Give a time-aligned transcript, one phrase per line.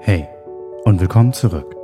[0.00, 0.28] Hey
[0.84, 1.74] und willkommen zurück.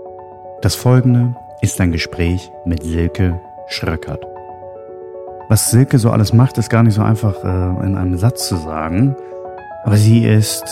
[0.62, 4.24] Das folgende ist ein Gespräch mit Silke Schröckert.
[5.48, 8.56] Was Silke so alles macht, ist gar nicht so einfach äh, in einem Satz zu
[8.56, 9.16] sagen.
[9.84, 10.64] Aber sie ist,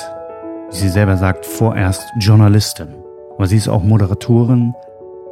[0.70, 2.94] wie sie selber sagt, vorerst Journalistin.
[3.36, 4.74] Aber sie ist auch Moderatorin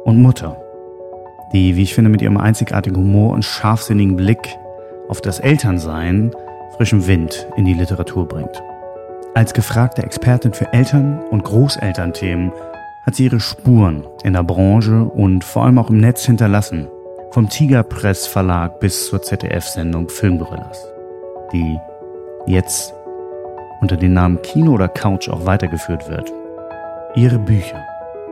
[0.03, 0.61] und Mutter,
[1.53, 4.57] die, wie ich finde, mit ihrem einzigartigen Humor und scharfsinnigen Blick
[5.09, 6.31] auf das Elternsein
[6.77, 8.61] frischen Wind in die Literatur bringt.
[9.33, 12.51] Als gefragte Expertin für Eltern- und Großelternthemen
[13.05, 16.89] hat sie ihre Spuren in der Branche und vor allem auch im Netz hinterlassen
[17.31, 20.85] vom Tigerpress Verlag bis zur ZDF-Sendung Filmgorillas,
[21.53, 21.79] die
[22.45, 22.93] jetzt
[23.79, 26.29] unter dem Namen Kino oder Couch auch weitergeführt wird.
[27.15, 27.81] Ihre Bücher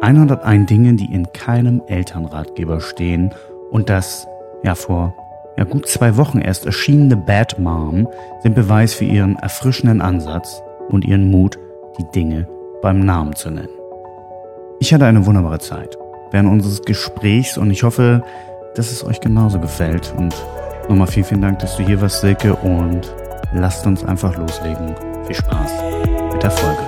[0.02, 3.34] 101 Dinge, die in keinem Elternratgeber stehen
[3.72, 4.28] und das
[4.64, 5.14] ja vor
[5.58, 8.10] ja, gut zwei Wochen erst erschienene Bad Mom
[8.44, 11.58] sind Beweis für ihren erfrischenden Ansatz und ihren Mut,
[11.98, 12.48] die Dinge
[12.82, 13.70] beim Namen zu nennen.
[14.80, 15.98] Ich hatte eine wunderbare Zeit
[16.32, 18.24] während unseres Gesprächs und ich hoffe,
[18.76, 20.14] dass es euch genauso gefällt.
[20.18, 20.34] Und
[20.88, 22.56] nochmal vielen, vielen Dank, dass du hier warst, Silke.
[22.56, 23.14] Und
[23.54, 24.96] lasst uns einfach loslegen.
[25.26, 25.72] Viel Spaß
[26.34, 26.84] mit der Folge.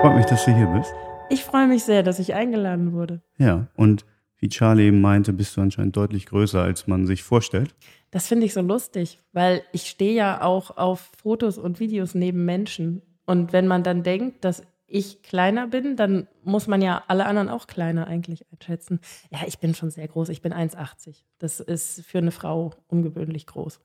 [0.00, 0.92] Freut mich, dass du hier bist.
[1.32, 3.22] Ich freue mich sehr, dass ich eingeladen wurde.
[3.38, 4.04] Ja, und
[4.36, 7.74] wie Charlie eben meinte, bist du anscheinend deutlich größer, als man sich vorstellt.
[8.10, 12.44] Das finde ich so lustig, weil ich stehe ja auch auf Fotos und Videos neben
[12.44, 13.00] Menschen.
[13.24, 17.48] Und wenn man dann denkt, dass ich kleiner bin, dann muss man ja alle anderen
[17.48, 19.00] auch kleiner eigentlich einschätzen.
[19.30, 20.28] Ja, ich bin schon sehr groß.
[20.28, 21.22] Ich bin 1,80.
[21.38, 23.80] Das ist für eine Frau ungewöhnlich groß.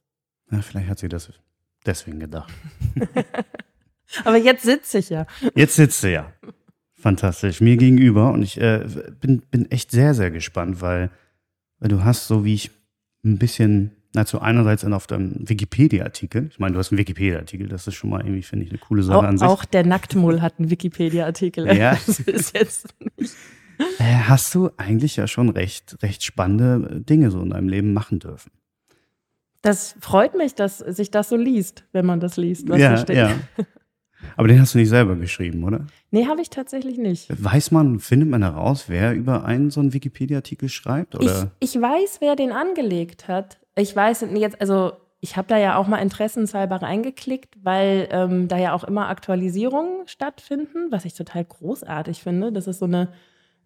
[0.52, 1.32] Ja, vielleicht hat sie das
[1.86, 2.52] deswegen gedacht.
[4.26, 5.26] Aber jetzt sitze ich ja.
[5.56, 6.34] Jetzt sitzt sie ja.
[6.98, 7.62] Fantastisch.
[7.62, 8.32] Mir gegenüber.
[8.32, 8.86] Und ich äh,
[9.22, 11.12] bin, bin echt sehr, sehr gespannt, weil,
[11.80, 12.72] weil du hast, so wie ich
[13.24, 16.48] ein bisschen also einerseits auf deinem Wikipedia-Artikel.
[16.50, 19.04] Ich meine, du hast einen Wikipedia-Artikel, das ist schon mal irgendwie, finde ich, eine coole
[19.04, 19.48] Sache auch, an sich.
[19.48, 21.68] Auch der Nacktmull hat einen Wikipedia-Artikel.
[21.78, 21.98] Ja.
[22.08, 22.88] Das ist jetzt
[23.18, 23.36] nicht.
[24.00, 28.20] Äh, hast du eigentlich ja schon recht, recht spannende Dinge so in deinem Leben machen
[28.20, 28.52] dürfen.
[29.62, 32.98] Das freut mich, dass sich das so liest, wenn man das liest, was ja, da
[32.98, 33.18] steht.
[33.18, 33.36] Ja.
[34.36, 35.86] Aber den hast du nicht selber geschrieben, oder?
[36.12, 37.28] Nee, habe ich tatsächlich nicht.
[37.30, 41.16] Weiß man, findet man heraus, wer über einen so einen Wikipedia-Artikel schreibt?
[41.16, 41.52] Oder?
[41.60, 45.78] Ich, ich weiß, wer den angelegt hat ich weiß jetzt, also ich habe da ja
[45.78, 51.46] auch mal interessenshalber reingeklickt, weil ähm, da ja auch immer Aktualisierungen stattfinden, was ich total
[51.46, 53.10] großartig finde, dass es so eine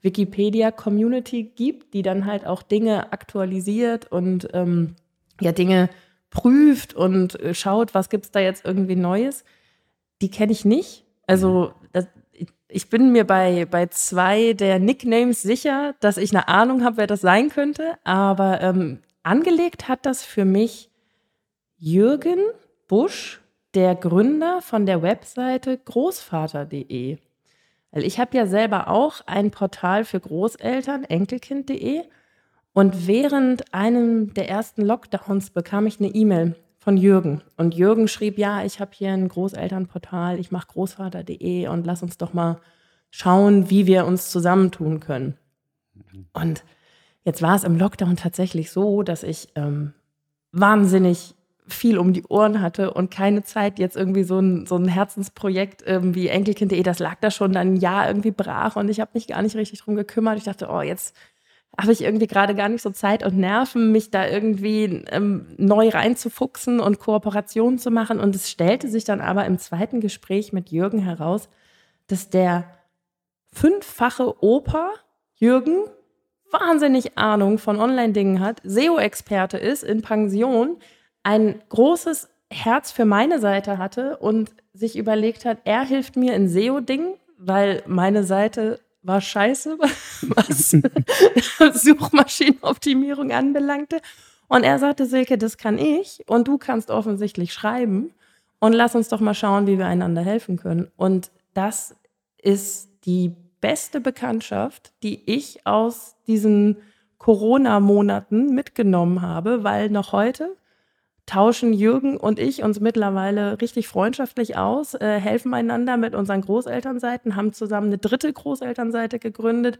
[0.01, 4.95] Wikipedia-Community gibt, die dann halt auch Dinge aktualisiert und ähm,
[5.39, 5.89] ja Dinge
[6.29, 9.43] prüft und äh, schaut, was gibt es da jetzt irgendwie Neues.
[10.21, 11.05] Die kenne ich nicht.
[11.27, 12.07] Also das,
[12.67, 17.07] ich bin mir bei, bei zwei der Nicknames sicher, dass ich eine Ahnung habe, wer
[17.07, 20.89] das sein könnte, aber ähm, Angelegt hat das für mich
[21.77, 22.39] Jürgen
[22.87, 23.41] Busch,
[23.75, 27.17] der Gründer von der Webseite großvater.de.
[27.91, 32.03] Weil ich habe ja selber auch ein Portal für Großeltern, enkelkind.de.
[32.73, 37.41] Und während einem der ersten Lockdowns bekam ich eine E-Mail von Jürgen.
[37.55, 42.17] Und Jürgen schrieb, ja, ich habe hier ein Großelternportal, ich mache großvater.de und lass uns
[42.17, 42.59] doch mal
[43.09, 45.37] schauen, wie wir uns zusammentun können.
[46.33, 46.63] Und
[47.23, 49.93] Jetzt war es im Lockdown tatsächlich so, dass ich ähm,
[50.51, 51.35] wahnsinnig
[51.67, 55.83] viel um die Ohren hatte und keine Zeit, jetzt irgendwie so ein, so ein Herzensprojekt
[55.85, 59.11] ähm, wie Enkelkind.de, das lag da schon dann ein Jahr irgendwie brach und ich habe
[59.13, 60.37] mich gar nicht richtig drum gekümmert.
[60.37, 61.15] Ich dachte, oh, jetzt
[61.79, 65.89] habe ich irgendwie gerade gar nicht so Zeit und Nerven, mich da irgendwie ähm, neu
[65.89, 68.19] reinzufuchsen und Kooperationen zu machen.
[68.19, 71.49] Und es stellte sich dann aber im zweiten Gespräch mit Jürgen heraus,
[72.07, 72.65] dass der
[73.53, 74.91] fünffache Opa
[75.35, 75.85] Jürgen
[76.51, 80.77] wahnsinnig Ahnung von Online-Dingen hat, SEO-Experte ist in Pension,
[81.23, 86.49] ein großes Herz für meine Seite hatte und sich überlegt hat, er hilft mir in
[86.49, 89.77] SEO-Dingen, weil meine Seite war scheiße,
[90.21, 90.71] was
[91.83, 94.01] Suchmaschinenoptimierung anbelangte.
[94.47, 98.13] Und er sagte, Silke, das kann ich und du kannst offensichtlich schreiben
[98.59, 100.91] und lass uns doch mal schauen, wie wir einander helfen können.
[100.97, 101.95] Und das
[102.41, 106.77] ist die beste Bekanntschaft, die ich aus diesen
[107.17, 110.57] Corona-Monaten mitgenommen habe, weil noch heute
[111.31, 117.37] tauschen Jürgen und ich uns mittlerweile richtig freundschaftlich aus, äh, helfen einander mit unseren Großelternseiten,
[117.37, 119.79] haben zusammen eine dritte Großelternseite gegründet.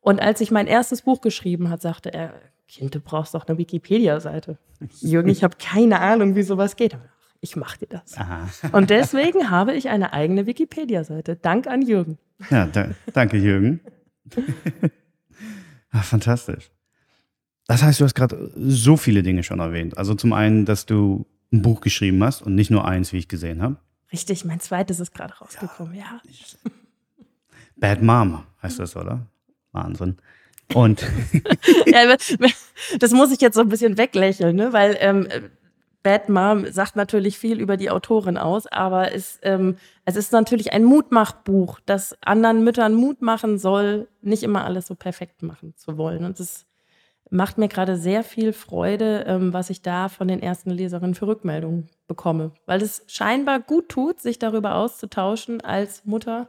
[0.00, 2.34] Und als ich mein erstes Buch geschrieben hat, sagte er,
[2.68, 4.58] Kind, du brauchst doch eine Wikipedia-Seite.
[5.00, 6.96] Jürgen, ich habe keine Ahnung, wie sowas geht.
[7.40, 8.16] Ich mache dir das.
[8.16, 8.48] Aha.
[8.70, 11.34] Und deswegen habe ich eine eigene Wikipedia-Seite.
[11.34, 12.18] Dank an Jürgen.
[12.50, 13.80] Ja, da, danke, Jürgen.
[15.90, 16.70] Ach, fantastisch.
[17.66, 19.98] Das heißt, du hast gerade so viele Dinge schon erwähnt.
[19.98, 23.28] Also zum einen, dass du ein Buch geschrieben hast und nicht nur eins, wie ich
[23.28, 23.76] gesehen habe.
[24.12, 26.20] Richtig, mein zweites ist gerade rausgekommen, ja.
[26.24, 26.70] ja.
[27.76, 29.26] Bad Mom heißt das, oder?
[29.72, 30.16] Wahnsinn.
[30.74, 31.02] Und
[31.86, 32.16] ja,
[32.98, 34.72] das muss ich jetzt so ein bisschen weglächeln, ne?
[34.72, 35.28] weil ähm,
[36.02, 40.72] Bad Mom sagt natürlich viel über die Autorin aus, aber es, ähm, es ist natürlich
[40.72, 45.98] ein Mutmachbuch, das anderen Müttern Mut machen soll, nicht immer alles so perfekt machen zu
[45.98, 46.24] wollen.
[46.24, 46.64] Und das
[47.30, 51.26] macht mir gerade sehr viel Freude, ähm, was ich da von den ersten Leserinnen für
[51.26, 56.48] Rückmeldungen bekomme, weil es scheinbar gut tut, sich darüber auszutauschen als Mutter,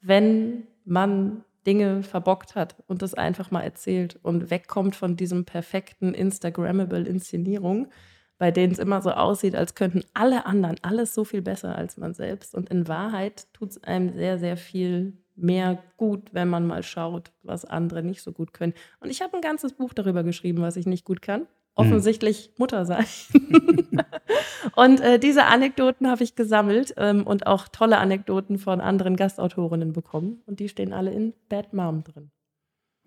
[0.00, 6.14] wenn man Dinge verbockt hat und das einfach mal erzählt und wegkommt von diesem perfekten
[6.14, 7.88] Instagrammable Inszenierung,
[8.36, 11.96] bei denen es immer so aussieht, als könnten alle anderen alles so viel besser als
[11.96, 12.54] man selbst.
[12.54, 17.32] Und in Wahrheit tut es einem sehr, sehr viel mehr gut, wenn man mal schaut,
[17.42, 18.74] was andere nicht so gut können.
[19.00, 21.46] Und ich habe ein ganzes Buch darüber geschrieben, was ich nicht gut kann.
[21.76, 22.54] Offensichtlich mhm.
[22.58, 23.04] Mutter sein.
[24.76, 29.92] und äh, diese Anekdoten habe ich gesammelt ähm, und auch tolle Anekdoten von anderen Gastautorinnen
[29.92, 30.40] bekommen.
[30.46, 32.30] Und die stehen alle in Bad Mom drin.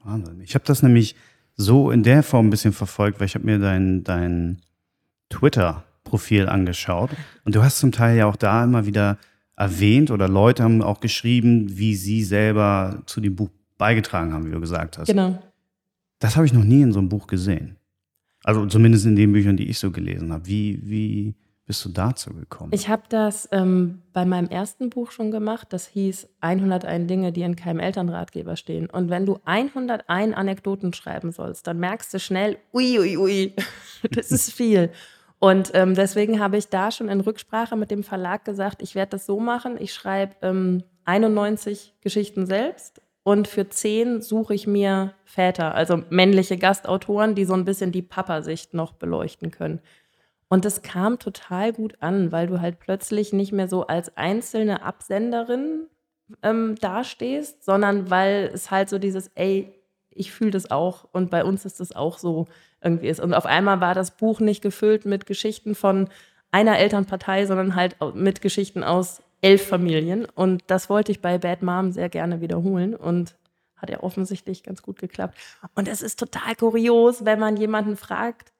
[0.03, 0.41] Wahnsinn.
[0.41, 1.15] Ich habe das nämlich
[1.55, 4.61] so in der Form ein bisschen verfolgt, weil ich habe mir dein, dein
[5.29, 7.11] Twitter-Profil angeschaut.
[7.45, 9.17] Und du hast zum Teil ja auch da immer wieder
[9.57, 14.51] erwähnt oder Leute haben auch geschrieben, wie sie selber zu dem Buch beigetragen haben, wie
[14.51, 15.07] du gesagt hast.
[15.07, 15.37] Genau.
[16.19, 17.75] Das habe ich noch nie in so einem Buch gesehen.
[18.43, 20.45] Also zumindest in den Büchern, die ich so gelesen habe.
[20.47, 22.71] Wie, wie bist du dazu gekommen?
[22.73, 25.67] Ich habe das ähm, bei meinem ersten Buch schon gemacht.
[25.71, 28.89] Das hieß 101 Dinge, die in keinem Elternratgeber stehen.
[28.89, 33.53] Und wenn du 101 Anekdoten schreiben sollst, dann merkst du schnell, ui, ui, ui,
[34.11, 34.91] das ist viel.
[35.39, 39.11] Und ähm, deswegen habe ich da schon in Rücksprache mit dem Verlag gesagt, ich werde
[39.11, 45.13] das so machen, ich schreibe ähm, 91 Geschichten selbst und für 10 suche ich mir
[45.25, 49.81] Väter, also männliche Gastautoren, die so ein bisschen die Papa-Sicht noch beleuchten können.
[50.49, 54.81] Und das kam total gut an, weil du halt plötzlich nicht mehr so als einzelne
[54.81, 55.87] Absenderin
[56.41, 59.76] ähm, dastehst, sondern weil es halt so dieses, ey,
[60.17, 62.47] ich fühle das auch und bei uns ist das auch so
[62.81, 63.19] irgendwie ist.
[63.19, 66.09] Und auf einmal war das Buch nicht gefüllt mit Geschichten von
[66.51, 70.25] einer Elternpartei, sondern halt mit Geschichten aus elf Familien.
[70.25, 73.35] Und das wollte ich bei Bad Mom sehr gerne wiederholen und
[73.75, 75.37] hat ja offensichtlich ganz gut geklappt.
[75.75, 78.51] Und es ist total kurios, wenn man jemanden fragt,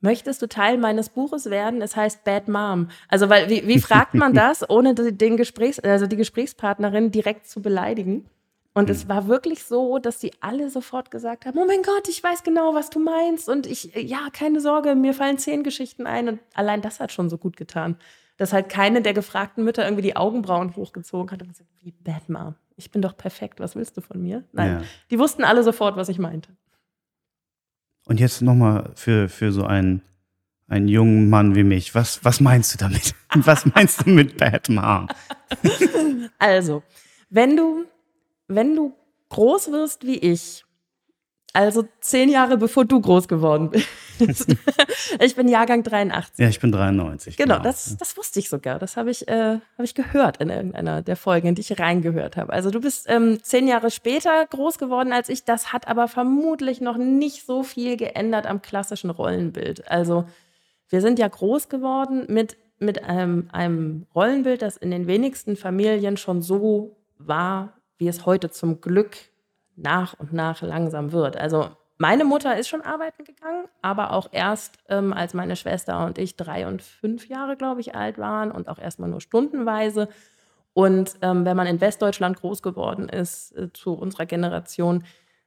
[0.00, 1.80] möchtest du Teil meines Buches werden?
[1.80, 2.88] Es heißt Bad Mom.
[3.08, 7.62] Also, weil, wie, wie fragt man das, ohne den Gesprächs-, also die Gesprächspartnerin direkt zu
[7.62, 8.28] beleidigen?
[8.76, 9.08] Und es hm.
[9.08, 12.74] war wirklich so, dass sie alle sofort gesagt haben: Oh mein Gott, ich weiß genau,
[12.74, 13.48] was du meinst.
[13.48, 16.28] Und ich, ja, keine Sorge, mir fallen zehn Geschichten ein.
[16.28, 17.96] Und allein das hat schon so gut getan,
[18.36, 22.28] dass halt keine der gefragten Mütter irgendwie die Augenbrauen hochgezogen hat und gesagt: Wie Bad
[22.28, 24.44] Mom, ich bin doch perfekt, was willst du von mir?
[24.52, 24.86] Nein, ja.
[25.10, 26.50] die wussten alle sofort, was ich meinte.
[28.04, 30.02] Und jetzt nochmal für, für so einen,
[30.68, 33.14] einen jungen Mann wie mich, was, was meinst du damit?
[33.34, 35.08] was meinst du mit Bad Mom?
[36.38, 36.82] also,
[37.30, 37.86] wenn du
[38.48, 38.94] wenn du
[39.30, 40.64] groß wirst wie ich,
[41.56, 44.54] also zehn Jahre bevor du groß geworden bist.
[45.20, 46.38] ich bin Jahrgang 83.
[46.38, 47.38] Ja, ich bin 93.
[47.38, 47.64] Genau, genau.
[47.64, 48.78] Das, das wusste ich sogar.
[48.78, 52.36] Das habe ich, äh, hab ich gehört in irgendeiner der Folgen, in die ich reingehört
[52.36, 52.52] habe.
[52.52, 55.44] Also du bist ähm, zehn Jahre später groß geworden als ich.
[55.44, 59.90] Das hat aber vermutlich noch nicht so viel geändert am klassischen Rollenbild.
[59.90, 60.26] Also
[60.90, 66.18] wir sind ja groß geworden mit, mit einem, einem Rollenbild, das in den wenigsten Familien
[66.18, 69.16] schon so war, wie es heute zum Glück
[69.76, 71.36] nach und nach langsam wird.
[71.36, 76.18] Also meine Mutter ist schon arbeiten gegangen, aber auch erst, ähm, als meine Schwester und
[76.18, 80.08] ich drei und fünf Jahre, glaube ich, alt waren und auch erstmal nur stundenweise.
[80.74, 85.04] Und ähm, wenn man in Westdeutschland groß geworden ist, äh, zu unserer Generation,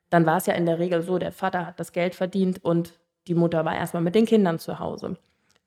[0.10, 3.00] dann war es ja in der Regel so, der Vater hat das Geld verdient und
[3.28, 5.18] die Mutter war erstmal mit den Kindern zu Hause.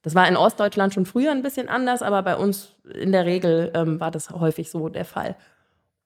[0.03, 3.71] Das war in Ostdeutschland schon früher ein bisschen anders, aber bei uns in der Regel
[3.75, 5.37] ähm, war das häufig so der Fall.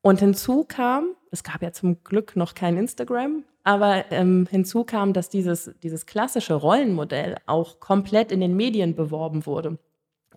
[0.06, 5.12] Und hinzu kam, es gab ja zum Glück noch kein Instagram, aber ähm, hinzu kam,
[5.12, 9.78] dass dieses, dieses klassische Rollenmodell auch komplett in den Medien beworben wurde.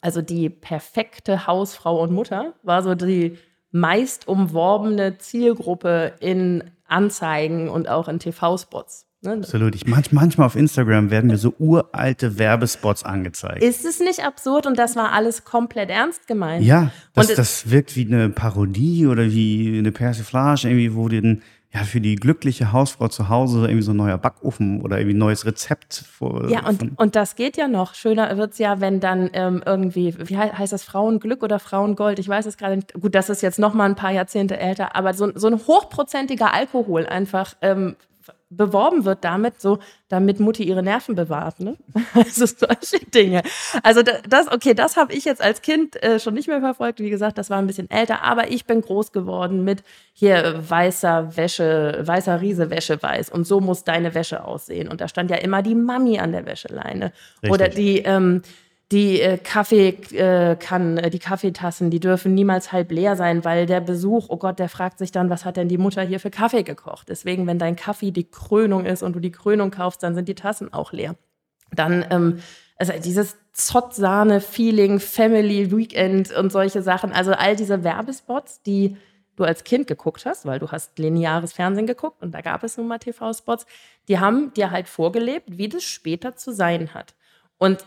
[0.02, 3.38] Also die perfekte Hausfrau und Mutter war so die
[3.70, 9.06] meist umworbene Zielgruppe in Anzeigen und auch in TV-Spots.
[9.22, 9.34] Ne?
[9.34, 9.76] Absolut.
[9.76, 13.62] Ich, manch, manchmal auf Instagram werden mir so uralte Werbespots angezeigt.
[13.62, 14.66] Ist es nicht absurd?
[14.66, 16.64] Und das war alles komplett ernst gemeint.
[16.64, 21.84] Ja, das, das wirkt wie eine Parodie oder wie eine Persiflage, irgendwie, wo den ja,
[21.84, 25.46] für die glückliche Hausfrau zu Hause irgendwie so ein neuer Backofen oder irgendwie ein neues
[25.46, 26.50] Rezept vor.
[26.50, 27.94] Ja, und, und das geht ja noch.
[27.94, 32.18] Schöner wird es ja, wenn dann ähm, irgendwie, wie heißt das, Frauenglück oder Frauengold?
[32.18, 32.94] Ich weiß es gerade nicht.
[32.94, 36.54] Gut, das ist jetzt noch mal ein paar Jahrzehnte älter, aber so, so ein hochprozentiger
[36.54, 37.96] Alkohol einfach ähm,
[38.50, 39.78] beworben wird damit, so,
[40.08, 41.60] damit Mutti ihre Nerven bewahrt.
[41.60, 41.78] Ne?
[42.14, 43.44] Also solche Dinge.
[43.84, 47.00] Also das, okay, das habe ich jetzt als Kind äh, schon nicht mehr verfolgt.
[47.00, 51.38] Wie gesagt, das war ein bisschen älter, aber ich bin groß geworden mit hier weißer
[51.38, 54.88] Wäsche, weißer Riese Wäsche weiß und so muss deine Wäsche aussehen.
[54.88, 57.14] Und da stand ja immer die Mami an der Wäscheleine.
[57.44, 57.52] Richtig.
[57.52, 58.42] Oder die, ähm,
[58.92, 63.82] die äh, Kaffeekannen, äh, äh, die Kaffeetassen, die dürfen niemals halb leer sein, weil der
[63.82, 66.64] Besuch, oh Gott, der fragt sich dann, was hat denn die Mutter hier für Kaffee
[66.64, 67.10] gekocht?
[67.10, 70.36] Deswegen, wenn dein Kaffee die Krönung ist und du die Krönung kaufst, dann sind die
[70.36, 71.16] Tassen auch leer.
[71.72, 72.40] Dann, ähm,
[72.78, 78.98] also dieses Zott-Sahne-Feeling, Family Weekend und solche Sachen, also all diese Werbespots, die
[79.36, 82.78] du als Kind geguckt hast, weil du hast lineares Fernsehen geguckt und da gab es
[82.78, 83.68] nun mal TV-Spots,
[84.08, 87.14] die haben dir halt vorgelebt, wie das später zu sein hat.
[87.58, 87.86] Und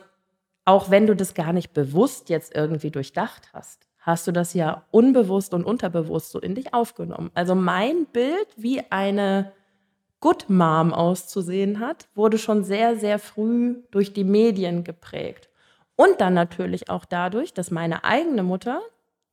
[0.64, 4.84] auch wenn du das gar nicht bewusst jetzt irgendwie durchdacht hast, hast du das ja
[4.90, 7.30] unbewusst und unterbewusst so in dich aufgenommen.
[7.34, 9.52] Also mein Bild, wie eine
[10.20, 15.48] Good Mom auszusehen hat, wurde schon sehr, sehr früh durch die Medien geprägt.
[15.96, 18.80] Und dann natürlich auch dadurch, dass meine eigene Mutter,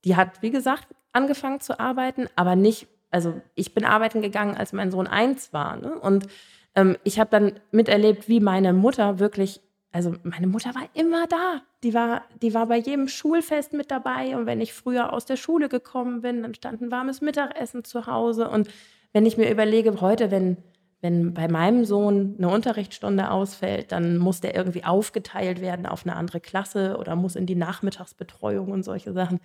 [0.04, 4.74] die hat, wie gesagt, angefangen zu arbeiten, aber nicht, also ich bin arbeiten gegangen, als
[4.74, 5.78] mein Sohn eins war.
[5.78, 5.98] Ne?
[6.00, 6.28] Und
[6.76, 11.62] ähm, ich habe dann miterlebt, wie meine Mutter wirklich also meine Mutter war immer da.
[11.84, 14.38] Die war, die war bei jedem Schulfest mit dabei.
[14.38, 18.06] Und wenn ich früher aus der Schule gekommen bin, dann stand ein warmes Mittagessen zu
[18.06, 18.50] Hause.
[18.50, 18.70] Und
[19.14, 20.58] wenn ich mir überlege, heute, wenn,
[21.02, 26.16] wenn bei meinem Sohn eine Unterrichtsstunde ausfällt, dann muss der irgendwie aufgeteilt werden auf eine
[26.16, 29.40] andere Klasse oder muss in die Nachmittagsbetreuung und solche Sachen.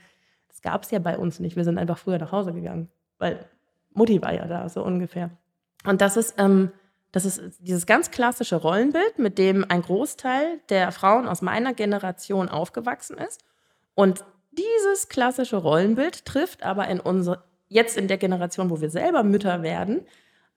[0.48, 1.56] Das gab es ja bei uns nicht.
[1.56, 3.46] Wir sind einfach früher nach Hause gegangen, weil
[3.94, 5.30] Mutti war ja da, so ungefähr.
[5.86, 6.70] Und das ist, ähm,
[7.14, 12.48] das ist dieses ganz klassische Rollenbild, mit dem ein Großteil der Frauen aus meiner Generation
[12.48, 13.44] aufgewachsen ist.
[13.94, 19.22] Und dieses klassische Rollenbild trifft aber in unsere, jetzt in der Generation, wo wir selber
[19.22, 20.04] Mütter werden,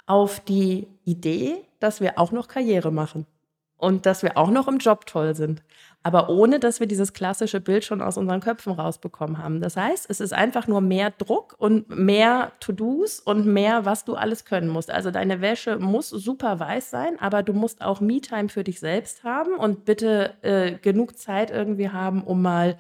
[0.08, 3.28] auf die Idee, dass wir auch noch Karriere machen
[3.78, 5.64] und dass wir auch noch im Job toll sind
[6.08, 9.60] aber ohne dass wir dieses klassische Bild schon aus unseren Köpfen rausbekommen haben.
[9.60, 14.16] Das heißt, es ist einfach nur mehr Druck und mehr To-Dos und mehr, was du
[14.16, 14.90] alles können musst.
[14.90, 19.26] Also deine Wäsche muss super weiß sein, aber du musst auch Me-Time für dich selbst
[19.26, 22.78] haben und bitte äh, genug Zeit irgendwie haben, um mal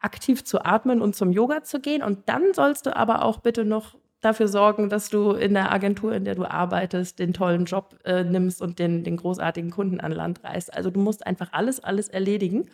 [0.00, 2.02] aktiv zu atmen und zum Yoga zu gehen.
[2.02, 6.12] Und dann sollst du aber auch bitte noch dafür sorgen, dass du in der Agentur,
[6.12, 10.12] in der du arbeitest, den tollen Job äh, nimmst und den, den großartigen Kunden an
[10.12, 10.74] Land reißt.
[10.74, 12.68] Also du musst einfach alles, alles erledigen.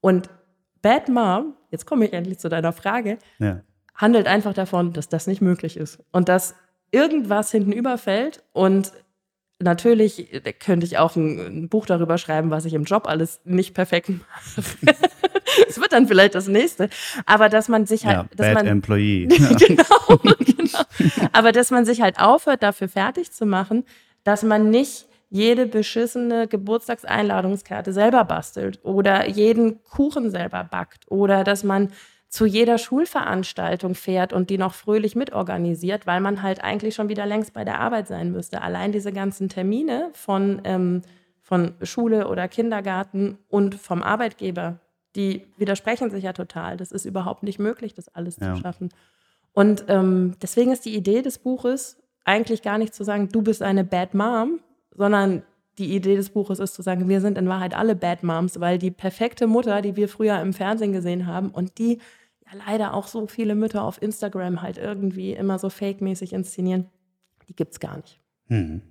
[0.00, 0.28] Und
[0.82, 3.60] Bad Mom, jetzt komme ich endlich zu deiner Frage, ja.
[3.94, 6.56] handelt einfach davon, dass das nicht möglich ist und dass
[6.90, 8.92] irgendwas hinten überfällt und
[9.60, 13.74] natürlich könnte ich auch ein, ein, Buch darüber schreiben, was ich im Job alles nicht
[13.74, 14.62] perfekt mache.
[15.68, 16.88] Es wird dann vielleicht das nächste.
[17.26, 18.16] Aber dass man sich halt.
[18.16, 19.26] Ja, dass bad man, Employee.
[19.26, 20.34] genau, genau.
[21.32, 23.84] Aber dass man sich halt aufhört, dafür fertig zu machen,
[24.24, 31.64] dass man nicht jede beschissene Geburtstagseinladungskarte selber bastelt oder jeden Kuchen selber backt oder dass
[31.64, 31.88] man
[32.32, 37.26] zu jeder Schulveranstaltung fährt und die noch fröhlich mitorganisiert, weil man halt eigentlich schon wieder
[37.26, 38.62] längst bei der Arbeit sein müsste.
[38.62, 41.02] Allein diese ganzen Termine von, ähm,
[41.42, 44.80] von Schule oder Kindergarten und vom Arbeitgeber,
[45.14, 46.78] die widersprechen sich ja total.
[46.78, 48.54] Das ist überhaupt nicht möglich, das alles ja.
[48.54, 48.88] zu schaffen.
[49.52, 53.62] Und ähm, deswegen ist die Idee des Buches eigentlich gar nicht zu sagen, du bist
[53.62, 54.60] eine Bad Mom,
[54.94, 55.42] sondern
[55.78, 58.78] die Idee des Buches ist zu sagen, wir sind in Wahrheit alle Bad Moms, weil
[58.78, 61.98] die perfekte Mutter, die wir früher im Fernsehen gesehen haben und die
[62.66, 66.90] leider auch so viele Mütter auf Instagram halt irgendwie immer so fake-mäßig inszenieren,
[67.48, 68.20] die gibt es gar nicht.
[68.48, 68.82] Hm.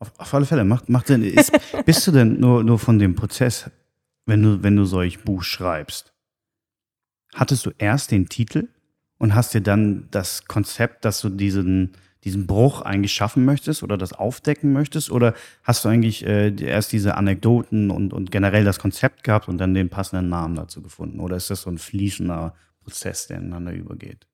[0.00, 1.22] Auf, auf, alle Fälle, macht, macht Sinn.
[1.22, 1.52] Ist,
[1.86, 3.70] bist du denn nur, nur von dem Prozess,
[4.26, 6.11] wenn du, wenn du solch Buch schreibst,
[7.34, 8.68] hattest du erst den Titel
[9.18, 11.92] und hast dir dann das Konzept, dass du diesen
[12.24, 15.10] diesen Bruch eigentlich schaffen möchtest oder das aufdecken möchtest?
[15.10, 15.34] Oder
[15.64, 19.74] hast du eigentlich äh, erst diese Anekdoten und, und generell das Konzept gehabt und dann
[19.74, 21.20] den passenden Namen dazu gefunden?
[21.20, 24.26] Oder ist das so ein fließender Prozess, der ineinander übergeht?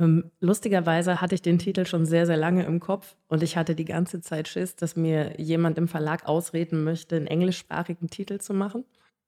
[0.00, 3.74] Ähm, lustigerweise hatte ich den Titel schon sehr, sehr lange im Kopf und ich hatte
[3.74, 8.54] die ganze Zeit Schiss, dass mir jemand im Verlag ausreden möchte, einen englischsprachigen Titel zu
[8.54, 8.84] machen.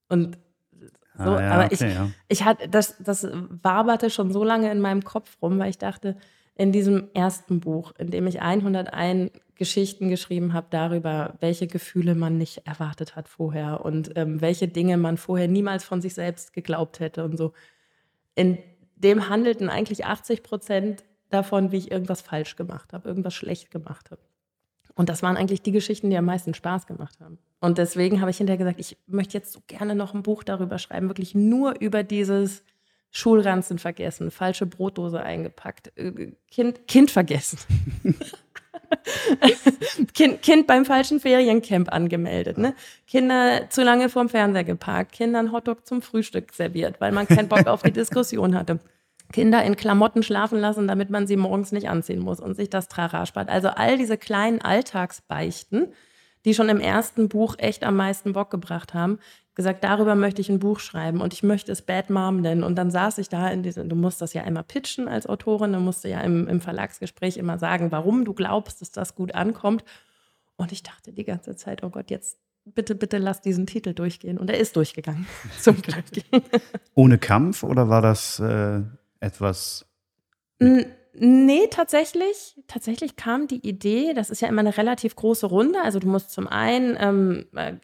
[0.08, 0.38] Und
[1.18, 2.10] so, ah, ja, aber okay, ich, ja.
[2.28, 3.26] ich hatte, das, das
[3.62, 6.16] waberte schon so lange in meinem Kopf rum, weil ich dachte,
[6.56, 12.36] in diesem ersten Buch, in dem ich 101 Geschichten geschrieben habe darüber, welche Gefühle man
[12.38, 17.00] nicht erwartet hat vorher und ähm, welche Dinge man vorher niemals von sich selbst geglaubt
[17.00, 17.52] hätte und so.
[18.34, 18.58] In
[18.96, 24.10] dem handelten eigentlich 80 Prozent davon, wie ich irgendwas falsch gemacht habe, irgendwas schlecht gemacht
[24.10, 24.20] habe.
[24.94, 27.38] Und das waren eigentlich die Geschichten, die am meisten Spaß gemacht haben.
[27.60, 30.78] Und deswegen habe ich hinterher gesagt, ich möchte jetzt so gerne noch ein Buch darüber
[30.78, 32.62] schreiben, wirklich nur über dieses
[33.10, 37.58] Schulranzen vergessen, falsche Brotdose eingepackt, äh, Kind, kind vergessen.
[40.14, 42.74] kind, kind beim falschen Feriencamp angemeldet, ne?
[43.06, 47.66] Kinder zu lange vorm Fernseher geparkt, Kindern Hotdog zum Frühstück serviert, weil man keinen Bock
[47.66, 48.80] auf die Diskussion hatte.
[49.32, 52.88] Kinder in Klamotten schlafen lassen, damit man sie morgens nicht anziehen muss und sich das
[52.88, 53.48] Trara spart.
[53.48, 55.92] Also all diese kleinen Alltagsbeichten,
[56.46, 59.18] die schon im ersten Buch echt am meisten Bock gebracht haben,
[59.56, 62.62] gesagt, darüber möchte ich ein Buch schreiben und ich möchte es Bad Mom nennen.
[62.62, 65.72] Und dann saß ich da in diesem, du musst das ja immer pitchen als Autorin,
[65.72, 69.84] du musst ja im, im Verlagsgespräch immer sagen, warum du glaubst, dass das gut ankommt.
[70.56, 74.38] Und ich dachte die ganze Zeit, oh Gott, jetzt bitte, bitte lass diesen Titel durchgehen.
[74.38, 75.26] Und er ist durchgegangen,
[75.60, 76.04] zum Glück.
[76.94, 78.82] Ohne Kampf oder war das äh,
[79.18, 79.84] etwas?
[81.18, 82.60] Nee, tatsächlich.
[82.66, 85.80] Tatsächlich kam die Idee, das ist ja immer eine relativ große Runde.
[85.82, 87.74] Also du musst zum einen, ähm, äh,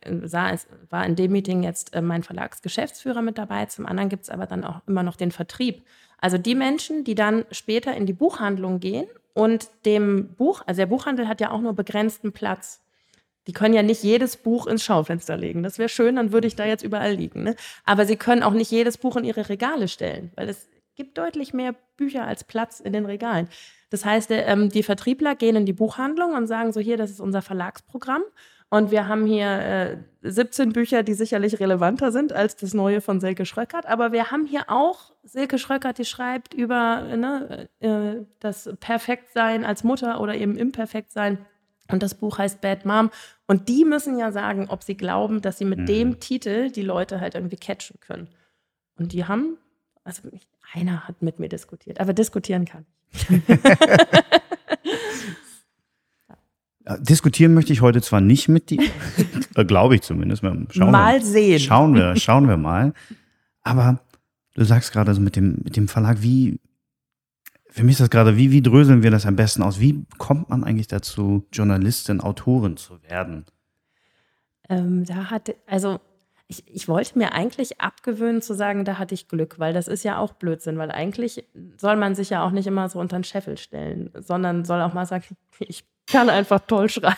[0.91, 4.47] war in dem Meeting jetzt äh, mein Verlagsgeschäftsführer mit dabei, zum anderen gibt es aber
[4.47, 5.83] dann auch immer noch den Vertrieb.
[6.19, 10.87] Also die Menschen, die dann später in die Buchhandlung gehen und dem Buch, also der
[10.87, 12.83] Buchhandel hat ja auch nur begrenzten Platz.
[13.47, 15.63] Die können ja nicht jedes Buch ins Schaufenster legen.
[15.63, 17.45] Das wäre schön, dann würde ich da jetzt überall liegen.
[17.45, 17.57] Ne?
[17.85, 21.55] Aber sie können auch nicht jedes Buch in ihre Regale stellen, weil es gibt deutlich
[21.55, 23.49] mehr Bücher als Platz in den Regalen.
[23.91, 27.21] Das heißt, ähm, die Vertriebler gehen in die Buchhandlung und sagen so, hier, das ist
[27.21, 28.23] unser Verlagsprogramm.
[28.71, 33.21] Und wir haben hier äh, 17 Bücher, die sicherlich relevanter sind als das neue von
[33.21, 33.85] Silke Schröckert.
[33.85, 39.85] Aber wir haben hier auch Silke Schröckert, die schreibt über ne, äh, das Perfektsein als
[39.85, 41.45] Mutter oder eben Imperfektsein.
[41.91, 43.11] Und das Buch heißt Bad Mom.
[43.47, 45.87] Und die müssen ja sagen, ob sie glauben, dass sie mit mhm.
[45.87, 48.31] dem Titel die Leute halt irgendwie catchen können.
[48.97, 49.59] Und die haben,
[50.03, 50.31] also
[50.75, 53.27] einer hat mit mir diskutiert, aber diskutieren kann ich.
[56.99, 58.83] Diskutieren möchte ich heute zwar nicht mit dir,
[59.55, 60.43] äh, glaube ich zumindest.
[60.43, 61.61] Schauen mal wir, sehen.
[61.61, 62.93] Schauen wir, schauen wir mal.
[63.63, 64.01] Aber
[64.55, 66.59] du sagst gerade so mit dem, mit dem Verlag, wie,
[67.69, 69.79] für mich ist das gerade, wie, wie dröseln wir das am besten aus?
[69.79, 73.47] Wie kommt man eigentlich dazu, Journalistin, Autorin zu werden?
[74.69, 76.01] Ähm, da hat, also
[76.53, 80.05] ich, ich wollte mir eigentlich abgewöhnen zu sagen, da hatte ich Glück, weil das ist
[80.05, 81.47] ja auch Blödsinn, weil eigentlich
[81.79, 84.93] soll man sich ja auch nicht immer so unter den Scheffel stellen, sondern soll auch
[84.93, 85.25] mal sagen,
[85.61, 87.17] ich kann einfach toll schreiben.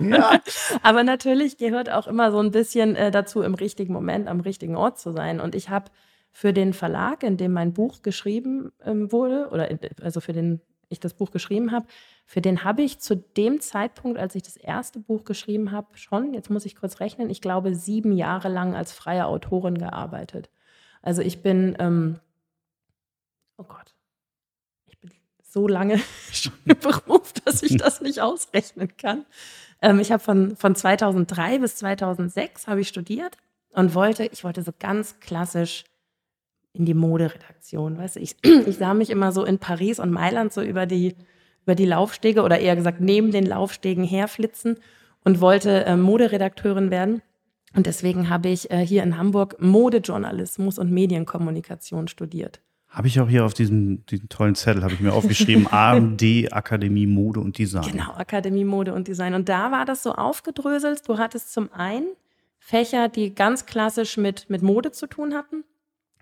[0.00, 0.40] ja.
[0.82, 4.76] Aber natürlich gehört auch immer so ein bisschen äh, dazu, im richtigen Moment am richtigen
[4.76, 5.40] Ort zu sein.
[5.40, 5.90] Und ich habe
[6.30, 10.60] für den Verlag, in dem mein Buch geschrieben ähm, wurde, oder in, also für den
[10.94, 11.86] ich das Buch geschrieben habe,
[12.26, 16.32] für den habe ich zu dem Zeitpunkt, als ich das erste Buch geschrieben habe, schon,
[16.32, 20.50] jetzt muss ich kurz rechnen, ich glaube, sieben Jahre lang als freie Autorin gearbeitet.
[21.02, 22.18] Also ich bin, ähm,
[23.58, 23.94] oh Gott,
[24.86, 25.10] ich bin
[25.42, 26.00] so lange
[26.32, 29.26] schon im Beruf, dass ich das nicht ausrechnen kann.
[29.82, 33.36] Ähm, ich habe von, von 2003 bis 2006 habe ich studiert
[33.70, 35.84] und wollte, ich wollte so ganz klassisch
[36.74, 37.96] in die Moderedaktion.
[37.96, 41.14] Weißt du, ich, ich sah mich immer so in Paris und Mailand so über die,
[41.64, 44.76] über die Laufstege oder eher gesagt neben den Laufstegen herflitzen
[45.24, 47.22] und wollte äh, Moderedakteurin werden.
[47.74, 52.60] Und deswegen habe ich äh, hier in Hamburg Modejournalismus und Medienkommunikation studiert.
[52.88, 57.06] Habe ich auch hier auf diesem, diesem tollen Zettel, habe ich mir aufgeschrieben, AMD, Akademie
[57.06, 57.90] Mode und Design.
[57.90, 59.34] Genau, Akademie Mode und Design.
[59.34, 61.08] Und da war das so aufgedröselt.
[61.08, 62.06] Du hattest zum einen
[62.60, 65.64] Fächer, die ganz klassisch mit, mit Mode zu tun hatten.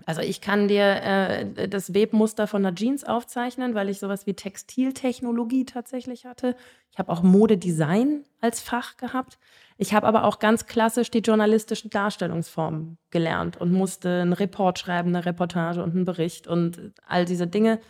[0.06, 4.34] Also ich kann dir äh, das Webmuster von einer Jeans aufzeichnen, weil ich sowas wie
[4.34, 6.56] Textiltechnologie tatsächlich hatte.
[6.90, 9.38] Ich habe auch Modedesign als Fach gehabt.
[9.78, 15.08] Ich habe aber auch ganz klassisch die journalistischen Darstellungsformen gelernt und musste einen Report schreiben,
[15.08, 17.80] eine Reportage und einen Bericht und all diese Dinge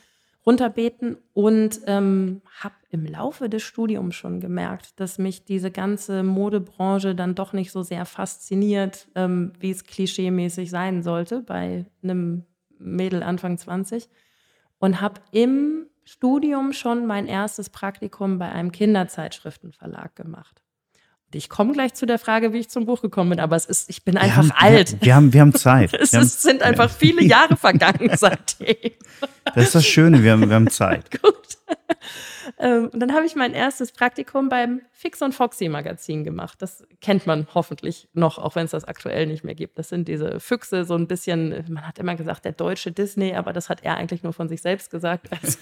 [0.44, 7.14] runterbeten und ähm, habe im Laufe des Studiums schon gemerkt, dass mich diese ganze Modebranche
[7.14, 12.44] dann doch nicht so sehr fasziniert, ähm, wie es klischeemäßig sein sollte bei einem
[12.78, 14.08] Mädel Anfang 20
[14.78, 20.62] und habe im Studium schon mein erstes Praktikum bei einem Kinderzeitschriftenverlag gemacht.
[21.34, 23.90] Ich komme gleich zu der Frage, wie ich zum Buch gekommen bin, aber es ist,
[23.90, 24.96] ich bin wir einfach haben, alt.
[25.00, 25.92] Wir, haben, wir haben Zeit.
[26.00, 28.92] es haben, sind einfach viele Jahre vergangen seitdem.
[29.54, 31.10] Das ist das Schöne, wir haben, wir haben Zeit.
[31.22, 31.58] Gut.
[32.58, 36.60] Ähm, und dann habe ich mein erstes Praktikum beim Fix und Foxy Magazin gemacht.
[36.60, 39.78] Das kennt man hoffentlich noch, auch wenn es das aktuell nicht mehr gibt.
[39.78, 43.52] Das sind diese Füchse, so ein bisschen, man hat immer gesagt, der deutsche Disney, aber
[43.52, 45.28] das hat er eigentlich nur von sich selbst gesagt.
[45.42, 45.58] Also,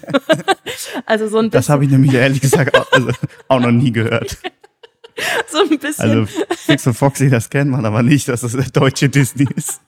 [1.05, 1.51] also so ein bisschen.
[1.51, 3.11] Das habe ich nämlich ehrlich gesagt auch, also,
[3.47, 4.37] auch noch nie gehört.
[5.47, 6.09] so ein bisschen.
[6.09, 9.81] Also Fix und Foxy, das kennt man aber nicht, dass das der deutsche Disney ist.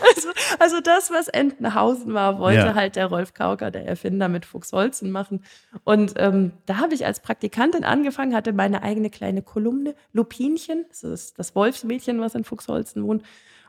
[0.00, 2.74] Also, also das, was Entenhausen war, wollte ja.
[2.74, 5.44] halt der Rolf Kauker, der Erfinder, mit Fuchsholzen machen.
[5.84, 11.04] Und ähm, da habe ich als Praktikantin angefangen, hatte meine eigene kleine Kolumne, Lupinchen, das
[11.04, 13.22] ist das Wolfsmädchen, was in Fuchsholzen wohnt.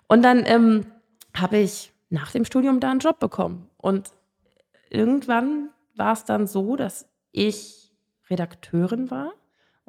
[0.08, 0.86] Und dann ähm,
[1.34, 3.70] habe ich nach dem Studium da einen Job bekommen.
[3.78, 4.12] Und
[4.90, 7.92] irgendwann war es dann so, dass ich
[8.30, 9.34] Redakteurin war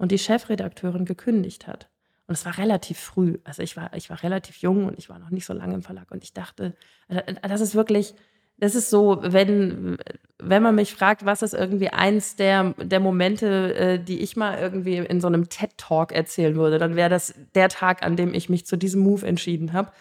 [0.03, 1.89] und die Chefredakteurin gekündigt hat.
[2.27, 3.39] Und es war relativ früh.
[3.45, 5.85] Also ich war, ich war relativ jung und ich war noch nicht so lange im
[5.85, 6.11] Verlag.
[6.11, 6.75] Und ich dachte,
[7.07, 8.13] äh, das ist wirklich,
[8.59, 9.99] das ist so, wenn,
[10.41, 14.59] wenn man mich fragt, was ist irgendwie eins der, der Momente, äh, die ich mal
[14.59, 18.49] irgendwie in so einem TED-Talk erzählen würde, dann wäre das der Tag, an dem ich
[18.49, 19.93] mich zu diesem Move entschieden habe.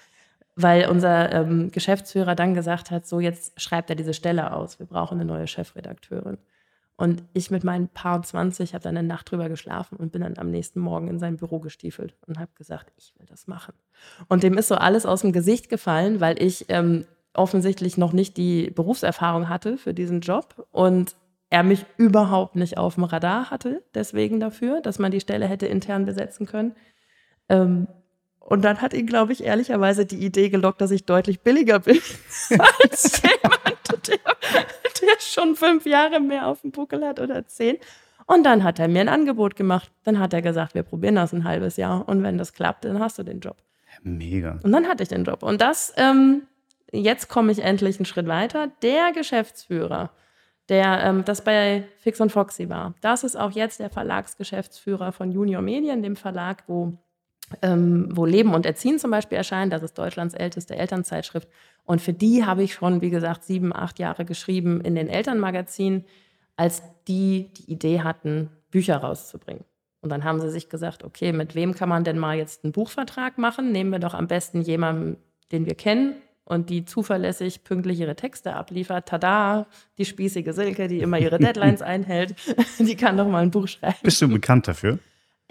[0.55, 4.87] Weil unser ähm, Geschäftsführer dann gesagt hat, so jetzt schreibt er diese Stelle aus, wir
[4.87, 6.39] brauchen eine neue Chefredakteurin.
[7.01, 10.37] Und ich mit meinen paar 20 habe dann eine Nacht drüber geschlafen und bin dann
[10.37, 13.73] am nächsten Morgen in sein Büro gestiefelt und habe gesagt, ich will das machen.
[14.27, 18.37] Und dem ist so alles aus dem Gesicht gefallen, weil ich ähm, offensichtlich noch nicht
[18.37, 21.15] die Berufserfahrung hatte für diesen Job und
[21.49, 25.65] er mich überhaupt nicht auf dem Radar hatte, deswegen dafür, dass man die Stelle hätte
[25.65, 26.75] intern besetzen können.
[27.49, 27.87] Ähm,
[28.39, 31.99] und dann hat ihn, glaube ich, ehrlicherweise die Idee gelockt, dass ich deutlich billiger bin
[32.83, 33.70] als jemand,
[34.07, 34.17] der,
[35.01, 37.77] der schon fünf Jahre mehr auf dem Buckel hat oder zehn.
[38.27, 39.91] Und dann hat er mir ein Angebot gemacht.
[40.03, 42.07] Dann hat er gesagt, wir probieren das ein halbes Jahr.
[42.07, 43.57] Und wenn das klappt, dann hast du den Job.
[44.03, 44.59] Mega.
[44.63, 45.43] Und dann hatte ich den Job.
[45.43, 46.43] Und das, ähm,
[46.91, 48.69] jetzt komme ich endlich einen Schritt weiter.
[48.81, 50.11] Der Geschäftsführer,
[50.69, 55.31] der ähm, das bei Fix und Foxy war, das ist auch jetzt der Verlagsgeschäftsführer von
[55.31, 56.93] Junior Medien, dem Verlag, wo
[57.61, 59.73] ähm, wo Leben und Erziehen zum Beispiel erscheint.
[59.73, 61.47] Das ist Deutschlands älteste Elternzeitschrift.
[61.91, 66.05] Und für die habe ich schon, wie gesagt, sieben, acht Jahre geschrieben in den Elternmagazinen,
[66.55, 69.65] als die die Idee hatten, Bücher rauszubringen.
[69.99, 72.71] Und dann haben sie sich gesagt, okay, mit wem kann man denn mal jetzt einen
[72.71, 73.73] Buchvertrag machen?
[73.73, 75.17] Nehmen wir doch am besten jemanden,
[75.51, 79.09] den wir kennen und die zuverlässig pünktlich ihre Texte abliefert.
[79.09, 82.35] Tada, die spießige Silke, die immer ihre Deadlines einhält,
[82.79, 83.97] die kann doch mal ein Buch schreiben.
[84.01, 84.97] Bist du bekannt dafür?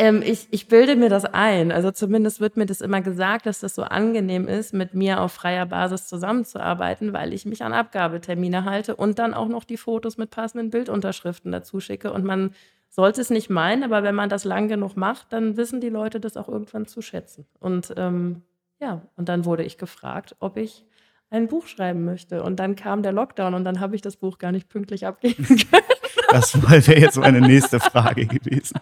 [0.01, 1.71] Ähm, ich, ich bilde mir das ein.
[1.71, 5.31] Also zumindest wird mir das immer gesagt, dass das so angenehm ist, mit mir auf
[5.31, 10.17] freier Basis zusammenzuarbeiten, weil ich mich an Abgabetermine halte und dann auch noch die Fotos
[10.17, 12.15] mit passenden Bildunterschriften dazu schicke.
[12.15, 12.55] Und man
[12.89, 16.19] sollte es nicht meinen, aber wenn man das lang genug macht, dann wissen die Leute
[16.19, 17.45] das auch irgendwann zu schätzen.
[17.59, 18.41] Und ähm,
[18.81, 20.87] ja, und dann wurde ich gefragt, ob ich
[21.29, 22.43] ein Buch schreiben möchte.
[22.43, 25.45] Und dann kam der Lockdown und dann habe ich das Buch gar nicht pünktlich abgeben
[25.71, 25.85] können.
[26.31, 28.81] Das wäre jetzt meine nächste Frage gewesen.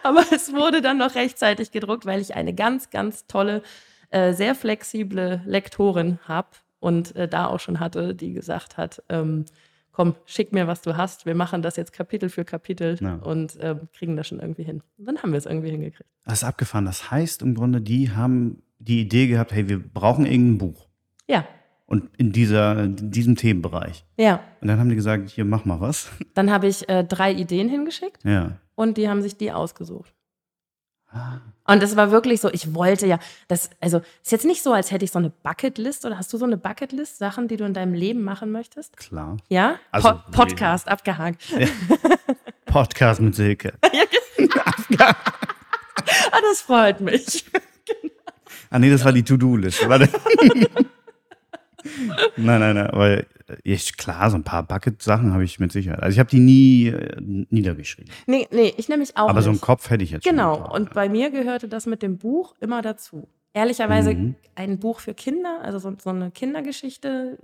[0.02, 3.62] Aber es wurde dann noch rechtzeitig gedruckt, weil ich eine ganz, ganz tolle,
[4.10, 9.44] äh, sehr flexible Lektorin habe und äh, da auch schon hatte, die gesagt hat, ähm,
[9.92, 11.26] komm, schick mir, was du hast.
[11.26, 13.16] Wir machen das jetzt Kapitel für Kapitel ja.
[13.16, 14.82] und äh, kriegen das schon irgendwie hin.
[14.98, 16.08] Und dann haben wir es irgendwie hingekriegt.
[16.24, 16.86] Das ist abgefahren.
[16.86, 20.88] Das heißt im Grunde, die haben die Idee gehabt, hey, wir brauchen irgendein Buch.
[21.28, 21.44] Ja.
[21.86, 24.04] Und in, dieser, in diesem Themenbereich.
[24.16, 24.40] Ja.
[24.60, 26.08] Und dann haben die gesagt, hier, mach mal was.
[26.34, 28.24] Dann habe ich äh, drei Ideen hingeschickt.
[28.24, 30.14] Ja und die haben sich die ausgesucht.
[31.12, 31.40] Ah.
[31.66, 34.90] Und es war wirklich so, ich wollte ja, das, also ist jetzt nicht so, als
[34.90, 37.74] hätte ich so eine Bucketlist oder hast du so eine Bucketlist, Sachen, die du in
[37.74, 38.96] deinem Leben machen möchtest?
[38.96, 39.36] Klar.
[39.48, 39.76] Ja?
[39.90, 40.92] Also, po Podcast, nee.
[40.92, 41.50] abgehakt.
[41.50, 41.66] Ja.
[42.64, 43.74] Podcast mit Silke.
[43.92, 44.04] ja,
[44.88, 45.02] genau.
[45.04, 47.44] ah, das freut mich.
[47.52, 48.14] genau.
[48.70, 49.88] Ah, nee, das war die To-Do-Liste.
[52.36, 53.24] nein, nein, nein, aber
[53.64, 56.02] ich, klar, so ein paar Bucket-Sachen habe ich mit Sicherheit.
[56.02, 58.12] Also ich habe die nie äh, niedergeschrieben.
[58.26, 59.28] Nee, nee, ich nämlich auch.
[59.28, 59.44] Aber nicht.
[59.44, 60.56] so einen Kopf hätte ich jetzt genau.
[60.56, 60.70] schon.
[60.70, 63.28] Und bei mir gehörte das mit dem Buch immer dazu.
[63.52, 64.36] Ehrlicherweise mhm.
[64.54, 67.38] ein Buch für Kinder, also so, so eine Kindergeschichte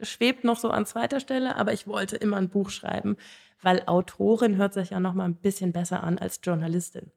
[0.00, 3.16] schwebt noch so an zweiter Stelle, aber ich wollte immer ein Buch schreiben,
[3.62, 7.10] weil Autorin hört sich ja noch mal ein bisschen besser an als Journalistin.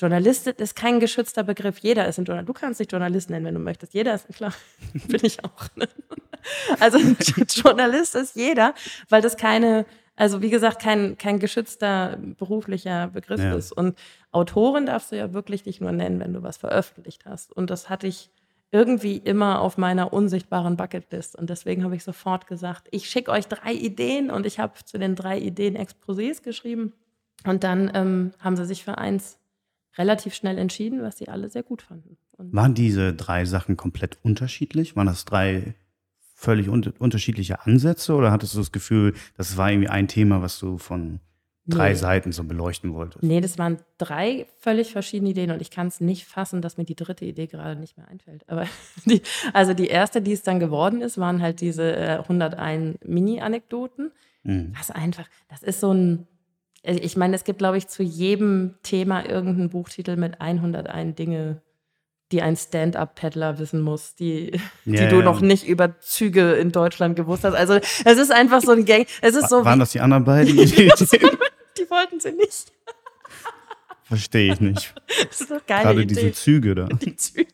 [0.00, 1.78] Journalistin ist kein geschützter Begriff.
[1.78, 2.48] Jeder ist ein Journalist.
[2.48, 3.94] Du kannst dich Journalist nennen, wenn du möchtest.
[3.94, 4.52] Jeder ist, klar,
[5.08, 5.68] bin ich auch.
[5.76, 5.88] Ne?
[6.80, 6.98] Also
[7.48, 8.74] Journalist ist jeder,
[9.08, 13.54] weil das keine, also wie gesagt, kein, kein geschützter beruflicher Begriff ja.
[13.54, 13.72] ist.
[13.72, 13.98] Und
[14.32, 17.52] Autorin darfst du ja wirklich dich nur nennen, wenn du was veröffentlicht hast.
[17.52, 18.30] Und das hatte ich
[18.72, 21.36] irgendwie immer auf meiner unsichtbaren Bucketlist.
[21.36, 24.98] Und deswegen habe ich sofort gesagt, ich schicke euch drei Ideen und ich habe zu
[24.98, 26.94] den drei Ideen Exposés geschrieben.
[27.44, 29.38] Und dann ähm, haben sie sich für eins
[29.98, 32.16] relativ schnell entschieden, was sie alle sehr gut fanden.
[32.32, 34.96] Und Waren diese drei Sachen komplett unterschiedlich?
[34.96, 35.74] Waren das drei
[36.34, 40.58] völlig un unterschiedliche Ansätze oder hattest du das Gefühl, das war irgendwie ein Thema, was
[40.58, 41.20] du von
[41.66, 41.94] drei nee.
[41.94, 43.22] Seiten so beleuchten wolltest?
[43.22, 46.84] Nee, das waren drei völlig verschiedene Ideen und ich kann es nicht fassen, dass mir
[46.84, 48.48] die dritte Idee gerade nicht mehr einfällt.
[48.48, 48.66] Aber
[49.04, 54.10] die, also die erste, die es dann geworden ist, waren halt diese äh, 101 Mini-Anekdoten.
[54.42, 54.72] Mhm.
[54.76, 56.24] Was einfach, das ist so ein, äh,
[56.82, 61.62] ich meine, es gibt, glaube ich, zu jedem Thema irgendeinen Buchtitel mit 101 Dinge
[62.32, 67.14] die ein Stand-up-Paddler wissen muss, die, die ja, du noch nicht über Züge in Deutschland
[67.14, 67.54] gewusst hast.
[67.54, 69.06] Also es ist einfach so ein Gang.
[69.20, 70.56] Es ist so Waren das die anderen beiden?
[70.56, 72.72] die wollten sie nicht.
[74.04, 74.94] Verstehe ich nicht.
[75.28, 75.84] Das ist doch geil.
[75.84, 76.84] Gerade diese Züge da.
[76.86, 77.48] Die Züge.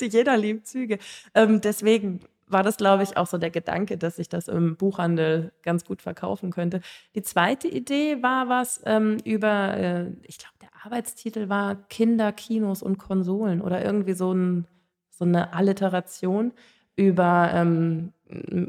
[0.00, 0.98] Jeder liebt Züge.
[1.34, 2.20] Ähm, deswegen
[2.52, 6.02] war das, glaube ich, auch so der Gedanke, dass ich das im Buchhandel ganz gut
[6.02, 6.80] verkaufen könnte.
[7.14, 12.82] Die zweite Idee war was ähm, über, äh, ich glaube, der Arbeitstitel war Kinder, Kinos
[12.82, 14.66] und Konsolen oder irgendwie so, ein,
[15.10, 16.52] so eine Alliteration
[16.96, 18.12] über ähm,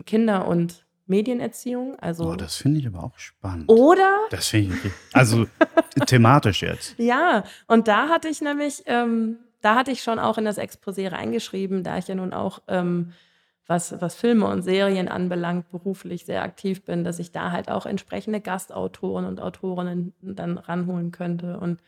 [0.05, 1.97] Kinder und Medienerziehung.
[1.99, 3.69] Also oh, das finde ich aber auch spannend.
[3.69, 4.19] Oder?
[4.29, 5.45] Das finde ich, also
[6.05, 6.95] thematisch jetzt.
[6.97, 11.11] Ja, und da hatte ich nämlich, ähm, da hatte ich schon auch in das Exposé
[11.11, 13.13] reingeschrieben, da ich ja nun auch ähm,
[13.67, 17.85] was, was Filme und Serien anbelangt, beruflich sehr aktiv bin, dass ich da halt auch
[17.85, 21.59] entsprechende Gastautoren und Autorinnen dann ranholen könnte.
[21.59, 21.79] Und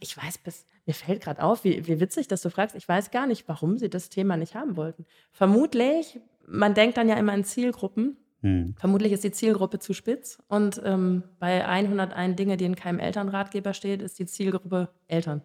[0.00, 3.10] ich weiß bis, mir fällt gerade auf, wie, wie witzig, dass du fragst, ich weiß
[3.10, 5.06] gar nicht, warum sie das Thema nicht haben wollten.
[5.32, 8.16] Vermutlich, man denkt dann ja immer in Zielgruppen.
[8.42, 8.74] Hm.
[8.78, 10.38] Vermutlich ist die Zielgruppe zu spitz.
[10.48, 15.42] Und ähm, bei 101 Dinge, die in keinem Elternratgeber steht, ist die Zielgruppe Eltern.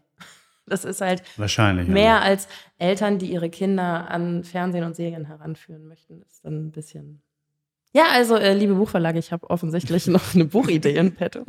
[0.69, 2.19] Das ist halt Wahrscheinlich, mehr ja.
[2.19, 6.19] als Eltern, die ihre Kinder an Fernsehen und Serien heranführen möchten.
[6.21, 7.21] Das ist dann ein bisschen.
[7.93, 11.45] Ja, also, äh, liebe Buchverlage, ich habe offensichtlich noch eine Buchidee in petto.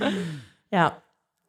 [0.70, 0.96] ja.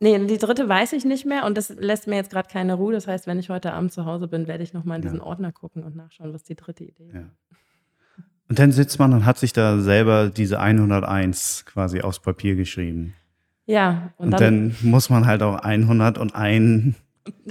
[0.03, 2.91] Nee, die dritte weiß ich nicht mehr und das lässt mir jetzt gerade keine Ruhe.
[2.91, 5.25] Das heißt, wenn ich heute Abend zu Hause bin, werde ich nochmal in diesen ja.
[5.25, 7.13] Ordner gucken und nachschauen, was die dritte Idee ist.
[7.13, 7.29] Ja.
[8.49, 13.13] Und dann sitzt man und hat sich da selber diese 101 quasi aufs Papier geschrieben.
[13.65, 14.11] Ja.
[14.17, 16.95] Und, und dann, dann, muss man halt auch 101,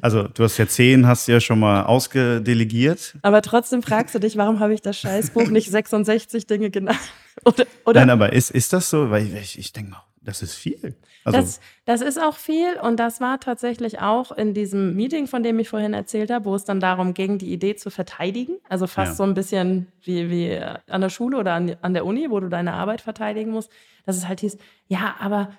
[0.02, 3.16] also du hast ja 10, hast ja schon mal ausgedelegiert.
[3.22, 6.98] Aber trotzdem fragst du dich, warum habe ich das Scheißbuch nicht 66 Dinge genannt?
[7.44, 8.00] Oder, oder?
[8.00, 9.08] Nein, aber ist, ist das so?
[9.08, 10.94] Weil ich, ich denke mal, das ist viel.
[11.24, 15.42] Also das, das ist auch viel und das war tatsächlich auch in diesem Meeting, von
[15.42, 18.56] dem ich vorhin erzählt habe, wo es dann darum ging, die Idee zu verteidigen.
[18.68, 19.16] Also fast ja.
[19.16, 22.48] so ein bisschen wie, wie an der Schule oder an, an der Uni, wo du
[22.48, 23.70] deine Arbeit verteidigen musst.
[24.04, 25.52] Dass es halt hieß, ja, aber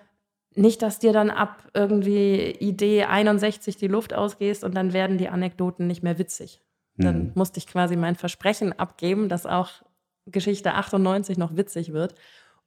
[0.54, 5.30] nicht, dass dir dann ab irgendwie Idee 61 die Luft ausgehst und dann werden die
[5.30, 6.62] Anekdoten nicht mehr witzig.
[6.98, 7.32] Dann mhm.
[7.36, 9.70] musste ich quasi mein Versprechen abgeben, dass auch
[10.26, 12.16] Geschichte 98 noch witzig wird.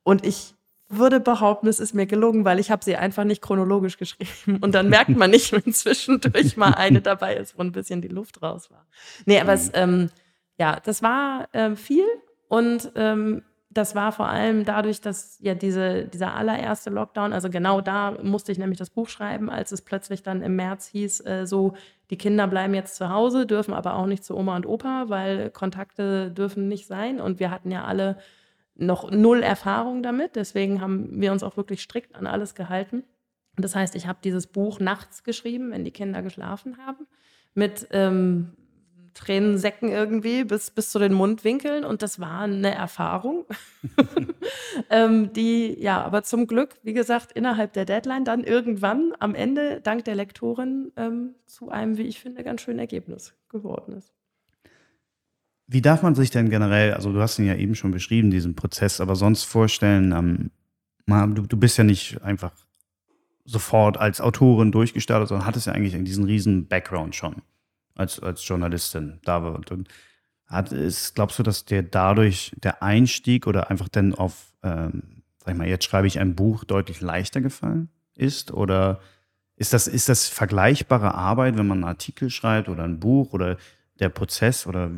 [0.03, 0.55] Und ich
[0.89, 4.59] würde behaupten, es ist mir gelungen, weil ich habe sie einfach nicht chronologisch geschrieben.
[4.61, 8.09] Und dann merkt man nicht, wenn zwischendurch mal eine dabei ist, wo ein bisschen die
[8.09, 8.87] Luft raus war.
[9.27, 9.59] Nee, aber mhm.
[9.59, 10.11] es, ähm,
[10.59, 12.07] ja, das war äh, viel
[12.49, 13.43] und ähm,
[13.75, 18.53] das war vor allem dadurch, dass ja diese, dieser allererste Lockdown, also genau da musste
[18.53, 21.75] ich nämlich das Buch schreiben, als es plötzlich dann im März hieß, äh, so,
[22.11, 25.51] die Kinder bleiben jetzt zu Hause, dürfen aber auch nicht zu Oma und Opa, weil
[25.51, 27.21] Kontakte dürfen nicht sein.
[27.21, 28.19] Und wir hatten ja alle
[28.77, 33.05] noch null Erfahrung damit, deswegen haben wir uns auch wirklich strikt an alles gehalten.
[33.57, 37.07] Das heißt, ich habe dieses Buch nachts geschrieben, wenn die Kinder geschlafen haben,
[37.55, 38.53] mit ähm,
[39.15, 43.47] Tränensäcken irgendwie bis, bis zu den Mundwinkeln und das war eine Erfahrung,
[44.91, 49.81] ähm, die ja, aber zum Glück, wie gesagt, innerhalb der Deadline dann irgendwann am Ende
[49.81, 54.13] dank der Lektorin ähm, zu einem, wie ich finde, ganz schönen Ergebnis geworden ist.
[55.67, 58.55] Wie darf man sich denn generell, also du hast ihn ja eben schon beschrieben, diesen
[58.55, 62.53] Prozess, aber sonst vorstellen, ähm, du, du bist ja nicht einfach
[63.47, 67.43] sofort als Autorin durchgestartet, sondern hattest ja eigentlich diesen riesen Background schon
[67.95, 69.55] als, als Journalistin da war.
[69.55, 69.89] Und
[70.47, 75.53] hat, ist, glaubst du, dass der dadurch der Einstieg oder einfach dann auf, ähm, sag
[75.53, 78.53] ich mal, jetzt schreibe ich ein Buch deutlich leichter gefallen ist?
[78.53, 79.01] Oder
[79.57, 83.57] ist das, ist das vergleichbare Arbeit, wenn man einen Artikel schreibt oder ein Buch oder
[84.01, 84.91] der Prozess oder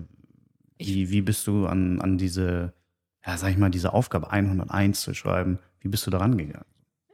[0.78, 2.72] wie, wie bist du an, an diese,
[3.24, 6.64] ja, sag ich mal, diese Aufgabe 101 zu schreiben, wie bist du daran gegangen?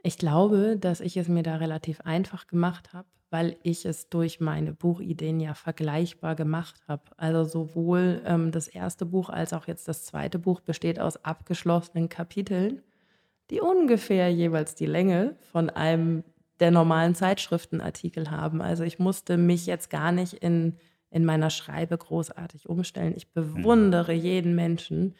[0.03, 4.39] Ich glaube, dass ich es mir da relativ einfach gemacht habe, weil ich es durch
[4.39, 7.01] meine Buchideen ja vergleichbar gemacht habe.
[7.17, 12.09] Also sowohl ähm, das erste Buch als auch jetzt das zweite Buch besteht aus abgeschlossenen
[12.09, 12.83] Kapiteln,
[13.49, 16.23] die ungefähr jeweils die Länge von einem
[16.59, 18.61] der normalen Zeitschriftenartikel haben.
[18.61, 20.77] Also ich musste mich jetzt gar nicht in,
[21.09, 23.15] in meiner Schreibe großartig umstellen.
[23.17, 25.15] Ich bewundere jeden Menschen,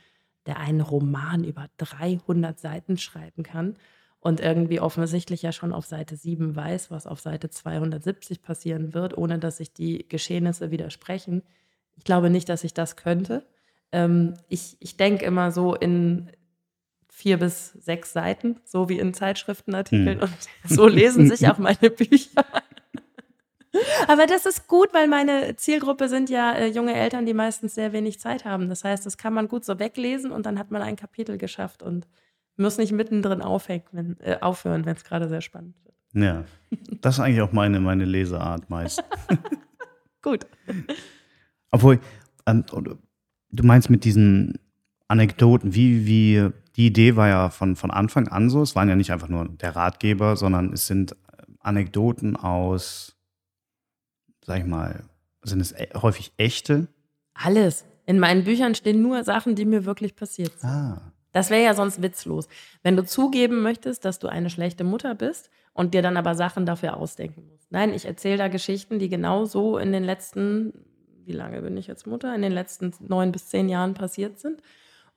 [0.45, 3.76] der einen Roman über 300 Seiten schreiben kann
[4.24, 9.18] und irgendwie offensichtlich ja schon auf Seite 7 weiß, was auf Seite 270 passieren wird,
[9.18, 11.44] ohne dass sich die Geschehnisse widersprechen.
[11.98, 13.46] Ich glaube nicht, dass ich das könnte.
[13.92, 16.32] Ähm, ich ich denke immer so in
[17.10, 20.22] vier bis sechs Seiten, so wie in Zeitschriftenartikeln.
[20.22, 20.30] Hm.
[20.30, 20.38] Und
[20.70, 22.46] so lesen sich auch meine Bücher.
[24.08, 27.92] Aber das ist gut, weil meine Zielgruppe sind ja äh, junge Eltern, die meistens sehr
[27.92, 28.70] wenig Zeit haben.
[28.70, 31.84] Das heißt, das kann man gut so weglesen und dann hat man ein Kapitel geschafft
[31.84, 32.08] und
[32.58, 35.96] muss nicht mittendrin aufhängen, äh, aufhören, wenn es gerade sehr spannend wird.
[36.13, 36.44] Ja,
[37.02, 39.04] das ist eigentlich auch meine, meine Leseart meist.
[40.22, 40.46] Gut.
[41.72, 42.00] Obwohl,
[42.46, 42.63] ähm,
[43.52, 44.60] du meinst mit diesen
[45.08, 48.96] Anekdoten, wie, wie, die Idee war ja von, von Anfang an so, es waren ja
[48.96, 51.16] nicht einfach nur der Ratgeber, sondern es sind
[51.60, 53.16] Anekdoten aus,
[54.46, 55.04] sag ich mal,
[55.44, 56.88] sind es e häufig echte?
[57.34, 57.86] Alles.
[58.06, 60.70] In meinen Büchern stehen nur Sachen, die mir wirklich passiert sind.
[60.70, 61.12] Ah.
[61.34, 62.48] Das wäre ja sonst witzlos.
[62.84, 66.65] Wenn du zugeben möchtest, dass du eine schlechte Mutter bist und dir dann aber Sachen
[66.65, 67.72] dafür ausdenken musst.
[67.72, 70.74] Nein, ich erzähle da Geschichten, die genau so in den letzten,
[71.26, 74.62] wie lange bin ich jetzt Mutter, in den letzten neun bis zehn Jahren passiert sind.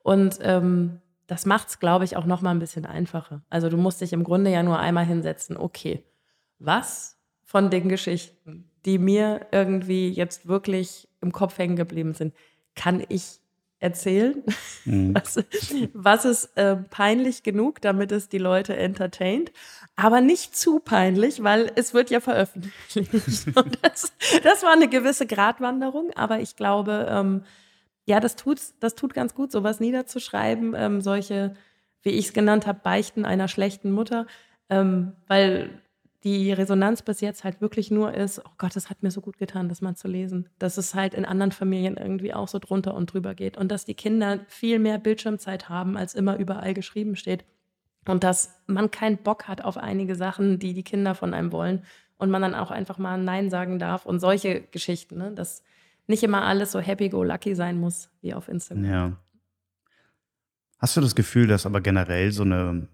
[0.02, 3.42] Und ähm, das macht es, glaube ich, auch noch mal ein bisschen einfacher.
[3.50, 6.04] Also du musst dich im Grunde ja nur einmal hinsetzen, okay,
[6.58, 12.34] was von den Geschichten, die mir irgendwie jetzt wirklich im Kopf hängen geblieben sind,
[12.74, 13.40] kann ich
[13.86, 14.42] erzählen?
[14.84, 15.14] Mhm.
[15.14, 15.36] Was,
[15.94, 19.52] was, ist äh, peinlich genug, damit es die Leute entertaint?
[19.94, 22.74] Aber nicht zu peinlich, weil es wird ja veröffentlicht.
[23.82, 27.44] das, das, war eine gewisse Gratwanderung, aber ich glaube, ähm,
[28.04, 31.54] ja, das tut, das tut ganz gut, sowas niederzuschreiben, ähm, solche,
[32.02, 34.26] wie ich es genannt habe, Beichten einer schlechten Mutter,
[34.68, 35.70] ähm, weil
[36.26, 39.38] die Resonanz bis jetzt halt wirklich nur ist, oh Gott, es hat mir so gut
[39.38, 40.48] getan, das mal zu lesen.
[40.58, 43.84] Dass es halt in anderen Familien irgendwie auch so drunter und drüber geht und dass
[43.84, 47.44] die Kinder viel mehr Bildschirmzeit haben, als immer überall geschrieben steht.
[48.08, 51.84] Und dass man keinen Bock hat auf einige Sachen, die die Kinder von einem wollen
[52.18, 55.30] und man dann auch einfach mal Nein sagen darf und solche Geschichten, ne?
[55.30, 55.62] dass
[56.08, 58.84] nicht immer alles so happy-go-lucky sein muss wie auf Instagram.
[58.84, 59.16] Ja.
[60.78, 62.88] Hast du das Gefühl, dass aber generell so eine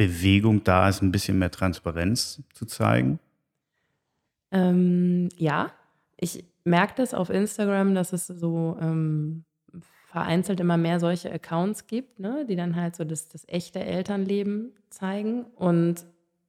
[0.00, 3.18] Bewegung da ist, ein bisschen mehr Transparenz zu zeigen?
[4.50, 5.72] Ähm, ja,
[6.16, 9.44] ich merke das auf Instagram, dass es so ähm,
[10.06, 14.72] vereinzelt immer mehr solche Accounts gibt, ne, die dann halt so das, das echte Elternleben
[14.88, 15.44] zeigen.
[15.54, 16.06] Und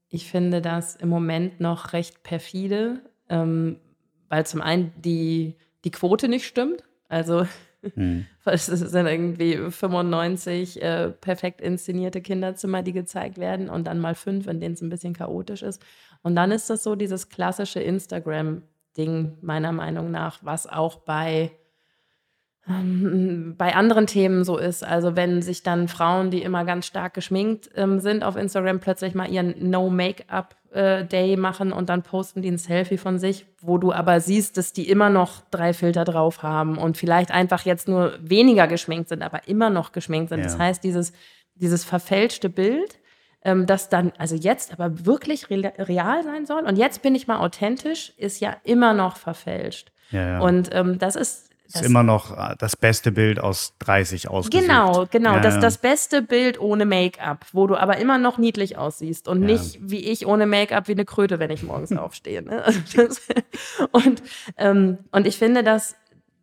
[0.07, 3.81] ich finde das im Moment noch recht perfide, ähm,
[4.29, 6.85] weil zum einen die, die Quote nicht stimmt.
[7.09, 7.45] Also
[7.95, 8.25] hm.
[8.45, 14.47] Es sind irgendwie 95 äh, perfekt inszenierte Kinderzimmer, die gezeigt werden und dann mal fünf,
[14.47, 15.81] in denen es ein bisschen chaotisch ist.
[16.21, 21.51] Und dann ist das so dieses klassische Instagram-Ding, meiner Meinung nach, was auch bei
[22.67, 24.83] ähm, bei anderen Themen so ist.
[24.83, 29.15] Also wenn sich dann Frauen, die immer ganz stark geschminkt ähm, sind, auf Instagram plötzlich
[29.15, 33.91] mal ihren No-Make-up-Day äh, machen und dann posten die ein Selfie von sich, wo du
[33.91, 38.17] aber siehst, dass die immer noch drei Filter drauf haben und vielleicht einfach jetzt nur
[38.21, 40.39] weniger geschminkt sind, aber immer noch geschminkt sind.
[40.39, 40.45] Ja.
[40.45, 41.13] Das heißt, dieses,
[41.55, 42.99] dieses verfälschte Bild,
[43.43, 47.39] ähm, das dann, also jetzt aber wirklich real sein soll und jetzt bin ich mal
[47.39, 49.91] authentisch, ist ja immer noch verfälscht.
[50.11, 50.39] Ja, ja.
[50.39, 54.67] Und ähm, das ist das ist immer noch äh, das beste Bild aus 30 ausgesucht.
[54.67, 55.35] Genau, genau.
[55.35, 59.41] Ja, das, das beste Bild ohne Make-up, wo du aber immer noch niedlich aussiehst und
[59.41, 59.47] ja.
[59.47, 62.41] nicht wie ich ohne Make-up wie eine Kröte, wenn ich morgens aufstehe.
[62.41, 62.63] Ne?
[63.91, 64.21] und,
[64.57, 65.95] ähm, und ich finde, dass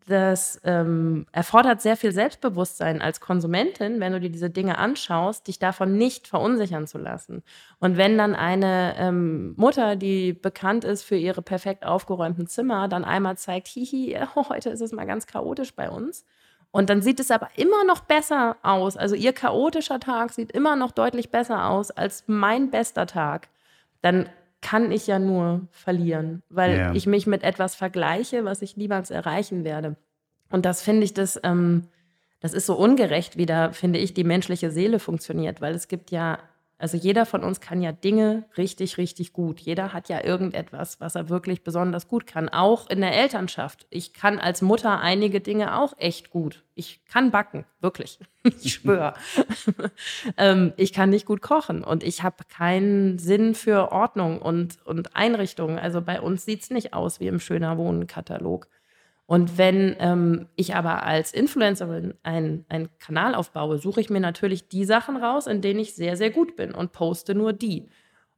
[0.08, 5.58] das ähm, erfordert sehr viel Selbstbewusstsein als Konsumentin, wenn du dir diese Dinge anschaust, dich
[5.58, 7.42] davon nicht verunsichern zu lassen.
[7.78, 13.04] Und wenn dann eine ähm, Mutter, die bekannt ist für ihre perfekt aufgeräumten Zimmer, dann
[13.04, 16.24] einmal zeigt, hihi, heute ist es mal ganz chaotisch bei uns.
[16.70, 18.96] Und dann sieht es aber immer noch besser aus.
[18.96, 23.48] Also ihr chaotischer Tag sieht immer noch deutlich besser aus als mein bester Tag.
[24.02, 24.28] Dann
[24.60, 26.92] kann ich ja nur verlieren, weil ja.
[26.94, 29.96] ich mich mit etwas vergleiche, was ich niemals erreichen werde.
[30.50, 31.84] Und das finde ich, das, ähm,
[32.40, 36.10] das ist so ungerecht, wie da, finde ich, die menschliche Seele funktioniert, weil es gibt
[36.10, 36.38] ja
[36.78, 39.58] also jeder von uns kann ja Dinge richtig, richtig gut.
[39.58, 42.48] Jeder hat ja irgendetwas, was er wirklich besonders gut kann.
[42.48, 43.88] Auch in der Elternschaft.
[43.90, 46.62] Ich kann als Mutter einige Dinge auch echt gut.
[46.76, 48.18] Ich kann backen, wirklich.
[48.62, 49.12] Ich schwöre.
[50.38, 55.14] ähm, ich kann nicht gut kochen und ich habe keinen Sinn für Ordnung und, und
[55.16, 55.78] Einrichtung.
[55.78, 58.68] Also bei uns sieht es nicht aus wie im Schöner Wohnen-Katalog.
[59.30, 64.86] Und wenn ähm, ich aber als Influencerin einen Kanal aufbaue, suche ich mir natürlich die
[64.86, 67.90] Sachen raus, in denen ich sehr, sehr gut bin und poste nur die.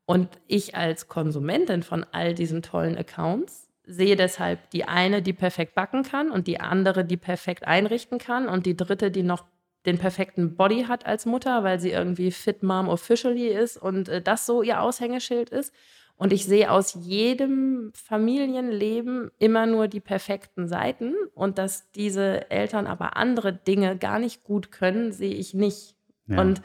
[0.05, 5.77] Und ich als Konsumentin von all diesen tollen Accounts sehe deshalb die eine, die perfekt
[5.77, 9.45] backen kann und die andere, die perfekt einrichten kann und die dritte, die noch
[9.87, 14.21] den perfekten Body hat als Mutter, weil sie irgendwie Fit Mom Officially ist und äh,
[14.21, 15.73] das so ihr Aushängeschild ist.
[16.21, 21.15] Und ich sehe aus jedem Familienleben immer nur die perfekten Seiten.
[21.35, 25.97] Und dass diese Eltern aber andere Dinge gar nicht gut können, sehe ich nicht.
[26.27, 26.43] Ja.
[26.43, 26.61] Und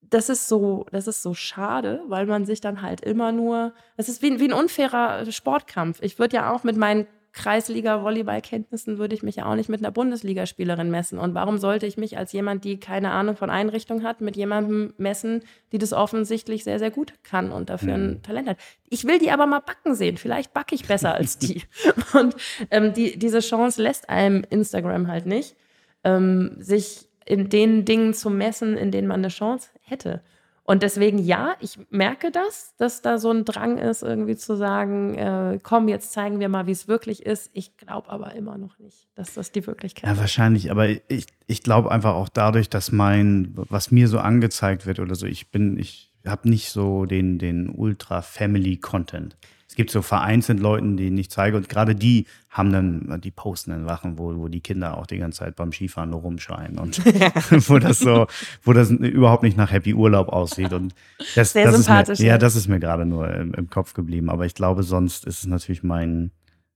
[0.00, 4.08] das ist so, das ist so schade, weil man sich dann halt immer nur, es
[4.08, 6.00] ist wie, wie ein unfairer Sportkampf.
[6.00, 9.90] Ich würde ja auch mit meinen Kreisliga-Volleyballkenntnissen würde ich mich ja auch nicht mit einer
[9.90, 11.18] Bundesligaspielerin messen.
[11.18, 14.94] Und warum sollte ich mich als jemand, die keine Ahnung von Einrichtung hat, mit jemandem
[14.96, 18.04] messen, die das offensichtlich sehr, sehr gut kann und dafür mhm.
[18.04, 18.56] ein Talent hat?
[18.88, 20.16] Ich will die aber mal backen sehen.
[20.16, 21.62] Vielleicht backe ich besser als die.
[22.14, 22.36] und
[22.70, 25.56] ähm, die, diese Chance lässt einem Instagram halt nicht,
[26.04, 30.22] ähm, sich in den Dingen zu messen, in denen man eine Chance hätte.
[30.66, 35.14] Und deswegen, ja, ich merke das, dass da so ein Drang ist, irgendwie zu sagen,
[35.14, 37.50] äh, komm, jetzt zeigen wir mal, wie es wirklich ist.
[37.52, 40.16] Ich glaube aber immer noch nicht, dass das die Wirklichkeit ist.
[40.16, 44.86] Ja, wahrscheinlich, aber ich, ich glaube einfach auch dadurch, dass mein, was mir so angezeigt
[44.86, 49.36] wird oder so, ich bin, ich habe nicht so den, den Ultra-Family-Content
[49.74, 53.72] es gibt so vereinzelt Leuten, die ich zeige und gerade die haben dann, die posten
[53.72, 57.04] dann Sachen, wo, wo die Kinder auch die ganze Zeit beim Skifahren nur rumschreien und
[57.68, 58.28] wo das so,
[58.62, 60.94] wo das überhaupt nicht nach Happy Urlaub aussieht und
[61.34, 62.12] das, Sehr das sympathisch.
[62.12, 64.84] Ist mir, ja, das ist mir gerade nur im, im Kopf geblieben, aber ich glaube,
[64.84, 66.30] sonst ist es natürlich mein,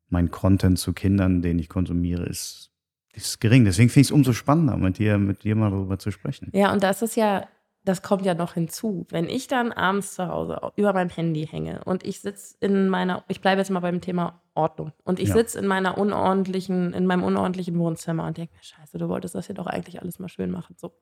[0.08, 2.72] mein Content zu Kindern, den ich konsumiere, ist,
[3.12, 3.64] ist gering.
[3.64, 6.50] Deswegen finde ich es umso spannender, mit dir, mit dir mal darüber zu sprechen.
[6.52, 7.46] Ja, und das ist ja
[7.84, 9.06] das kommt ja noch hinzu.
[9.10, 13.24] Wenn ich dann abends zu Hause über meinem Handy hänge und ich sitze in meiner,
[13.28, 15.34] ich bleibe jetzt mal beim Thema Ordnung, und ich ja.
[15.36, 19.46] sitze in meiner unordentlichen, in meinem unordentlichen Wohnzimmer und denke mir, scheiße, du wolltest das
[19.46, 20.76] hier doch eigentlich alles mal schön machen.
[20.78, 20.92] So.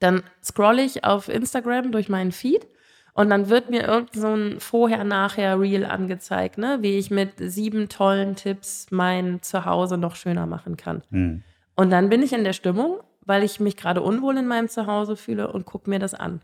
[0.00, 2.66] Dann scrolle ich auf Instagram durch meinen Feed
[3.14, 6.78] und dann wird mir irgend so ein Vorher-Nachher-Reel angezeigt, ne?
[6.80, 11.02] wie ich mit sieben tollen Tipps mein Zuhause noch schöner machen kann.
[11.10, 11.42] Hm.
[11.76, 15.16] Und dann bin ich in der Stimmung weil ich mich gerade unwohl in meinem Zuhause
[15.16, 16.40] fühle und gucke mir das an.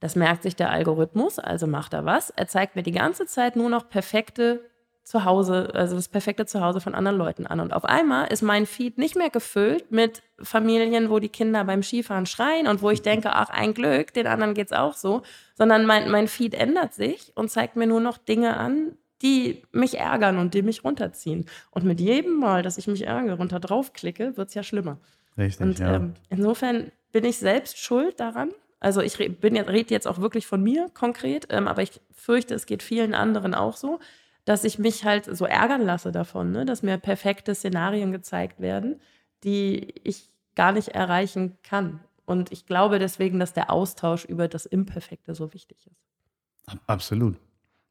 [0.00, 2.30] Das merkt sich der Algorithmus, also macht er was.
[2.30, 4.64] Er zeigt mir die ganze Zeit nur noch perfekte
[5.02, 7.60] Zuhause, also das perfekte Zuhause von anderen Leuten an.
[7.60, 11.82] Und auf einmal ist mein Feed nicht mehr gefüllt mit Familien, wo die Kinder beim
[11.82, 15.22] Skifahren schreien und wo ich denke, ach, ein Glück, den anderen geht es auch so,
[15.54, 19.98] sondern mein, mein Feed ändert sich und zeigt mir nur noch Dinge an, die mich
[19.98, 21.46] ärgern und die mich runterziehen.
[21.70, 24.98] Und mit jedem Mal, dass ich mich ärgere und da draufklicke, wird es ja schlimmer.
[25.36, 25.96] Richtig, und ja.
[25.96, 28.50] ähm, insofern bin ich selbst schuld daran.
[28.80, 32.82] Also ich rede jetzt auch wirklich von mir konkret, ähm, aber ich fürchte, es geht
[32.82, 34.00] vielen anderen auch so,
[34.44, 36.64] dass ich mich halt so ärgern lasse davon, ne?
[36.64, 39.00] dass mir perfekte Szenarien gezeigt werden,
[39.44, 42.00] die ich gar nicht erreichen kann.
[42.24, 46.78] Und ich glaube deswegen, dass der Austausch über das Imperfekte so wichtig ist.
[46.86, 47.36] Absolut.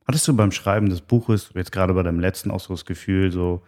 [0.08, 3.32] Hattest du beim Schreiben des Buches, jetzt gerade bei deinem letzten auch so das Gefühl,
[3.32, 3.64] so,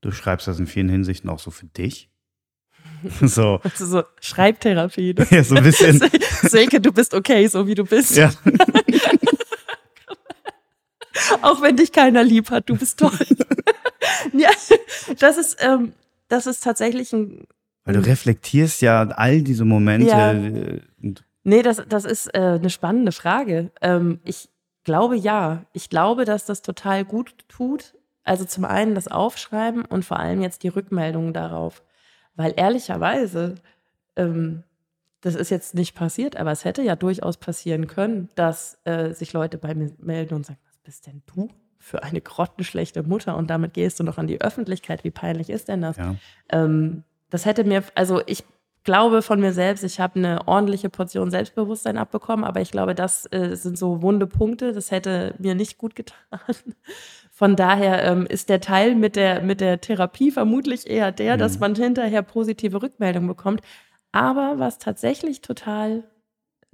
[0.00, 2.11] du schreibst das in vielen Hinsichten auch so für dich?
[3.20, 3.60] So.
[3.62, 5.14] Also so Schreibtherapie.
[5.14, 5.26] Ne?
[5.30, 5.98] Ja, so ein bisschen.
[6.42, 8.16] Silke, du bist okay, so wie du bist.
[8.16, 8.32] Ja.
[11.42, 13.10] Auch wenn dich keiner lieb hat, du bist toll.
[14.32, 14.50] ja,
[15.18, 15.92] das ist, ähm,
[16.28, 17.46] das ist tatsächlich ein.
[17.84, 20.06] Weil du reflektierst ja all diese Momente.
[20.06, 20.32] Ja.
[21.44, 23.72] Nee, das, das ist äh, eine spannende Frage.
[23.80, 24.48] Ähm, ich
[24.84, 25.64] glaube ja.
[25.72, 27.94] Ich glaube, dass das total gut tut.
[28.24, 31.82] Also zum einen das Aufschreiben und vor allem jetzt die Rückmeldungen darauf.
[32.34, 33.56] Weil ehrlicherweise,
[34.16, 34.62] ähm,
[35.20, 39.32] das ist jetzt nicht passiert, aber es hätte ja durchaus passieren können, dass äh, sich
[39.32, 43.50] Leute bei mir melden und sagen, was bist denn du für eine grottenschlechte Mutter und
[43.50, 45.02] damit gehst du noch an die Öffentlichkeit.
[45.04, 45.96] Wie peinlich ist denn das?
[45.96, 46.14] Ja.
[46.48, 48.44] Ähm, das hätte mir, also ich
[48.84, 53.26] glaube von mir selbst, ich habe eine ordentliche Portion Selbstbewusstsein abbekommen, aber ich glaube, das
[53.32, 54.72] äh, sind so wunde Punkte.
[54.72, 56.40] Das hätte mir nicht gut getan.
[57.42, 61.40] Von daher ähm, ist der Teil mit der, mit der Therapie vermutlich eher der, mhm.
[61.40, 63.62] dass man hinterher positive Rückmeldungen bekommt.
[64.12, 66.04] Aber was tatsächlich total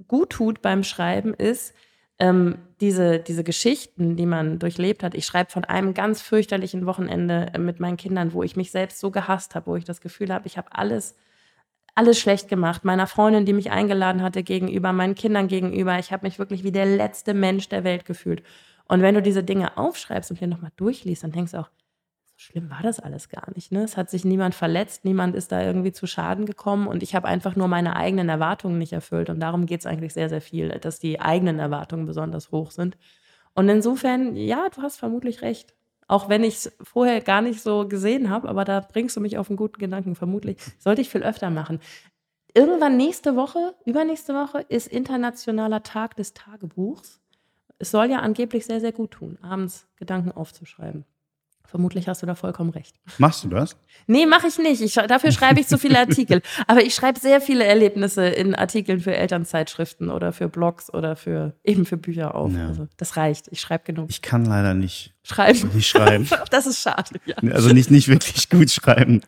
[0.07, 1.73] gut tut beim Schreiben, ist
[2.19, 5.15] ähm, diese, diese Geschichten, die man durchlebt hat.
[5.15, 8.99] Ich schreibe von einem ganz fürchterlichen Wochenende äh, mit meinen Kindern, wo ich mich selbst
[8.99, 11.15] so gehasst habe, wo ich das Gefühl habe, ich habe alles
[11.95, 12.85] alles schlecht gemacht.
[12.85, 15.97] Meiner Freundin, die mich eingeladen hatte, gegenüber, meinen Kindern gegenüber.
[15.97, 18.43] Ich habe mich wirklich wie der letzte Mensch der Welt gefühlt.
[18.89, 21.69] Und wenn du diese Dinge aufschreibst und dir nochmal durchliest, dann denkst du auch,
[22.25, 23.71] so schlimm war das alles gar nicht.
[23.71, 23.83] Ne?
[23.83, 27.27] Es hat sich niemand verletzt, niemand ist da irgendwie zu Schaden gekommen und ich habe
[27.27, 29.29] einfach nur meine eigenen Erwartungen nicht erfüllt.
[29.29, 32.97] Und darum geht es eigentlich sehr, sehr viel, dass die eigenen Erwartungen besonders hoch sind.
[33.53, 35.75] Und insofern, ja, du hast vermutlich recht.
[36.07, 39.37] Auch wenn ich es vorher gar nicht so gesehen habe, aber da bringst du mich
[39.37, 40.57] auf einen guten Gedanken, vermutlich.
[40.79, 41.79] Sollte ich viel öfter machen.
[42.55, 47.21] Irgendwann nächste Woche, übernächste Woche, ist Internationaler Tag des Tagebuchs
[47.79, 51.05] es soll ja angeblich sehr, sehr gut tun, abends Gedanken aufzuschreiben.
[51.69, 52.95] Vermutlich hast du da vollkommen recht.
[53.19, 53.77] Machst du das?
[54.07, 54.81] Nee, mache ich nicht.
[54.81, 56.41] Ich, dafür schreibe ich zu viele Artikel.
[56.65, 61.53] Aber ich schreibe sehr viele Erlebnisse in Artikeln für Elternzeitschriften oder für Blogs oder für
[61.63, 62.51] eben für Bücher auf.
[62.51, 62.69] Ja.
[62.69, 63.49] Also das reicht.
[63.51, 64.09] Ich schreibe genug.
[64.09, 65.69] Ich kann leider nicht schreiben.
[65.75, 66.27] Nicht schreiben.
[66.49, 67.19] das ist schade.
[67.25, 67.35] Ja.
[67.51, 69.21] Also nicht, nicht wirklich gut schreiben.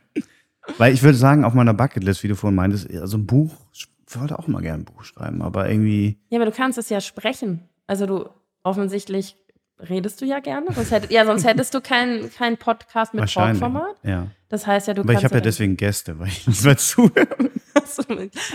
[0.79, 3.87] Weil ich würde sagen, auf meiner Bucketlist, wie du vorhin meintest, also ein Buch, ich
[4.15, 6.17] wollte auch mal gerne ein Buch schreiben, aber irgendwie.
[6.29, 7.69] Ja, aber du kannst es ja sprechen.
[7.85, 8.29] Also du
[8.63, 9.35] offensichtlich
[9.89, 10.67] redest du ja gerne.
[10.73, 13.97] Sonst hättest, ja, sonst hättest du keinen kein Podcast mit Talkformat.
[14.03, 14.27] Ja.
[14.49, 17.51] Das heißt ja, du Aber ich habe ja deswegen Gäste, weil ich nicht mehr zuhöre.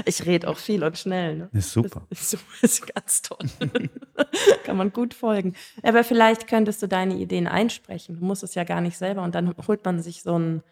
[0.04, 1.36] ich rede auch viel und schnell.
[1.36, 1.48] Ne?
[1.52, 2.06] Ist super.
[2.10, 3.38] Das ist, ist ganz toll.
[4.64, 5.54] Kann man gut folgen.
[5.82, 8.18] Aber vielleicht könntest du deine Ideen einsprechen.
[8.20, 9.22] Du musst es ja gar nicht selber.
[9.22, 10.62] Und dann holt man sich so einen,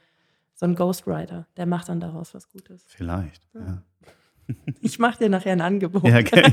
[0.54, 1.46] so einen Ghostwriter.
[1.56, 2.84] Der macht dann daraus was Gutes.
[2.88, 3.60] Vielleicht, ja.
[3.60, 3.82] ja.
[4.82, 6.04] Ich mache dir nachher ein Angebot.
[6.04, 6.50] Ja, gerne,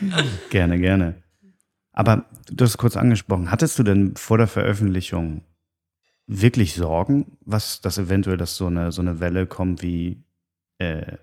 [0.50, 1.14] gerne, gerne.
[1.92, 3.50] Aber du hast es kurz angesprochen.
[3.50, 5.42] Hattest du denn vor der Veröffentlichung
[6.26, 10.22] wirklich Sorgen, was das eventuell, dass so eine, so eine Welle kommt wie,
[10.78, 11.16] äh,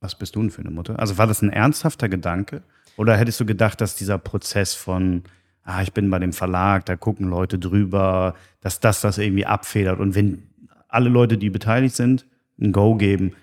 [0.00, 0.98] was bist du denn für eine Mutter?
[0.98, 2.62] Also war das ein ernsthafter Gedanke?
[2.96, 5.24] Oder hättest du gedacht, dass dieser Prozess von,
[5.62, 10.00] ah, ich bin bei dem Verlag, da gucken Leute drüber, dass das das irgendwie abfedert
[10.00, 10.42] und wenn
[10.88, 12.26] alle Leute, die beteiligt sind,
[12.58, 13.34] ein Go geben,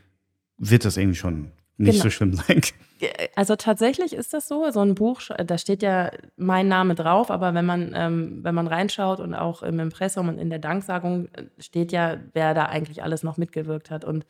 [0.57, 2.03] wird das irgendwie schon nicht genau.
[2.03, 2.61] so schlimm sein.
[3.35, 4.69] Also tatsächlich ist das so.
[4.71, 8.67] So ein Buch, da steht ja mein Name drauf, aber wenn man, ähm, wenn man
[8.67, 13.03] reinschaut und auch im Impressum und in der Danksagung äh, steht ja, wer da eigentlich
[13.03, 14.05] alles noch mitgewirkt hat.
[14.05, 14.25] Und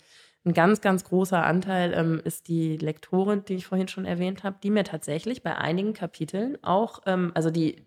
[0.46, 4.58] ein ganz, ganz großer Anteil ähm, ist die Lektorin, die ich vorhin schon erwähnt habe,
[4.62, 7.86] die mir tatsächlich bei einigen Kapiteln auch, ähm, also die,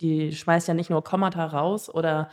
[0.00, 2.30] die schmeißt ja nicht nur Kommata raus oder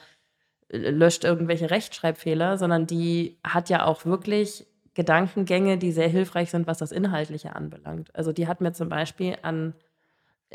[0.68, 6.68] äh, löscht irgendwelche Rechtschreibfehler, sondern die hat ja auch wirklich Gedankengänge, die sehr hilfreich sind,
[6.68, 8.16] was das Inhaltliche anbelangt.
[8.16, 9.74] Also die hat mir zum Beispiel an,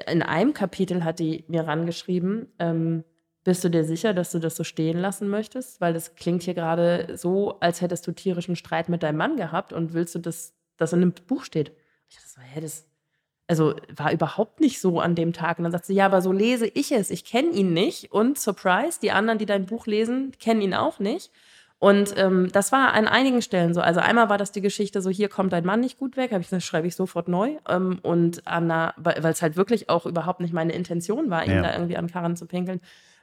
[0.07, 3.05] in einem Kapitel hat die mir rangeschrieben, ähm,
[3.45, 5.81] bist du dir sicher, dass du das so stehen lassen möchtest?
[5.81, 9.73] Weil das klingt hier gerade so, als hättest du tierischen Streit mit deinem Mann gehabt
[9.73, 11.73] und willst du, dass das in einem Buch steht.
[12.09, 12.87] Ich dachte so, hä, das
[13.49, 15.59] also war überhaupt nicht so an dem Tag.
[15.59, 17.11] Und dann sagt sie, ja, aber so lese ich es.
[17.11, 18.13] Ich kenne ihn nicht.
[18.13, 21.33] Und Surprise, die anderen, die dein Buch lesen, kennen ihn auch nicht.
[21.81, 23.81] Und ähm, das war an einigen Stellen so.
[23.81, 26.41] Also einmal war das die Geschichte so, hier kommt dein Mann nicht gut weg, habe
[26.41, 27.57] ich gesagt, schreibe ich sofort neu.
[27.69, 31.63] Ähm, und Anna, weil es halt wirklich auch überhaupt nicht meine Intention war, ihn ja.
[31.63, 32.81] da irgendwie an Karren zu pinkeln.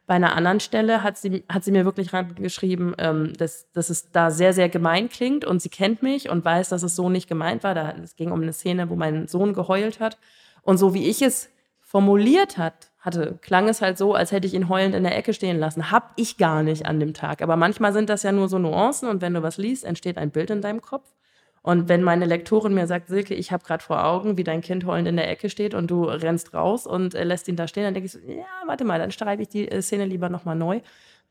[0.08, 4.12] Bei einer anderen Stelle hat sie, hat sie mir wirklich geschrieben, ähm, dass, dass es
[4.12, 7.28] da sehr, sehr gemein klingt und sie kennt mich und weiß, dass es so nicht
[7.28, 7.74] gemeint war.
[7.74, 10.18] Da, es ging um eine Szene, wo mein Sohn geheult hat.
[10.62, 11.50] Und so wie ich es
[11.82, 15.34] formuliert hat, hatte, klang es halt so, als hätte ich ihn heulend in der Ecke
[15.34, 15.92] stehen lassen.
[15.92, 17.42] Hab ich gar nicht an dem Tag.
[17.42, 20.32] Aber manchmal sind das ja nur so Nuancen und wenn du was liest, entsteht ein
[20.32, 21.14] Bild in deinem Kopf.
[21.62, 24.86] Und wenn meine Lektorin mir sagt, Silke, ich habe gerade vor Augen, wie dein Kind
[24.86, 27.86] heulend in der Ecke steht und du rennst raus und äh, lässt ihn da stehen,
[27.86, 30.56] dann denke ich so, ja, warte mal, dann schreibe ich die äh, Szene lieber nochmal
[30.56, 30.82] neu.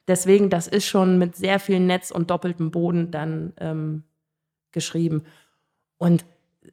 [0.09, 4.03] Deswegen, das ist schon mit sehr viel Netz und doppeltem Boden dann ähm,
[4.73, 5.23] geschrieben.
[5.99, 6.25] Und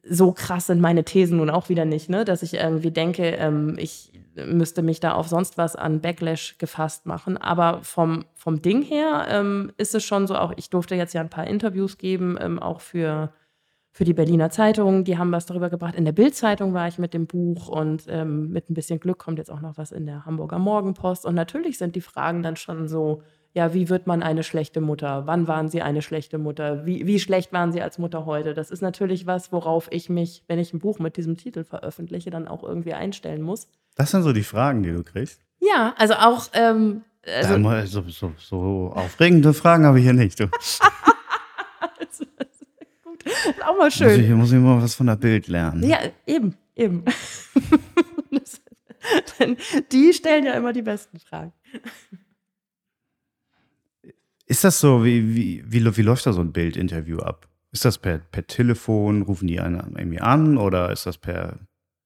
[0.04, 2.24] so krass sind meine Thesen nun auch wieder nicht, ne?
[2.24, 7.06] dass ich irgendwie denke, ähm, ich müsste mich da auf sonst was an Backlash gefasst
[7.06, 7.36] machen.
[7.36, 11.20] Aber vom, vom Ding her ähm, ist es schon so, auch ich durfte jetzt ja
[11.20, 13.32] ein paar Interviews geben, ähm, auch für,
[13.90, 15.04] für die Berliner Zeitung.
[15.04, 15.94] Die haben was darüber gebracht.
[15.94, 19.38] In der Bildzeitung war ich mit dem Buch und ähm, mit ein bisschen Glück kommt
[19.38, 21.26] jetzt auch noch was in der Hamburger Morgenpost.
[21.26, 23.22] Und natürlich sind die Fragen dann schon so,
[23.54, 25.26] ja, wie wird man eine schlechte Mutter?
[25.26, 26.86] Wann waren Sie eine schlechte Mutter?
[26.86, 28.54] Wie, wie schlecht waren Sie als Mutter heute?
[28.54, 32.30] Das ist natürlich was, worauf ich mich, wenn ich ein Buch mit diesem Titel veröffentliche,
[32.30, 33.68] dann auch irgendwie einstellen muss.
[33.94, 35.42] Das sind so die Fragen, die du kriegst?
[35.60, 36.46] Ja, also auch.
[36.54, 40.40] Ähm, also so, so, so, aufregende Fragen habe ich hier nicht.
[40.40, 40.46] Du.
[43.04, 43.24] gut.
[43.64, 44.08] auch mal schön.
[44.08, 45.88] Muss ich, muss ich mal was von der Bild lernen.
[45.88, 47.04] Ja, eben, eben.
[49.38, 49.56] Denn
[49.90, 51.52] die stellen ja immer die besten Fragen.
[54.52, 57.48] Ist das so, wie, wie, wie, wie läuft da so ein Bildinterview ab?
[57.70, 61.54] Ist das per, per Telefon, rufen die einen irgendwie an oder ist das per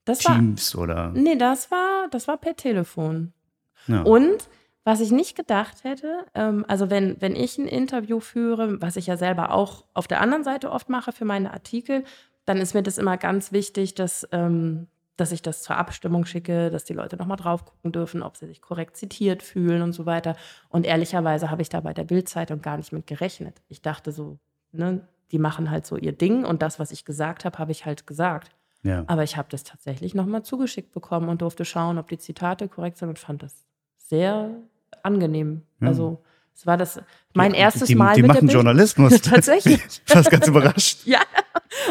[0.04, 1.10] das Teams war, oder?
[1.12, 3.32] Nee, das war, das war per Telefon.
[3.88, 4.02] Ja.
[4.02, 4.48] Und
[4.84, 9.08] was ich nicht gedacht hätte, ähm, also wenn, wenn ich ein Interview führe, was ich
[9.08, 12.04] ja selber auch auf der anderen Seite oft mache für meine Artikel,
[12.44, 14.86] dann ist mir das immer ganz wichtig, dass, ähm,
[15.16, 18.46] dass ich das zur Abstimmung schicke, dass die Leute nochmal drauf gucken dürfen, ob sie
[18.46, 20.36] sich korrekt zitiert fühlen und so weiter.
[20.68, 23.62] Und ehrlicherweise habe ich da bei der Bildzeitung gar nicht mit gerechnet.
[23.68, 24.38] Ich dachte so,
[24.72, 27.86] ne, die machen halt so ihr Ding und das, was ich gesagt habe, habe ich
[27.86, 28.50] halt gesagt.
[28.82, 29.04] Ja.
[29.06, 32.98] Aber ich habe das tatsächlich nochmal zugeschickt bekommen und durfte schauen, ob die Zitate korrekt
[32.98, 34.50] sind und fand das sehr
[35.02, 35.62] angenehm.
[35.80, 35.88] Ja.
[35.88, 36.22] Also
[36.56, 37.00] es war das
[37.34, 38.14] mein die, erstes die, Mal.
[38.14, 39.20] Die mit machen Journalismus.
[39.22, 39.84] Tatsächlich.
[40.06, 41.00] Ich war ganz überrascht.
[41.04, 41.20] ja,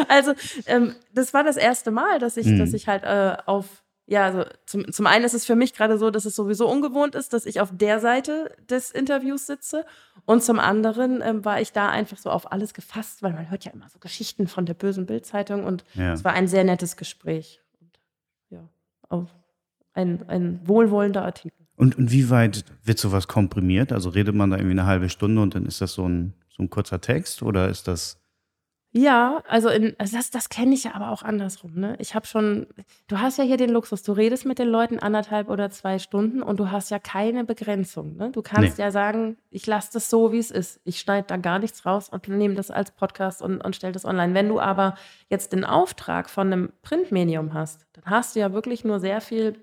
[0.08, 0.34] also
[0.66, 2.58] ähm, das war das erste Mal, dass ich, mhm.
[2.58, 3.66] dass ich halt äh, auf
[4.08, 7.16] ja, also zum, zum einen ist es für mich gerade so, dass es sowieso ungewohnt
[7.16, 9.84] ist, dass ich auf der Seite des Interviews sitze.
[10.26, 13.64] Und zum anderen ähm, war ich da einfach so auf alles gefasst, weil man hört
[13.64, 16.12] ja immer so Geschichten von der bösen Bildzeitung und ja.
[16.12, 17.60] es war ein sehr nettes Gespräch.
[17.80, 17.98] Und,
[18.50, 19.26] ja,
[19.94, 21.65] ein, ein wohlwollender Artikel.
[21.76, 23.92] Und, und wie weit wird sowas komprimiert?
[23.92, 26.62] Also redet man da irgendwie eine halbe Stunde und dann ist das so ein, so
[26.62, 28.18] ein kurzer Text oder ist das
[28.98, 31.74] ja, also, in, also das, das kenne ich ja aber auch andersrum.
[31.74, 31.96] Ne?
[31.98, 32.66] Ich habe schon,
[33.08, 36.42] du hast ja hier den Luxus, du redest mit den Leuten anderthalb oder zwei Stunden
[36.42, 38.16] und du hast ja keine Begrenzung.
[38.16, 38.30] Ne?
[38.30, 38.84] Du kannst nee.
[38.84, 40.80] ja sagen, ich lasse das so, wie es ist.
[40.84, 44.06] Ich schneide da gar nichts raus und nehme das als Podcast und, und stelle das
[44.06, 44.32] online.
[44.32, 44.94] Wenn du aber
[45.28, 49.58] jetzt den Auftrag von einem Printmedium hast, dann hast du ja wirklich nur sehr viel,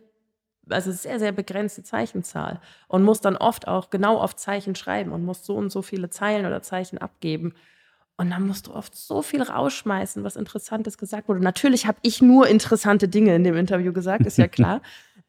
[0.70, 5.26] also sehr, sehr begrenzte Zeichenzahl und musst dann oft auch genau auf Zeichen schreiben und
[5.26, 7.54] musst so und so viele Zeilen oder Zeichen abgeben.
[8.16, 11.42] Und dann musst du oft so viel rausschmeißen, was Interessantes gesagt wurde.
[11.42, 14.82] Natürlich habe ich nur interessante Dinge in dem Interview gesagt, ist ja klar.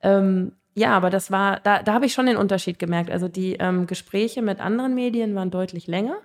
[0.02, 3.10] ähm, ja, aber das war, da, da habe ich schon den Unterschied gemerkt.
[3.10, 6.16] Also die ähm, Gespräche mit anderen Medien waren deutlich länger.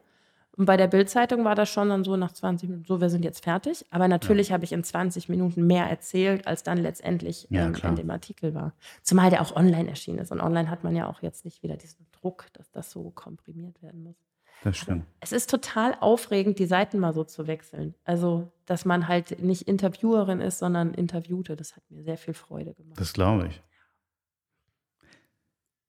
[0.60, 3.24] Und bei der Bildzeitung war das schon dann so nach 20 Minuten, so, wir sind
[3.24, 3.86] jetzt fertig.
[3.92, 4.56] Aber natürlich ja.
[4.56, 8.54] habe ich in 20 Minuten mehr erzählt, als dann letztendlich ja, ähm, in dem Artikel
[8.54, 8.74] war.
[9.02, 10.34] Zumal der auch online erschienen ist.
[10.34, 13.82] Und online hat man ja auch jetzt nicht wieder diesen Druck, dass das so komprimiert
[13.82, 14.18] werden muss.
[14.66, 15.06] Das stimmt.
[15.22, 17.96] Es ist total aufregend, die Seiten mal so zu wechseln.
[18.04, 21.56] Also, dass man halt nicht Interviewerin ist, sondern Interviewte.
[21.56, 23.00] Das hat mir sehr viel Freude gemacht.
[23.00, 23.62] Das glaube ich.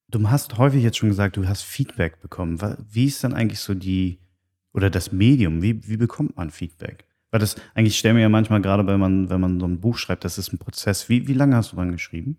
[0.06, 2.60] Du hast häufig jetzt schon gesagt, du hast Feedback bekommen.
[2.88, 4.20] Wie ist dann eigentlich so die,
[4.72, 7.04] oder das Medium, wie, wie bekommt man Feedback?
[7.30, 9.96] Weil das, eigentlich stellen wir ja manchmal gerade, wenn man, wenn man so ein Buch
[9.96, 11.08] schreibt, das ist ein Prozess.
[11.08, 12.38] Wie, wie lange hast du dran geschrieben?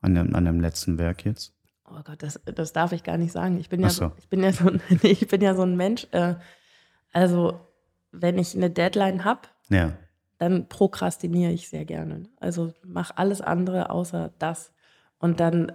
[0.00, 1.54] An dem, an dem letzten Werk jetzt?
[1.86, 3.58] Oh Gott, das, das darf ich gar nicht sagen.
[3.58, 4.12] Ich bin ja, so.
[4.16, 4.70] ich bin ja so,
[5.02, 6.06] ich bin ja so ein Mensch.
[6.12, 6.36] Äh,
[7.12, 7.60] also,
[8.12, 9.92] wenn ich eine Deadline habe, ja.
[10.38, 12.24] dann prokrastiniere ich sehr gerne.
[12.38, 14.72] Also mache alles andere außer das.
[15.18, 15.72] Und dann,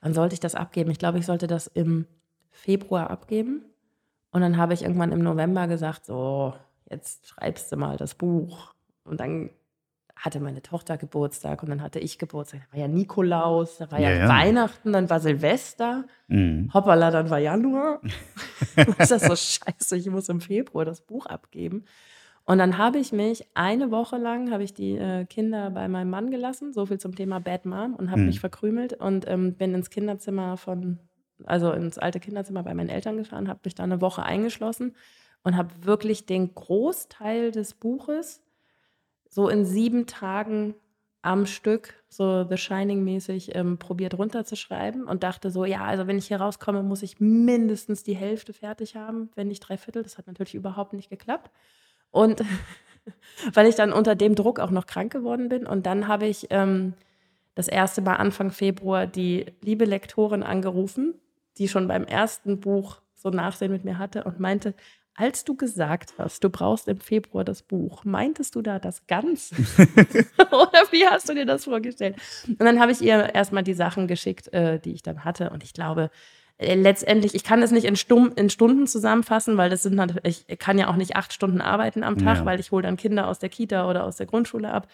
[0.00, 0.90] wann sollte ich das abgeben?
[0.90, 2.06] Ich glaube, ich sollte das im
[2.50, 3.64] Februar abgeben.
[4.30, 6.54] Und dann habe ich irgendwann im November gesagt, so,
[6.90, 8.74] jetzt schreibst du mal das Buch.
[9.04, 9.50] Und dann
[10.16, 12.62] hatte meine Tochter Geburtstag und dann hatte ich Geburtstag.
[12.66, 16.04] Da war ja Nikolaus, da war ja, ja Weihnachten, dann war Silvester.
[16.28, 16.70] Mhm.
[16.72, 18.00] Hoppala, dann war Januar.
[18.98, 19.96] ist das so scheiße?
[19.96, 21.84] Ich muss im Februar das Buch abgeben.
[22.44, 26.10] Und dann habe ich mich eine Woche lang, habe ich die äh, Kinder bei meinem
[26.10, 28.28] Mann gelassen, so viel zum Thema Bad Mom und habe mhm.
[28.28, 31.00] mich verkrümelt und ähm, bin ins Kinderzimmer von
[31.44, 34.94] also ins alte Kinderzimmer bei meinen Eltern gefahren, habe mich da eine Woche eingeschlossen
[35.42, 38.42] und habe wirklich den Großteil des Buches
[39.28, 40.74] so in sieben Tagen
[41.22, 46.28] am Stück, so The Shining-mäßig, ähm, probiert runterzuschreiben und dachte so, ja, also wenn ich
[46.28, 50.04] hier rauskomme, muss ich mindestens die Hälfte fertig haben, wenn nicht drei Viertel.
[50.04, 51.50] Das hat natürlich überhaupt nicht geklappt.
[52.12, 52.42] Und
[53.52, 55.66] weil ich dann unter dem Druck auch noch krank geworden bin.
[55.66, 56.94] Und dann habe ich ähm,
[57.56, 61.14] das erste Mal Anfang Februar die liebe Lektorin angerufen
[61.58, 64.74] die schon beim ersten Buch so Nachsehen mit mir hatte und meinte,
[65.16, 69.54] als du gesagt hast, du brauchst im Februar das Buch, meintest du da das Ganze?
[70.38, 72.16] Oder wie hast du dir das vorgestellt?
[72.46, 75.50] Und dann habe ich ihr erstmal die Sachen geschickt, äh, die ich dann hatte.
[75.50, 76.10] Und ich glaube,
[76.58, 80.44] äh, letztendlich, ich kann es nicht in, Stum in Stunden zusammenfassen, weil das sind natürlich,
[80.46, 82.44] ich kann ja auch nicht acht Stunden arbeiten am Tag, ja.
[82.44, 84.86] weil ich hole dann Kinder aus der Kita oder aus der Grundschule ab.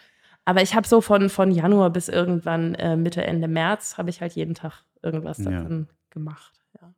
[0.44, 4.20] Aber ich habe so von, von Januar bis irgendwann äh, Mitte, Ende März, habe ich
[4.20, 6.52] halt jeden Tag irgendwas davon ja gemacht.
[6.80, 6.94] Ja.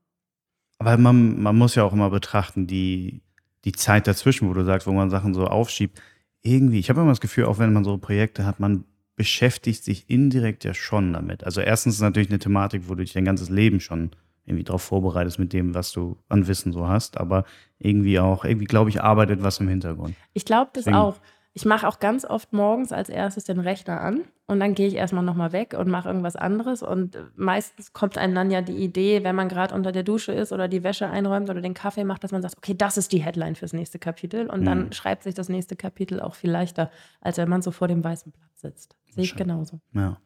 [0.78, 3.22] Aber man, man muss ja auch immer betrachten, die,
[3.64, 6.00] die Zeit dazwischen, wo du sagst, wo man Sachen so aufschiebt.
[6.42, 8.84] Irgendwie, ich habe immer das Gefühl, auch wenn man so Projekte hat, man
[9.16, 11.44] beschäftigt sich indirekt ja schon damit.
[11.44, 14.10] Also erstens ist natürlich eine Thematik, wo du dich dein ganzes Leben schon
[14.44, 17.44] irgendwie darauf vorbereitest mit dem, was du an Wissen so hast, aber
[17.78, 20.14] irgendwie auch, irgendwie glaube ich, arbeitet was im Hintergrund.
[20.34, 21.16] Ich glaube das Deswegen, auch.
[21.56, 24.96] Ich mache auch ganz oft morgens als erstes den Rechner an und dann gehe ich
[24.96, 26.82] erstmal nochmal weg und mache irgendwas anderes.
[26.82, 30.52] Und meistens kommt einem dann ja die Idee, wenn man gerade unter der Dusche ist
[30.52, 33.22] oder die Wäsche einräumt oder den Kaffee macht, dass man sagt, okay, das ist die
[33.22, 34.50] Headline fürs nächste Kapitel.
[34.50, 34.64] Und mhm.
[34.64, 36.90] dann schreibt sich das nächste Kapitel auch viel leichter,
[37.20, 38.96] als wenn man so vor dem weißen Blatt sitzt.
[39.10, 39.80] Sehe ich genauso.
[39.92, 40.16] Ja.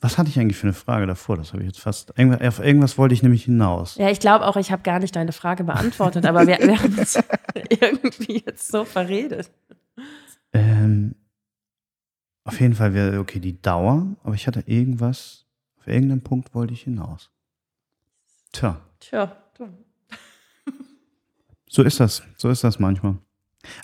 [0.00, 1.36] Was hatte ich eigentlich für eine Frage davor?
[1.36, 2.12] Das habe ich jetzt fast.
[2.16, 3.96] Irgendwas, auf irgendwas wollte ich nämlich hinaus.
[3.96, 6.98] Ja, ich glaube auch, ich habe gar nicht deine Frage beantwortet, aber wir, wir haben
[6.98, 7.18] uns
[7.70, 9.50] irgendwie jetzt so verredet.
[10.52, 11.14] Ähm,
[12.44, 15.46] auf jeden Fall wäre okay die Dauer, aber ich hatte irgendwas,
[15.78, 17.30] auf irgendeinen Punkt wollte ich hinaus.
[18.52, 18.80] Tja.
[19.00, 19.36] Tja.
[21.68, 23.16] So ist das, so ist das manchmal.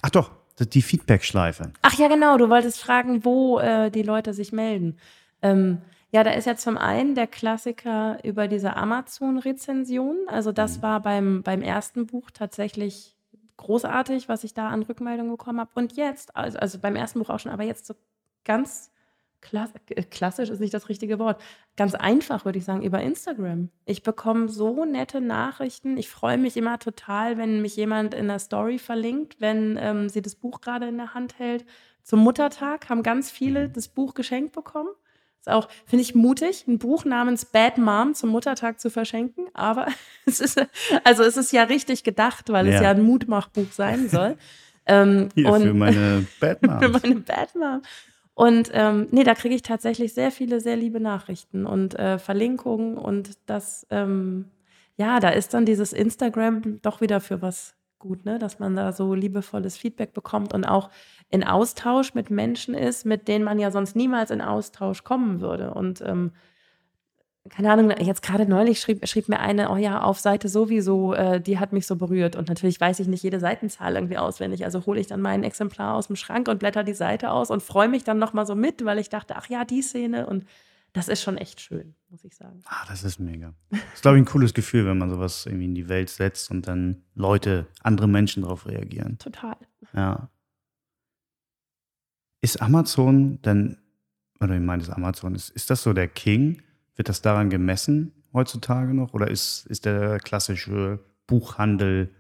[0.00, 1.72] Ach doch, die Feedback-Schleife.
[1.82, 4.96] Ach ja, genau, du wolltest fragen, wo äh, die Leute sich melden.
[5.42, 5.82] Ähm,
[6.12, 10.18] ja, da ist ja zum einen der Klassiker über diese Amazon-Rezension.
[10.26, 10.82] Also das mhm.
[10.82, 13.16] war beim, beim ersten Buch tatsächlich
[13.56, 15.70] großartig, was ich da an Rückmeldungen bekommen habe.
[15.74, 17.94] Und jetzt, also, also beim ersten Buch auch schon, aber jetzt so
[18.44, 18.90] ganz
[19.40, 19.70] klass
[20.10, 21.40] klassisch ist nicht das richtige Wort.
[21.76, 23.70] Ganz einfach würde ich sagen, über Instagram.
[23.86, 25.96] Ich bekomme so nette Nachrichten.
[25.96, 30.20] Ich freue mich immer total, wenn mich jemand in der Story verlinkt, wenn ähm, sie
[30.20, 31.64] das Buch gerade in der Hand hält.
[32.02, 33.72] Zum Muttertag haben ganz viele mhm.
[33.72, 34.90] das Buch geschenkt bekommen.
[35.42, 39.46] Ist auch, finde ich, mutig, ein Buch namens Bad Mom zum Muttertag zu verschenken.
[39.54, 39.88] Aber
[40.24, 40.64] es ist,
[41.02, 42.74] also es ist ja richtig gedacht, weil ja.
[42.74, 44.36] es ja ein Mutmachbuch sein soll.
[44.86, 46.78] ähm, Hier, und, für meine Bad Mom.
[46.80, 47.82] für meine Bad Mom.
[48.34, 52.96] Und ähm, nee, da kriege ich tatsächlich sehr viele, sehr liebe Nachrichten und äh, Verlinkungen.
[52.96, 54.44] Und das, ähm,
[54.96, 58.38] ja, da ist dann dieses Instagram doch wieder für was gut, ne?
[58.38, 60.90] dass man da so liebevolles Feedback bekommt und auch
[61.30, 65.72] in Austausch mit Menschen ist, mit denen man ja sonst niemals in Austausch kommen würde.
[65.72, 66.32] Und ähm,
[67.48, 71.40] keine Ahnung, jetzt gerade neulich schrieb, schrieb mir eine, oh ja, auf Seite sowieso, äh,
[71.40, 72.36] die hat mich so berührt.
[72.36, 74.64] Und natürlich weiß ich nicht jede Seitenzahl irgendwie auswendig.
[74.64, 77.62] Also hole ich dann mein Exemplar aus dem Schrank und blätter die Seite aus und
[77.62, 80.26] freue mich dann nochmal so mit, weil ich dachte, ach ja, die Szene.
[80.26, 80.44] Und
[80.92, 82.60] das ist schon echt schön, muss ich sagen.
[82.66, 83.54] Ah, das ist mega.
[83.70, 86.50] Das ist, glaube ich, ein cooles Gefühl, wenn man sowas irgendwie in die Welt setzt
[86.50, 89.18] und dann Leute, andere Menschen darauf reagieren.
[89.18, 89.56] Total.
[89.94, 90.28] Ja.
[92.42, 93.78] Ist Amazon denn,
[94.40, 96.62] oder ich meine, Amazon, ist, ist das so der King?
[96.96, 99.14] Wird das daran gemessen heutzutage noch?
[99.14, 102.14] Oder ist, ist der klassische Buchhandel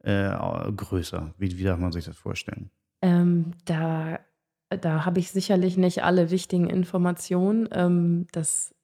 [0.00, 0.30] äh,
[0.72, 1.34] größer?
[1.38, 2.70] Wie, wie darf man sich das vorstellen?
[3.02, 4.18] Ähm, da
[4.70, 7.68] da habe ich sicherlich nicht alle wichtigen Informationen.
[7.72, 8.74] Ähm, das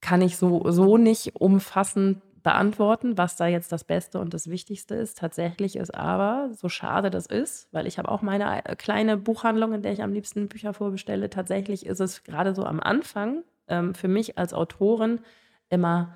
[0.00, 4.94] kann ich so, so nicht umfassend beantworten, was da jetzt das Beste und das Wichtigste
[4.94, 5.18] ist.
[5.18, 9.72] Tatsächlich ist aber, so schade das ist, weil ich habe auch meine äh, kleine Buchhandlung,
[9.72, 13.94] in der ich am liebsten Bücher vorbestelle, tatsächlich ist es gerade so am Anfang ähm,
[13.94, 15.20] für mich als Autorin
[15.68, 16.14] immer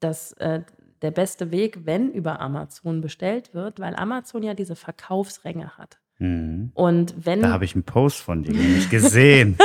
[0.00, 0.62] das, äh,
[1.02, 5.98] der beste Weg, wenn über Amazon bestellt wird, weil Amazon ja diese Verkaufsränge hat.
[6.18, 6.72] Mhm.
[6.74, 7.42] Und wenn.
[7.42, 9.56] Da habe ich einen Post von dir nicht gesehen.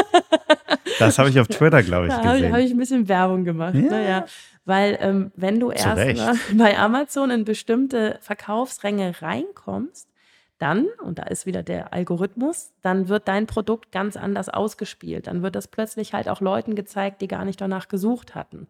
[1.00, 2.44] das habe ich auf Twitter, glaube ich, da gesehen.
[2.44, 3.76] Da habe ich, ein bisschen Werbung gemacht.
[3.76, 3.82] Ja.
[3.82, 4.26] Naja,
[4.66, 6.18] weil ähm, wenn du Zu erst Recht.
[6.18, 10.10] mal bei Amazon in bestimmte Verkaufsränge reinkommst,
[10.60, 15.28] dann, und da ist wieder der Algorithmus, dann wird dein Produkt ganz anders ausgespielt.
[15.28, 18.68] Dann wird das plötzlich halt auch Leuten gezeigt, die gar nicht danach gesucht hatten.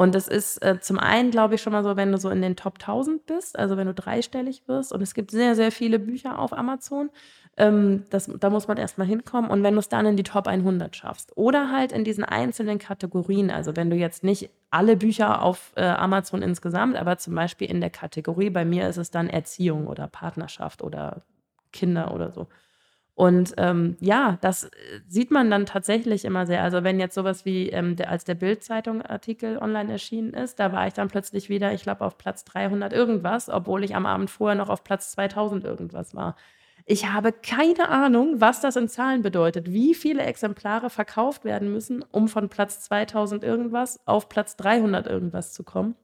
[0.00, 2.40] Und das ist äh, zum einen, glaube ich, schon mal so, wenn du so in
[2.40, 4.94] den Top 1000 bist, also wenn du dreistellig wirst.
[4.94, 7.10] Und es gibt sehr, sehr viele Bücher auf Amazon.
[7.58, 9.50] Ähm, das, da muss man erstmal hinkommen.
[9.50, 11.36] Und wenn du es dann in die Top 100 schaffst.
[11.36, 13.50] Oder halt in diesen einzelnen Kategorien.
[13.50, 17.82] Also wenn du jetzt nicht alle Bücher auf äh, Amazon insgesamt, aber zum Beispiel in
[17.82, 21.24] der Kategorie, bei mir ist es dann Erziehung oder Partnerschaft oder
[21.74, 22.48] Kinder oder so.
[23.20, 24.70] Und ähm, ja, das äh,
[25.06, 26.62] sieht man dann tatsächlich immer sehr.
[26.62, 30.86] Also wenn jetzt sowas wie ähm, der, als der Bild-Zeitung-Artikel online erschienen ist, da war
[30.86, 34.56] ich dann plötzlich wieder, ich glaube, auf Platz 300 irgendwas, obwohl ich am Abend vorher
[34.56, 36.34] noch auf Platz 2000 irgendwas war.
[36.86, 42.02] Ich habe keine Ahnung, was das in Zahlen bedeutet, wie viele Exemplare verkauft werden müssen,
[42.12, 45.94] um von Platz 2000 irgendwas auf Platz 300 irgendwas zu kommen.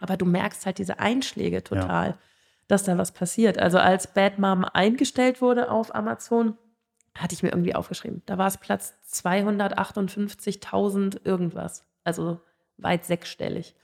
[0.00, 2.18] Aber du merkst halt diese Einschläge total, ja.
[2.66, 3.60] dass da was passiert.
[3.60, 6.58] Also als Bad Mom eingestellt wurde auf Amazon,
[7.16, 8.22] hatte ich mir irgendwie aufgeschrieben.
[8.26, 11.84] Da war es Platz 258.000 irgendwas.
[12.02, 12.40] Also
[12.76, 13.74] weit sechsstellig.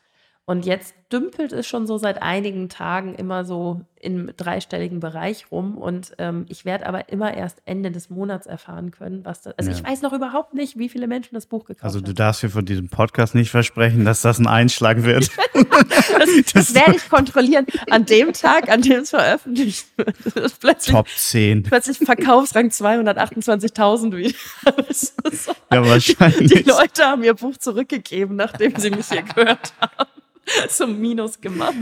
[0.51, 5.77] Und jetzt dümpelt es schon so seit einigen Tagen immer so im dreistelligen Bereich rum.
[5.79, 9.57] Und ähm, ich werde aber immer erst Ende des Monats erfahren können, was das.
[9.59, 9.77] Also Ja.
[9.77, 12.15] ich weiß noch überhaupt nicht, wie viele Menschen das Buch gekauft Also du haben.
[12.17, 15.31] darfst mir von diesem Podcast nicht versprechen, dass das ein Einschlag wird.
[15.89, 20.17] Das, das werde ich kontrollieren an dem Tag, an dem es veröffentlicht wird.
[20.61, 21.63] Plötzlich, Top 10.
[21.65, 24.35] plötzlich Verkaufsrang 228.000 wieder.
[25.73, 26.67] Ja, Die wahrscheinlich.
[26.67, 30.11] Leute haben ihr Buch zurückgegeben, nachdem sie mich hier gehört haben.
[30.69, 31.75] Zum Minus gemacht.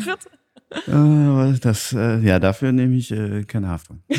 [0.87, 4.03] Äh, das, äh, ja, dafür nehme ich äh, keine Haftung.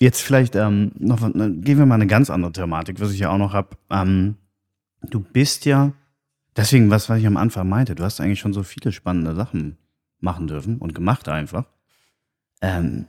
[0.00, 3.38] Jetzt vielleicht ähm, noch, gehen wir mal eine ganz andere Thematik, was ich ja auch
[3.38, 3.76] noch habe.
[3.88, 4.34] Ähm,
[5.02, 5.92] du bist ja,
[6.56, 9.78] deswegen, was, was ich am Anfang meinte, du hast eigentlich schon so viele spannende Sachen
[10.18, 11.66] machen dürfen und gemacht einfach.
[12.60, 13.06] Ähm,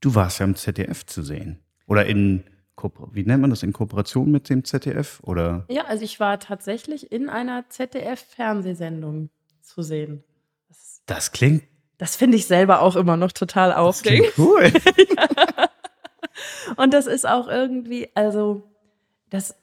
[0.00, 1.58] du warst ja im ZDF zu sehen.
[1.86, 2.44] Oder in,
[3.12, 5.20] wie nennt man das, in Kooperation mit dem ZDF?
[5.22, 5.64] Oder?
[5.68, 10.24] Ja, also ich war tatsächlich in einer ZDF-Fernsehsendung zu sehen.
[10.68, 11.64] Das, Das klingt,
[11.98, 14.32] das finde ich selber auch immer noch total das aufregend.
[14.34, 14.72] klingt cool.
[16.76, 18.62] Und das ist auch irgendwie, also
[19.30, 19.56] das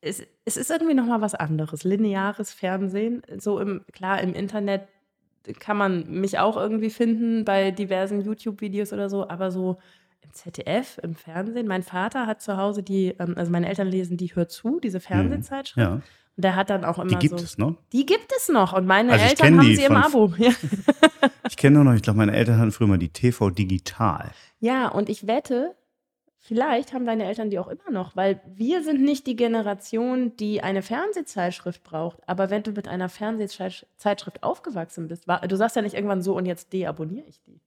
[0.00, 1.82] ist, es ist irgendwie nochmal was anderes.
[1.82, 3.22] Lineares Fernsehen.
[3.38, 4.86] So im, klar, im Internet
[5.58, 9.78] kann man mich auch irgendwie finden bei diversen YouTube-Videos oder so, aber so
[10.24, 11.66] im ZDF, im Fernsehen.
[11.66, 15.00] Mein Vater hat zu Hause die, ähm, also meine Eltern lesen die Hör zu, diese
[15.00, 15.76] Fernsehzeitschrift.
[15.86, 16.02] Ja, Und
[16.36, 17.44] der hat dann auch immer die gibt so.
[17.44, 17.74] es noch.
[17.92, 20.32] Die gibt es noch und meine Also Eltern haben sie im Abo.
[20.38, 20.50] Ja.
[21.48, 24.30] Ich kenne nur noch, ich glaube, meine Eltern hatten früher mal die TV Digital.
[24.60, 25.74] ja, und ich wette,
[26.38, 30.62] vielleicht haben deine Eltern die auch immer noch, weil wir sind nicht die Generation, die
[30.62, 32.18] eine Fernsehzeitschrift braucht.
[32.26, 36.34] Aber wenn du mit einer Fernsehzeitschrift aufgewachsen bist, war, du sagst ja nicht irgendwann so
[36.36, 37.60] und jetzt deabonniere ich die.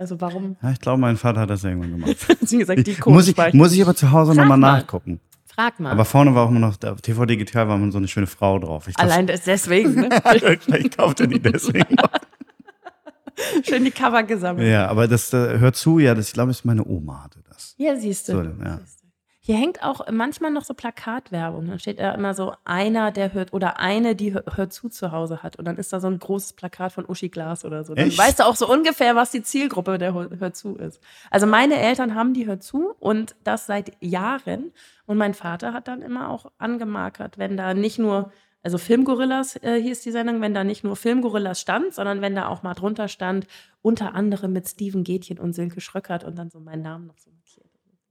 [0.00, 0.56] Also warum?
[0.62, 2.16] Ja, ich glaube, mein Vater hat das irgendwann gemacht.
[2.40, 4.78] Wie gesagt, die muss, ich, muss ich aber zu Hause nochmal mal.
[4.78, 5.20] nachgucken.
[5.44, 5.92] Frag mal.
[5.92, 8.88] Aber vorne war auch immer noch, TV Digital war immer so eine schöne Frau drauf.
[8.88, 10.08] Ich Allein das deswegen, ne?
[10.24, 11.96] Vielleicht kauft er die deswegen.
[13.62, 14.68] Schön die Cover gesammelt.
[14.68, 17.74] ja, aber das äh, hört zu, ja, das, ich glaube, ist meine Oma hatte das.
[17.76, 18.32] Ja, siehst du.
[18.32, 18.78] So, ja.
[18.78, 18.99] Siehst du.
[19.42, 21.66] Hier hängt auch manchmal noch so Plakatwerbung.
[21.66, 25.42] Dann steht da immer so einer, der hört oder eine, die hört zu zu Hause
[25.42, 25.56] hat.
[25.56, 27.94] Und dann ist da so ein großes Plakat von Uschi Glas oder so.
[27.94, 28.18] Dann Echt?
[28.18, 31.00] weißt du auch so ungefähr, was die Zielgruppe der Hör zu ist.
[31.30, 34.72] Also meine Eltern haben die Hör zu und das seit Jahren.
[35.06, 38.30] Und mein Vater hat dann immer auch angemarkert, wenn da nicht nur
[38.62, 42.48] also Filmgorillas äh, hieß die Sendung, wenn da nicht nur Filmgorillas stand, sondern wenn da
[42.48, 43.46] auch mal drunter stand,
[43.80, 47.30] unter anderem mit Steven Gätchen und Silke Schröckert und dann so mein Namen noch so
[47.30, 47.69] markiert.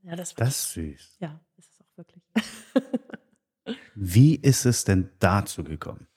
[0.10, 1.18] Ja, das, Das ist süß.
[1.20, 2.24] ja, ist es auch wirklich.
[3.96, 6.08] Wie ist es denn dazu gekommen?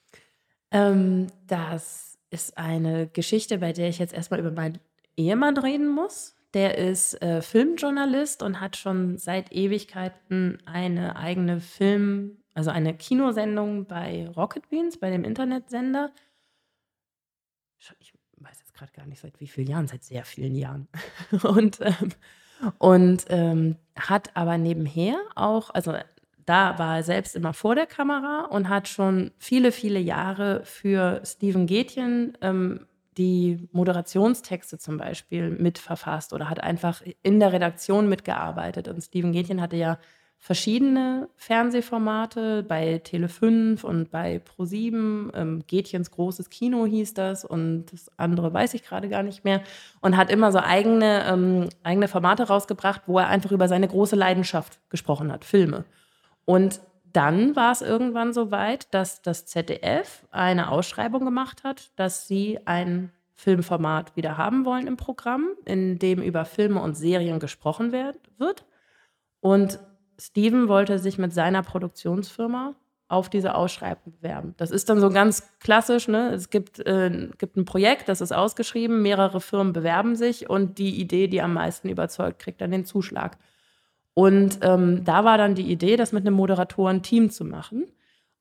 [0.71, 4.79] ähm, das ist eine Geschichte, bei der ich jetzt erstmal über meinen
[5.15, 6.35] Ehemann reden muss.
[6.55, 13.85] Der ist äh, Filmjournalist und hat schon seit Ewigkeiten eine eigene Film, also eine Kinosendung
[13.85, 16.11] bei Rocket Beans, bei dem Internetsender.
[17.99, 20.87] Ich weiß jetzt gerade gar nicht, seit wie vielen Jahren, seit sehr vielen Jahren.
[21.43, 22.09] Und, ähm,
[22.77, 25.93] und ähm, hat aber nebenher auch, also
[26.45, 31.21] da war er selbst immer vor der Kamera und hat schon viele, viele Jahre für
[31.23, 32.85] Steven Gätchen ähm,
[33.17, 38.87] die Moderationstexte zum Beispiel mitverfasst oder hat einfach in der Redaktion mitgearbeitet.
[38.87, 39.99] Und Steven Gätchen hatte ja
[40.43, 45.33] verschiedene Fernsehformate bei Tele5 und bei Pro7.
[45.33, 49.61] Ähm, Gätchens großes Kino hieß das und das andere weiß ich gerade gar nicht mehr.
[50.01, 54.17] Und hat immer so eigene, ähm, eigene Formate rausgebracht, wo er einfach über seine große
[54.17, 55.85] Leidenschaft gesprochen hat, Filme.
[56.43, 56.81] Und
[57.13, 62.59] dann war es irgendwann so weit, dass das ZDF eine Ausschreibung gemacht hat, dass sie
[62.65, 68.17] ein Filmformat wieder haben wollen im Programm, in dem über Filme und Serien gesprochen wird.
[69.39, 69.79] Und
[70.19, 72.75] Steven wollte sich mit seiner Produktionsfirma
[73.07, 74.55] auf diese Ausschreibung bewerben.
[74.57, 76.07] Das ist dann so ganz klassisch.
[76.07, 76.31] Ne?
[76.31, 80.99] Es gibt, äh, gibt ein Projekt, das ist ausgeschrieben, mehrere Firmen bewerben sich und die
[80.99, 83.37] Idee, die am meisten überzeugt, kriegt dann den Zuschlag.
[84.15, 87.87] Und ähm, da war dann die Idee, das mit einem Moderatoren-Team zu machen.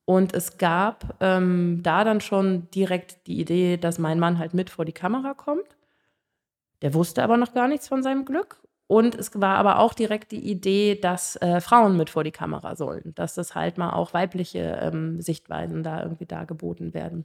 [0.04, 4.70] Und es gab ähm, da dann schon direkt die Idee, dass mein Mann halt mit
[4.70, 5.76] vor die Kamera kommt.
[6.82, 8.61] Der wusste aber noch gar nichts von seinem Glück.
[8.86, 12.76] Und es war aber auch direkt die Idee, dass äh, Frauen mit vor die Kamera
[12.76, 17.24] sollen, dass das halt mal auch weibliche ähm, Sichtweisen da irgendwie dargeboten werden.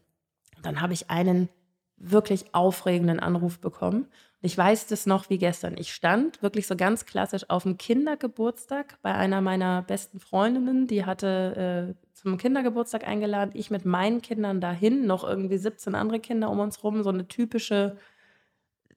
[0.56, 1.50] Und dann habe ich einen
[1.98, 4.08] wirklich aufregenden Anruf bekommen.
[4.42, 5.76] Ich weiß das noch wie gestern.
[5.78, 11.06] Ich stand wirklich so ganz klassisch auf dem Kindergeburtstag bei einer meiner besten Freundinnen, die
[11.06, 13.52] hatte äh, zum Kindergeburtstag eingeladen.
[13.56, 17.28] Ich mit meinen Kindern dahin, noch irgendwie 17 andere Kinder um uns rum, so eine
[17.28, 17.98] typische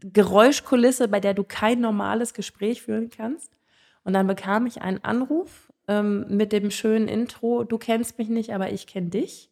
[0.03, 3.53] Geräuschkulisse, bei der du kein normales Gespräch führen kannst.
[4.05, 8.55] Und dann bekam ich einen Anruf ähm, mit dem schönen Intro, du kennst mich nicht,
[8.55, 9.51] aber ich kenne dich.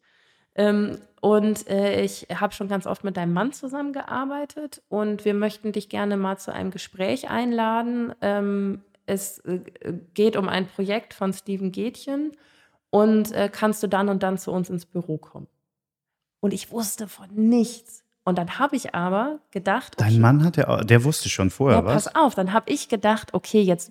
[0.54, 5.72] Ähm, und äh, ich habe schon ganz oft mit deinem Mann zusammengearbeitet und wir möchten
[5.72, 8.12] dich gerne mal zu einem Gespräch einladen.
[8.20, 9.60] Ähm, es äh,
[10.14, 12.32] geht um ein Projekt von Steven Gätchen
[12.90, 15.48] und äh, kannst du dann und dann zu uns ins Büro kommen.
[16.40, 17.97] Und ich wusste von nichts.
[18.28, 21.84] Und dann habe ich aber gedacht, Dein Mann hat ja, der wusste schon vorher ja,
[21.86, 22.04] was.
[22.04, 23.90] pass auf, dann habe ich gedacht, okay, jetzt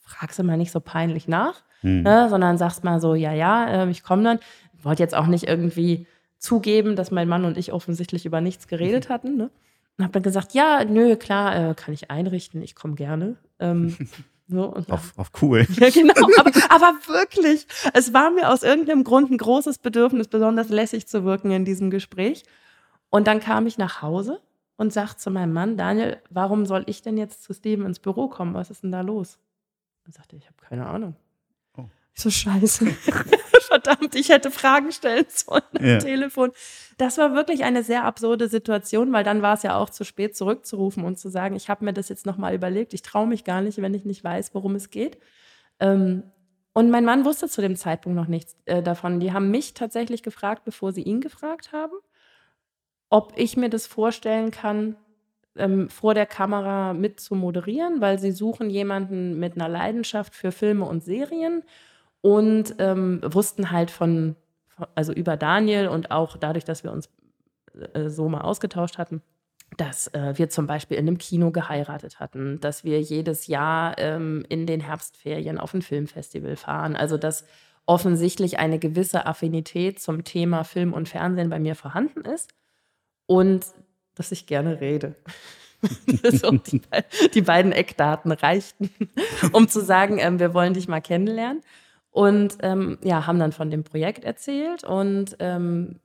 [0.00, 2.00] fragst du mal nicht so peinlich nach, Hm.
[2.00, 4.38] ne, sondern sagst mal so, ja, ja, ähm, ich komme dann.
[4.82, 6.06] Wollte jetzt auch nicht irgendwie
[6.38, 9.36] zugeben, dass mein Mann und ich offensichtlich über nichts geredet hatten.
[9.36, 9.50] Ne?
[9.98, 13.36] Und habe dann gesagt, ja, nö, klar, äh, kann ich einrichten, ich komme gerne.
[13.60, 13.94] Ähm,
[14.48, 15.66] so, Auf, auf cool.
[15.78, 16.14] ja, genau.
[16.38, 21.24] Aber, aber wirklich, es war mir aus irgendeinem Grund ein großes Bedürfnis, besonders lässig zu
[21.24, 22.42] wirken in diesem Gespräch.
[23.16, 24.42] Und dann kam ich nach Hause
[24.76, 28.28] und sagte zu meinem Mann, Daniel, warum soll ich denn jetzt zu Steven ins Büro
[28.28, 28.52] kommen?
[28.52, 29.38] Was ist denn da los?
[30.04, 31.16] Und sagte, ich habe keine Ahnung.
[31.78, 31.86] Oh.
[32.12, 32.84] Ich so, scheiße.
[33.68, 35.96] Verdammt, ich hätte Fragen stellen sollen am Ja.
[35.96, 36.52] Telefon.
[36.98, 40.36] Das war wirklich eine sehr absurde Situation, weil dann war es ja auch zu spät
[40.36, 43.62] zurückzurufen und zu sagen, ich habe mir das jetzt nochmal überlegt, ich traue mich gar
[43.62, 45.16] nicht, wenn ich nicht weiß, worum es geht.
[45.80, 46.22] Ähm,
[46.74, 49.20] und mein Mann wusste zu dem Zeitpunkt noch nichts äh, davon.
[49.20, 51.94] Die haben mich tatsächlich gefragt, bevor sie ihn gefragt haben,
[53.08, 54.96] ob ich mir das vorstellen kann,
[55.56, 60.52] ähm, vor der Kamera mit zu moderieren, weil sie suchen jemanden mit einer Leidenschaft für
[60.52, 61.62] Filme und Serien
[62.20, 64.36] und ähm, wussten halt von,
[64.94, 67.08] also über Daniel und auch dadurch, dass wir uns
[67.94, 69.22] äh, so mal ausgetauscht hatten,
[69.76, 74.44] dass äh, wir zum Beispiel in einem Kino geheiratet hatten, dass wir jedes Jahr ähm,
[74.48, 76.96] in den Herbstferien auf ein Filmfestival fahren.
[76.96, 77.44] Also dass
[77.86, 82.52] offensichtlich eine gewisse Affinität zum Thema Film und Fernsehen bei mir vorhanden ist
[83.26, 83.66] und
[84.14, 85.14] dass ich gerne rede.
[86.22, 86.80] so, die,
[87.34, 88.90] die beiden Eckdaten reichten,
[89.52, 91.62] um zu sagen, ähm, wir wollen dich mal kennenlernen.
[92.10, 96.00] Und ähm, ja, haben dann von dem Projekt erzählt und ähm,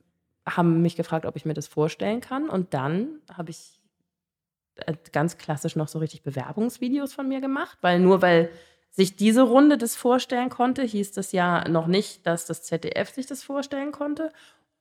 [0.46, 2.50] haben mich gefragt, ob ich mir das vorstellen kann.
[2.50, 3.80] Und dann habe ich
[4.76, 8.50] äh, ganz klassisch noch so richtig Bewerbungsvideos von mir gemacht, weil nur weil
[8.90, 13.24] sich diese Runde das vorstellen konnte, hieß das ja noch nicht, dass das ZDF sich
[13.24, 14.30] das vorstellen konnte.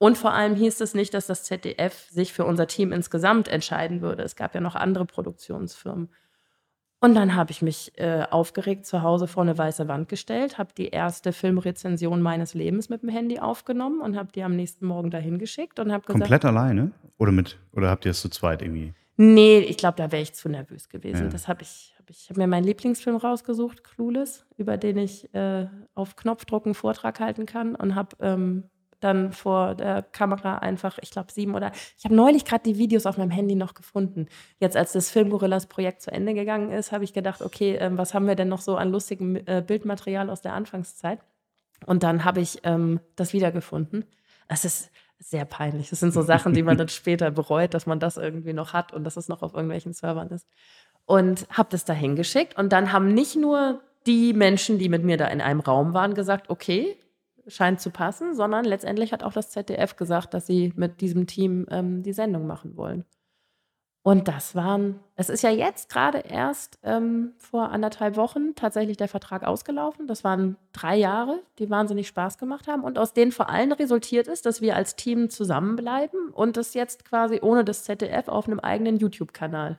[0.02, 4.02] Und vor allem hieß es nicht, dass das ZDF sich für unser Team insgesamt entscheiden
[4.02, 4.24] würde.
[4.24, 6.10] Es gab ja noch andere Produktionsfirmen.
[7.02, 10.72] Und dann habe ich mich äh, aufgeregt zu Hause vor eine weiße Wand gestellt, habe
[10.76, 15.12] die erste Filmrezension meines Lebens mit dem Handy aufgenommen und habe die am nächsten Morgen
[15.12, 16.20] dahin geschickt und habe gesagt.
[16.20, 16.94] Komplett alleine?
[17.20, 18.96] Oder mit, oder habt ihr es zu zweit irgendwie?
[19.18, 21.26] Nee, ich glaube, da wäre ich zu nervös gewesen.
[21.26, 21.30] Ja.
[21.30, 25.68] Das habe ich, hab ich habe mir meinen Lieblingsfilm rausgesucht, Clueless, über den ich äh,
[25.94, 28.64] auf Knopfdruck einen Vortrag halten kann und habe ähm,
[29.04, 33.06] dann vor der Kamera einfach, ich glaube, sieben oder ich habe neulich gerade die Videos
[33.06, 34.28] auf meinem Handy noch gefunden.
[34.60, 38.28] Jetzt, als das Filmgorillas-Projekt zu Ende gegangen ist, habe ich gedacht, okay, äh, was haben
[38.28, 41.20] wir denn noch so an lustigem äh, Bildmaterial aus der Anfangszeit?
[41.86, 44.06] Und dann habe ich ähm, das wiedergefunden.
[44.48, 45.90] Es ist sehr peinlich.
[45.90, 48.94] Das sind so Sachen, die man dann später bereut, dass man das irgendwie noch hat
[48.94, 50.48] und dass es noch auf irgendwelchen Servern ist.
[51.06, 52.58] Und habe das da hingeschickt.
[52.58, 56.14] Und dann haben nicht nur die Menschen, die mit mir da in einem Raum waren,
[56.14, 56.98] gesagt, okay,
[57.48, 61.66] scheint zu passen, sondern letztendlich hat auch das ZDF gesagt, dass sie mit diesem Team
[61.70, 63.06] ähm, die Sendung machen wollen.
[64.04, 69.08] Und das waren, es ist ja jetzt gerade erst ähm, vor anderthalb Wochen tatsächlich der
[69.08, 70.08] Vertrag ausgelaufen.
[70.08, 74.28] Das waren drei Jahre, die wahnsinnig Spaß gemacht haben und aus denen vor allem resultiert
[74.28, 78.60] ist, dass wir als Team zusammenbleiben und das jetzt quasi ohne das ZDF auf einem
[78.60, 79.78] eigenen YouTube-Kanal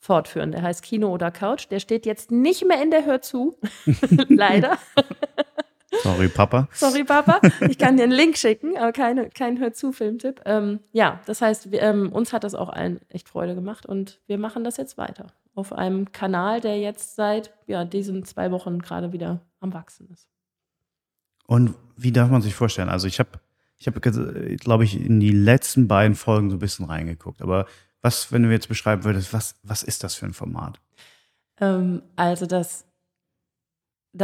[0.00, 0.50] fortführen.
[0.50, 1.70] Der heißt Kino oder Couch.
[1.70, 3.56] Der steht jetzt nicht mehr in der Hör zu,
[4.28, 4.78] leider.
[6.02, 6.68] Sorry, Papa.
[6.72, 7.40] Sorry, Papa.
[7.68, 10.42] Ich kann dir einen Link schicken, aber keine, kein Hör-zu-Filmtipp.
[10.44, 14.20] Ähm, ja, das heißt, wir, ähm, uns hat das auch allen echt Freude gemacht und
[14.26, 15.28] wir machen das jetzt weiter.
[15.54, 20.28] Auf einem Kanal, der jetzt seit ja, diesen zwei Wochen gerade wieder am Wachsen ist.
[21.46, 22.88] Und wie darf man sich vorstellen?
[22.88, 23.30] Also, ich habe,
[23.78, 27.42] ich hab, glaube ich, in die letzten beiden Folgen so ein bisschen reingeguckt.
[27.42, 27.66] Aber
[28.02, 30.80] was, wenn du jetzt beschreiben würdest, was, was ist das für ein Format?
[31.60, 32.84] Ähm, also, das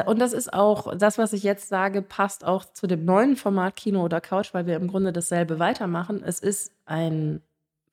[0.07, 3.75] und das ist auch, das, was ich jetzt sage, passt auch zu dem neuen Format
[3.75, 6.23] Kino oder Couch, weil wir im Grunde dasselbe weitermachen.
[6.25, 7.43] Es ist ein,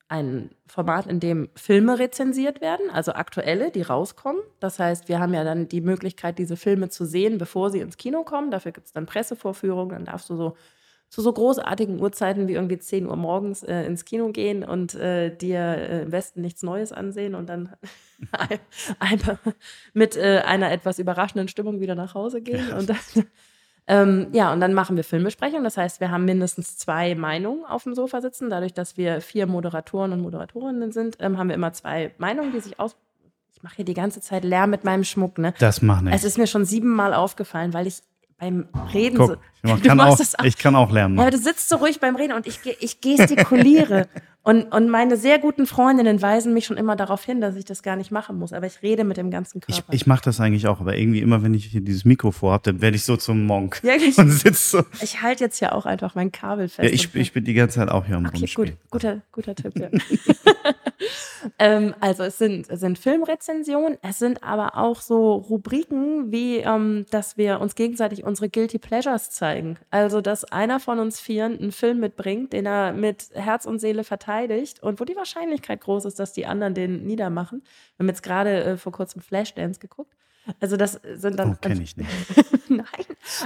[0.06, 4.40] ein Format, in dem Filme rezensiert werden, also aktuelle, die rauskommen.
[4.60, 7.96] Das heißt, wir haben ja dann die Möglichkeit, diese Filme zu sehen, bevor sie ins
[7.96, 8.52] Kino kommen.
[8.52, 10.56] Dafür gibt es dann Pressevorführungen, dann darfst du so
[11.08, 15.34] zu so großartigen Uhrzeiten wie irgendwie 10 Uhr morgens äh, ins Kino gehen und äh,
[15.34, 17.70] dir äh, im Westen nichts Neues ansehen und dann
[18.98, 19.38] einfach
[19.94, 22.68] mit äh, einer etwas überraschenden Stimmung wieder nach Hause gehen.
[22.68, 22.76] Ja.
[22.76, 22.98] Und dann,
[23.86, 25.64] ähm, ja, und dann machen wir Filmbesprechungen.
[25.64, 28.50] Das heißt, wir haben mindestens zwei Meinungen auf dem Sofa sitzen.
[28.50, 32.60] Dadurch, dass wir vier Moderatoren und Moderatorinnen sind, ähm, haben wir immer zwei Meinungen, die
[32.60, 32.96] sich aus
[33.58, 35.52] ich mache hier die ganze Zeit Lärm mit meinem Schmuck, ne?
[35.58, 36.20] Das macht nichts.
[36.20, 38.02] Es ist mir schon siebenmal aufgefallen, weil ich
[38.38, 39.74] beim Reden Guck, so.
[39.76, 41.18] Ich kann, auch, ich kann auch lernen.
[41.18, 44.08] Ja, du sitzt so ruhig beim Reden und ich, ich gestikuliere.
[44.48, 47.82] und, und meine sehr guten Freundinnen weisen mich schon immer darauf hin, dass ich das
[47.82, 48.54] gar nicht machen muss.
[48.54, 49.92] Aber ich rede mit dem ganzen Körper.
[49.92, 52.62] Ich, ich mache das eigentlich auch, aber irgendwie immer, wenn ich hier dieses Mikro vorhabe,
[52.72, 53.78] dann werde ich so zum Monk.
[53.82, 54.82] Ja, ich, und sitz so.
[55.02, 56.88] Ich halte jetzt ja auch einfach mein Kabel fest.
[56.88, 58.70] Ja, ich, ich bin die ganze Zeit auch hier am okay, Rumspielen.
[58.70, 59.90] Gut, guter, guter Tipp, ja.
[61.58, 67.06] ähm, also es sind, es sind Filmrezensionen, es sind aber auch so Rubriken, wie ähm,
[67.10, 69.78] dass wir uns gegenseitig unsere Guilty Pleasures zeigen.
[69.90, 74.04] Also dass einer von uns vieren einen Film mitbringt, den er mit Herz und Seele
[74.38, 77.62] verteidigt und wo die Wahrscheinlichkeit groß ist, dass die anderen den niedermachen.
[77.96, 80.14] Wir haben jetzt gerade äh, vor kurzem Flashdance geguckt.
[80.60, 81.52] Also das sind dann.
[81.52, 82.08] Oh, kenne ich nicht.
[82.68, 82.86] Nein.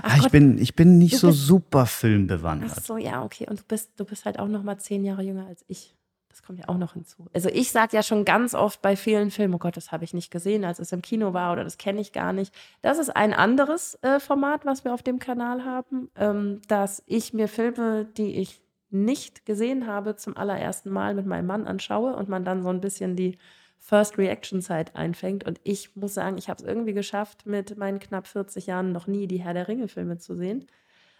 [0.03, 2.72] Ach ich, bin, ich bin nicht so super filmbewandert.
[2.76, 3.47] Ach so, ja, okay.
[3.49, 5.97] Und du bist, du bist halt auch noch mal zehn Jahre jünger als ich.
[6.28, 7.26] Das kommt ja auch noch hinzu.
[7.34, 10.14] Also ich sage ja schon ganz oft bei vielen Filmen, oh Gott, das habe ich
[10.14, 12.55] nicht gesehen, als es im Kino war oder das kenne ich gar nicht.
[12.80, 17.34] Das ist ein anderes äh, Format, was wir auf dem Kanal haben, ähm, dass ich
[17.34, 18.62] mir Filme, die ich
[18.93, 22.80] nicht gesehen habe, zum allerersten Mal mit meinem Mann anschaue und man dann so ein
[22.80, 23.38] bisschen die
[23.78, 25.45] First Reaction Zeit einfängt.
[25.45, 29.07] Und ich muss sagen, ich habe es irgendwie geschafft, mit meinen knapp 40 Jahren noch
[29.07, 30.66] nie die Herr der Ringe Filme zu sehen.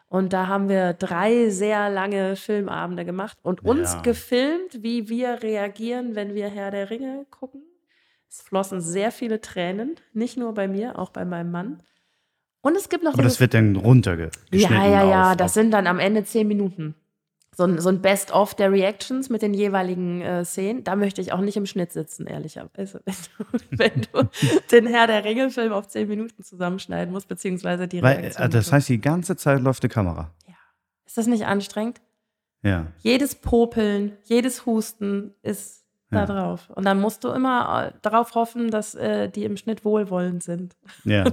[0.08, 4.02] Und da haben wir drei sehr lange Filmabende gemacht und uns ja.
[4.02, 7.62] gefilmt, wie wir reagieren, wenn wir Herr der Ringe gucken.
[8.28, 11.82] Es flossen sehr viele Tränen, nicht nur bei mir, auch bei meinem Mann.
[12.60, 13.14] Und es gibt noch.
[13.14, 14.52] Aber das wird dann runtergeschnitten.
[14.52, 15.30] Ja, ja, ja.
[15.30, 16.94] Auf, das sind dann am Ende zehn Minuten
[17.55, 20.84] so ein, so ein Best-of der Reactions mit den jeweiligen äh, Szenen.
[20.84, 23.03] Da möchte ich auch nicht im Schnitt sitzen, ehrlicherweise.
[23.05, 24.30] Wenn du, wenn du
[24.70, 28.50] den Herr der Ringe-Film auf zehn Minuten zusammenschneiden musst, beziehungsweise die Weil, Reaktion.
[28.50, 30.30] Das heißt, die ganze Zeit läuft die Kamera.
[30.46, 30.55] Ja.
[31.05, 32.00] Ist das nicht anstrengend?
[32.62, 32.86] Ja.
[32.98, 35.82] Jedes Popeln, jedes Husten ist.
[36.12, 36.70] Da drauf.
[36.74, 40.76] Und dann musst du immer äh, darauf hoffen, dass äh, die im Schnitt wohlwollend sind.
[41.04, 41.24] Ja.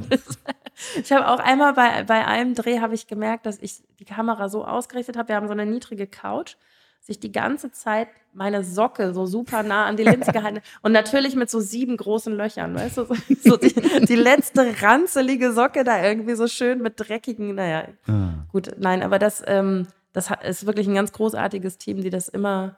[1.04, 4.50] ich habe auch einmal bei, bei einem Dreh habe ich gemerkt, dass ich die Kamera
[4.50, 5.30] so ausgerichtet habe.
[5.30, 6.56] Wir haben so eine niedrige Couch,
[7.02, 11.36] sich die ganze Zeit meine Socke so super nah an die Linse gehalten und natürlich
[11.36, 13.74] mit so sieben großen Löchern, weißt du, so, so die,
[14.06, 18.46] die, letzte ranzelige Socke da irgendwie so schön mit dreckigen, naja, ah.
[18.52, 22.76] gut, nein, aber das, ähm, das ist wirklich ein ganz großartiges Team, die das immer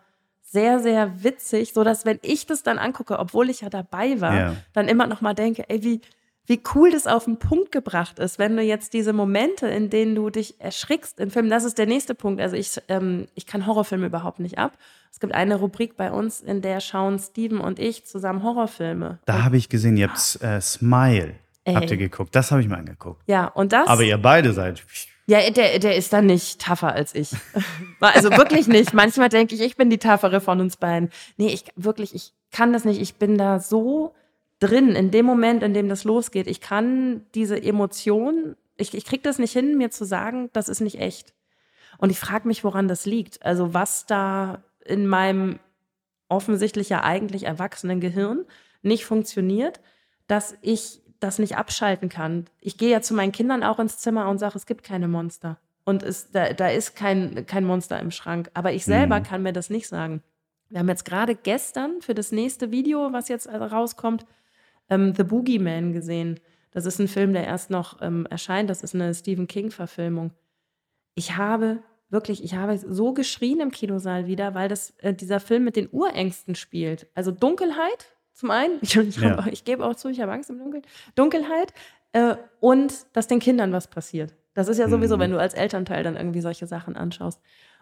[0.51, 4.35] sehr, sehr witzig, so dass wenn ich das dann angucke, obwohl ich ja dabei war,
[4.35, 4.55] ja.
[4.73, 6.01] dann immer noch mal denke, ey, wie,
[6.45, 10.13] wie cool das auf den Punkt gebracht ist, wenn du jetzt diese Momente, in denen
[10.13, 12.41] du dich erschrickst in Filmen, das ist der nächste Punkt.
[12.41, 14.77] Also ich, ähm, ich kann Horrorfilme überhaupt nicht ab.
[15.09, 19.19] Es gibt eine Rubrik bei uns, in der schauen Steven und ich zusammen Horrorfilme.
[19.25, 21.35] Da habe ich gesehen, ihr habt äh, Smile.
[21.63, 21.75] Ey.
[21.75, 22.35] Habt ihr geguckt?
[22.35, 23.21] Das habe ich mir angeguckt.
[23.27, 23.87] Ja, und das.
[23.87, 24.83] Aber ihr beide seid.
[25.31, 27.31] Ja, der, der ist dann nicht tougher als ich.
[28.01, 28.93] Also wirklich nicht.
[28.93, 31.09] Manchmal denke ich, ich bin die toughere von uns beiden.
[31.37, 32.99] Nee, ich wirklich, ich kann das nicht.
[32.99, 34.13] Ich bin da so
[34.59, 36.47] drin, in dem Moment, in dem das losgeht.
[36.47, 40.81] Ich kann diese Emotion, ich, ich kriege das nicht hin, mir zu sagen, das ist
[40.81, 41.33] nicht echt.
[41.97, 43.41] Und ich frage mich, woran das liegt.
[43.45, 45.59] Also was da in meinem
[46.27, 48.43] offensichtlich ja eigentlich erwachsenen Gehirn
[48.81, 49.79] nicht funktioniert,
[50.27, 52.47] dass ich das nicht abschalten kann.
[52.59, 55.57] Ich gehe ja zu meinen Kindern auch ins Zimmer und sage, es gibt keine Monster.
[55.85, 58.51] Und es, da, da ist kein, kein Monster im Schrank.
[58.53, 59.23] Aber ich selber mhm.
[59.23, 60.21] kann mir das nicht sagen.
[60.69, 64.25] Wir haben jetzt gerade gestern für das nächste Video, was jetzt rauskommt,
[64.89, 66.39] ähm, The Boogeyman gesehen.
[66.71, 68.69] Das ist ein Film, der erst noch ähm, erscheint.
[68.69, 70.31] Das ist eine Stephen King-Verfilmung.
[71.15, 75.65] Ich habe wirklich, ich habe so geschrien im Kinosaal wieder, weil das äh, dieser Film
[75.65, 77.07] mit den Urängsten spielt.
[77.15, 79.45] Also Dunkelheit zum einen, ich, ja.
[79.47, 80.83] ich gebe auch zu, ich habe Angst im Dunkeln.
[81.15, 81.73] Dunkelheit
[82.13, 84.35] äh, und dass den Kindern was passiert.
[84.53, 85.21] Das ist ja sowieso, mhm.
[85.21, 87.39] wenn du als Elternteil dann irgendwie solche Sachen anschaust.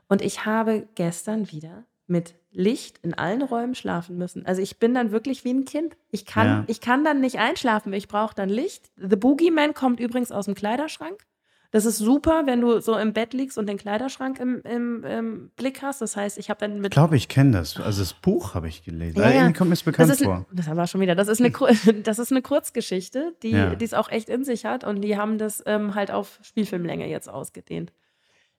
[0.08, 4.46] Und ich habe gestern wieder mit Licht in allen Räumen schlafen müssen.
[4.46, 5.96] Also ich bin dann wirklich wie ein Kind.
[6.10, 6.64] Ich kann, ja.
[6.68, 8.92] ich kann dann nicht einschlafen, ich brauche dann Licht.
[8.98, 11.24] The Boogeyman kommt übrigens aus dem Kleiderschrank.
[11.72, 15.50] Das ist super, wenn du so im Bett liegst und den Kleiderschrank im, im, im
[15.56, 16.02] Blick hast.
[16.02, 16.86] Das heißt, ich habe dann mit.
[16.88, 17.80] Ich glaube, ich kenne das.
[17.80, 19.20] Also das Buch habe ich gelesen.
[19.20, 20.48] Ja, irgendwie kommt mir es bekannt das ist, vor.
[20.52, 21.14] Das war schon wieder.
[21.14, 21.52] Das ist eine,
[22.04, 23.72] das ist eine Kurzgeschichte, die ja.
[23.74, 24.84] es auch echt in sich hat.
[24.84, 27.94] Und die haben das ähm, halt auf Spielfilmlänge jetzt ausgedehnt.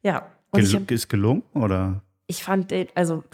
[0.02, 0.28] Ja.
[0.52, 2.02] Gel hab, ist gelungen oder?
[2.28, 3.24] Ich fand den, also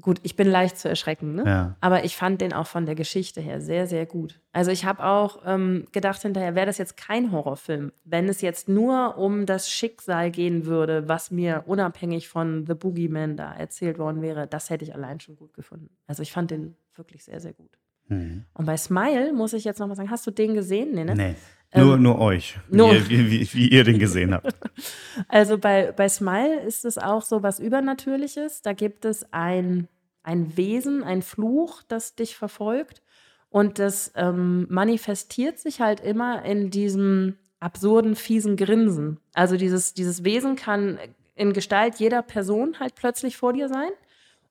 [0.00, 1.44] gut, ich bin leicht zu erschrecken, ne?
[1.46, 1.76] Ja.
[1.80, 4.40] aber ich fand den auch von der Geschichte her sehr, sehr gut.
[4.52, 8.68] Also ich habe auch ähm, gedacht hinterher, wäre das jetzt kein Horrorfilm, wenn es jetzt
[8.68, 14.22] nur um das Schicksal gehen würde, was mir unabhängig von The Boogeyman da erzählt worden
[14.22, 15.90] wäre, das hätte ich allein schon gut gefunden.
[16.06, 17.78] Also ich fand den wirklich sehr, sehr gut.
[18.08, 18.44] Mhm.
[18.54, 20.92] Und bei Smile muss ich jetzt noch mal sagen, hast du den gesehen?
[20.92, 21.14] Nee, ne?
[21.14, 21.34] Nee.
[21.74, 24.54] Nur, ähm, nur euch, wie, nur ihr, wie, wie, ihr den gesehen habt.
[25.28, 28.62] Also bei, bei Smile ist es auch so was Übernatürliches.
[28.62, 29.86] Da gibt es ein,
[30.22, 33.02] ein Wesen, ein Fluch, das dich verfolgt.
[33.50, 39.18] Und das ähm, manifestiert sich halt immer in diesem absurden, fiesen Grinsen.
[39.34, 40.98] Also dieses, dieses Wesen kann
[41.34, 43.90] in Gestalt jeder Person halt plötzlich vor dir sein.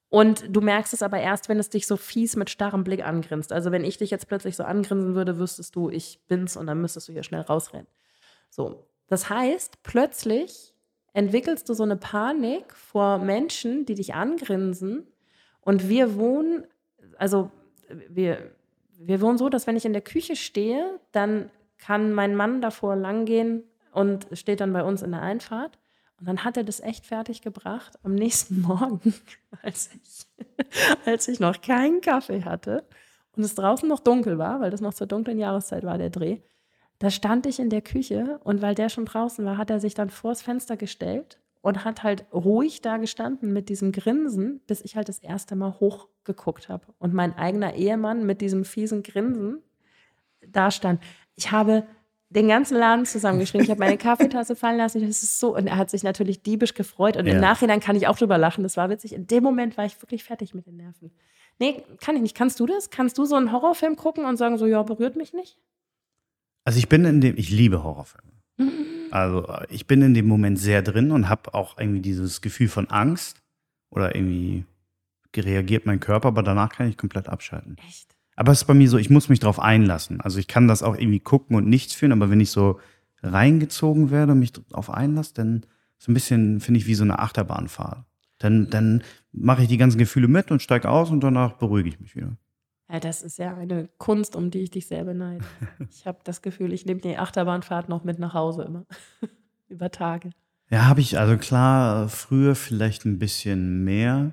[0.10, 3.52] Und du merkst es aber erst, wenn es dich so fies mit starrem Blick angrinst.
[3.52, 6.82] Also wenn ich dich jetzt plötzlich so angrinsen würde, wüsstest du, ich bin's und dann
[6.82, 7.88] müsstest du hier schnell rausrennen.
[8.50, 8.88] So.
[9.08, 10.74] Das heißt, plötzlich
[11.14, 15.08] entwickelst du so eine Panik vor Menschen, die dich angrinsen.
[15.62, 16.66] Und wir wohnen,
[17.18, 17.52] also
[18.10, 18.52] wir,
[18.98, 22.96] wir wohnen so, dass wenn ich in der Küche stehe, dann kann mein Mann davor
[22.96, 25.78] langgehen und steht dann bei uns in der Einfahrt.
[26.20, 29.14] Und dann hat er das echt fertig gebracht am nächsten Morgen,
[29.62, 30.28] als ich,
[31.06, 32.86] als ich noch keinen Kaffee hatte
[33.36, 36.40] und es draußen noch dunkel war, weil das noch zur dunklen Jahreszeit war, der Dreh.
[37.00, 39.94] Da stand ich in der Küche und weil der schon draußen war, hat er sich
[39.94, 44.98] dann vors Fenster gestellt und hat halt ruhig da gestanden mit diesem Grinsen, bis ich
[44.98, 46.86] halt das erste Mal hochgeguckt habe.
[46.98, 49.64] Und mein eigener Ehemann mit diesem fiesen Grinsen
[50.46, 51.02] da stand.
[51.36, 51.86] Ich habe
[52.30, 53.66] den ganzen Laden zusammengeschrieben.
[53.66, 55.02] Ich habe meine Kaffeetasse fallen lassen.
[55.02, 55.56] Das ist so.
[55.56, 57.18] Und er hat sich natürlich diebisch gefreut.
[57.18, 57.34] Und ja.
[57.34, 58.64] im Nachhinein kann ich auch drüber lachen.
[58.64, 59.14] Das war witzig.
[59.14, 61.12] In dem Moment war ich wirklich fertig mit den Nerven.
[61.58, 62.36] Nee, kann ich nicht.
[62.36, 62.90] Kannst du das?
[62.90, 65.58] Kannst du so einen Horrorfilm gucken und sagen so, ja, berührt mich nicht?
[66.64, 68.32] Also ich bin in dem, ich liebe Horrorfilme.
[68.58, 68.86] Mhm.
[69.12, 72.90] Also ich bin in dem Moment sehr drin und habe auch irgendwie dieses Gefühl von
[72.90, 73.42] Angst
[73.90, 74.66] oder irgendwie
[75.36, 77.78] reagiert mein Körper, aber danach kann ich komplett abschalten.
[77.88, 78.16] Echt?
[78.40, 80.22] Aber es ist bei mir so, ich muss mich darauf einlassen.
[80.22, 82.80] Also ich kann das auch irgendwie gucken und nichts fühlen, aber wenn ich so
[83.22, 85.66] reingezogen werde und mich darauf einlasse, dann
[85.98, 88.06] so ein bisschen, finde ich, wie so eine Achterbahnfahrt.
[88.38, 89.04] Dann, dann
[89.34, 92.38] mache ich die ganzen Gefühle mit und steige aus und danach beruhige ich mich wieder.
[92.90, 95.44] Ja, das ist ja eine Kunst, um die ich dich sehr beneide.
[95.92, 98.86] Ich habe das Gefühl, ich nehme die Achterbahnfahrt noch mit nach Hause immer.
[99.68, 100.30] Über Tage.
[100.70, 104.32] Ja, habe ich, also klar, früher vielleicht ein bisschen mehr.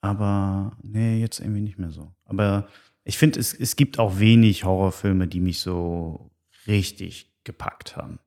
[0.00, 2.12] Aber nee, jetzt irgendwie nicht mehr so.
[2.24, 2.68] Aber
[3.04, 6.30] ich finde, es, es gibt auch wenig Horrorfilme, die mich so
[6.66, 8.18] richtig gepackt haben.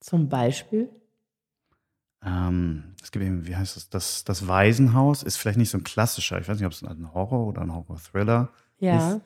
[0.00, 0.88] Zum Beispiel?
[2.24, 3.88] ähm, es gibt eben, wie heißt das?
[3.90, 4.22] das?
[4.24, 7.48] Das Waisenhaus ist vielleicht nicht so ein klassischer, ich weiß nicht, ob es ein Horror
[7.48, 9.14] oder ein Horror-Thriller Ja.
[9.14, 9.20] ist.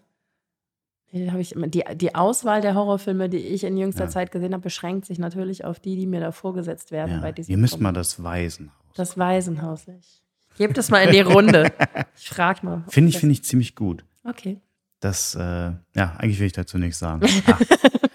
[1.13, 4.11] Nee, hab ich immer, die, die Auswahl der Horrorfilme, die ich in jüngster Ja.
[4.11, 7.21] Zeit gesehen habe, beschränkt sich natürlich auf die, die mir da vorgesetzt werden Ja.
[7.21, 7.83] bei diesem Ihr müsst Film.
[7.85, 8.75] mal das Waisenhaus.
[8.95, 9.87] Das Waisenhaus.
[9.89, 10.23] Ich
[10.57, 11.73] gebe das mal in die Runde.
[12.19, 12.83] Ich frag mal.
[12.89, 14.05] Finde ich, das- finde ich ziemlich gut.
[14.25, 14.59] Okay.
[15.01, 15.77] Das, äh, ja,
[16.19, 17.27] eigentlich will ich dazu nichts sagen.
[17.47, 17.59] Ah.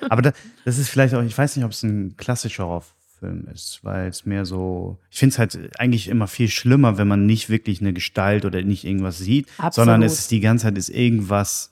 [0.09, 0.33] Aber da,
[0.65, 4.25] das ist vielleicht auch, ich weiß nicht, ob es ein klassischer Horrorfilm ist, weil es
[4.25, 7.93] mehr so, ich finde es halt eigentlich immer viel schlimmer, wenn man nicht wirklich eine
[7.93, 9.73] Gestalt oder nicht irgendwas sieht, Absolut.
[9.75, 11.71] sondern es ist die ganze Zeit ist irgendwas,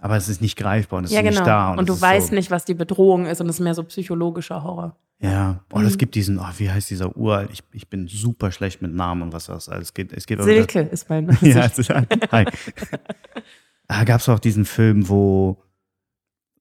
[0.00, 1.40] aber es ist nicht greifbar und es Ja, ist genau.
[1.40, 1.70] nicht da.
[1.74, 3.84] Und, es du weißt so, nicht, was die Bedrohung ist und es ist mehr so
[3.84, 4.96] psychologischer Horror.
[5.22, 5.86] Ja, und Mhm.
[5.88, 9.20] es gibt diesen, oh, wie heißt dieser uralt, ich, ich bin super schlecht mit Namen
[9.22, 9.88] und was das alles.
[9.88, 11.38] Es geht, es geht Silke ist mein Name.
[11.42, 12.44] Ja, ist, hi.
[13.88, 15.60] Da gab es auch diesen Film, wo,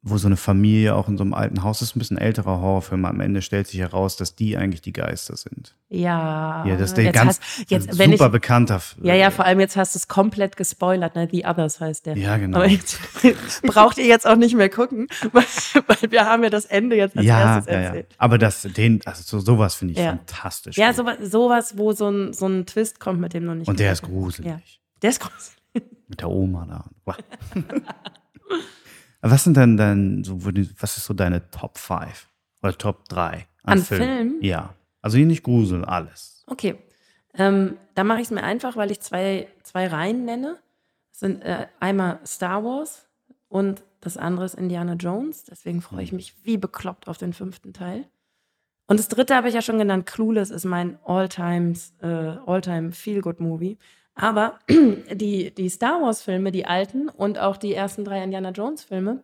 [0.02, 3.04] wo so eine Familie auch in so einem alten Haus ist, ein bisschen älterer Horrorfilm.
[3.04, 5.76] Am Ende stellt sich heraus, dass die eigentlich die Geister sind.
[5.90, 6.64] Ja.
[6.66, 8.82] Ja, das ist der ganz hast, jetzt, super ich, bekannter.
[9.04, 11.28] Ja, ja, vor allem jetzt hast du es komplett gespoilert, ne?
[11.30, 12.18] The Others heißt der.
[12.18, 12.58] Ja, genau.
[12.58, 12.98] Aber jetzt
[13.64, 15.44] braucht ihr jetzt auch nicht mehr gucken, weil,
[15.88, 17.88] weil wir haben ja das Ende jetzt als ja, erstes ja, ja.
[17.88, 18.16] erzählt.
[18.18, 20.12] Aber das, den, also so, sowas finde ich Ja.
[20.12, 20.78] fantastisch.
[20.78, 23.68] Ja, sowas, sowas, wo so ein, so ein Twist kommt, mit dem noch nicht.
[23.68, 24.50] und der ist gruselig.
[24.50, 24.62] Ja.
[25.02, 25.58] Der ist gruselig.
[26.08, 26.86] Mit der Oma da.
[28.50, 28.64] Wow.
[29.22, 32.28] Was sind denn dann so, was ist so deine Top 5
[32.62, 34.42] oder Top 3 An Filmen?
[34.42, 34.74] Ja.
[35.02, 36.44] Also hier nicht Grusel, alles.
[36.48, 36.76] Okay.
[37.34, 40.58] Ähm, da mache ich es mir einfach, weil ich zwei, zwei Reihen nenne.
[41.12, 43.08] Das sind äh, einmal Star Wars
[43.48, 45.44] und das andere ist Indiana Jones.
[45.44, 48.06] Deswegen freue ich mich wie bekloppt auf den fünften Teil.
[48.88, 50.06] Und das dritte habe ich ja schon genannt.
[50.08, 53.78] Clueless ist mein All-Time äh, All Feel-Good-Movie.
[54.20, 59.24] Aber die, die Star Wars-Filme, die alten und auch die ersten drei Indiana Jones-Filme,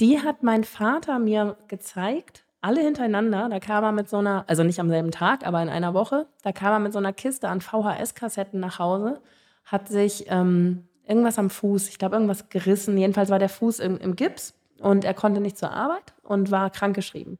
[0.00, 3.48] die hat mein Vater mir gezeigt, alle hintereinander.
[3.48, 6.26] Da kam er mit so einer, also nicht am selben Tag, aber in einer Woche,
[6.42, 9.20] da kam er mit so einer Kiste an VHS-Kassetten nach Hause,
[9.64, 12.96] hat sich ähm, irgendwas am Fuß, ich glaube irgendwas gerissen.
[12.96, 16.70] Jedenfalls war der Fuß im, im Gips und er konnte nicht zur Arbeit und war
[16.70, 17.38] krankgeschrieben.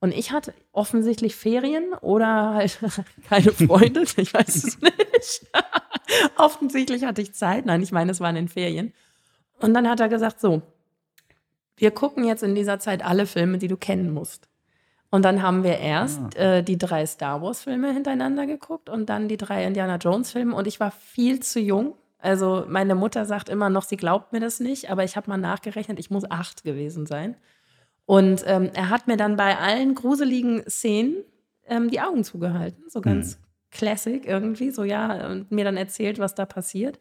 [0.00, 2.78] Und ich hatte offensichtlich Ferien oder halt
[3.28, 5.46] keine Freunde, ich weiß es nicht.
[6.36, 7.66] offensichtlich hatte ich Zeit.
[7.66, 8.92] Nein, ich meine, es waren in Ferien.
[9.60, 10.62] Und dann hat er gesagt, so,
[11.76, 14.48] wir gucken jetzt in dieser Zeit alle Filme, die du kennen musst.
[15.10, 19.38] Und dann haben wir erst äh, die drei Star Wars-Filme hintereinander geguckt und dann die
[19.38, 20.54] drei Indiana Jones-Filme.
[20.54, 21.94] Und ich war viel zu jung.
[22.18, 25.38] Also meine Mutter sagt immer noch, sie glaubt mir das nicht, aber ich habe mal
[25.38, 27.36] nachgerechnet, ich muss acht gewesen sein.
[28.04, 31.24] Und ähm, er hat mir dann bei allen gruseligen Szenen
[31.66, 33.38] ähm, die Augen zugehalten, so ganz
[33.70, 36.98] classic irgendwie, so ja, und mir dann erzählt, was da passiert.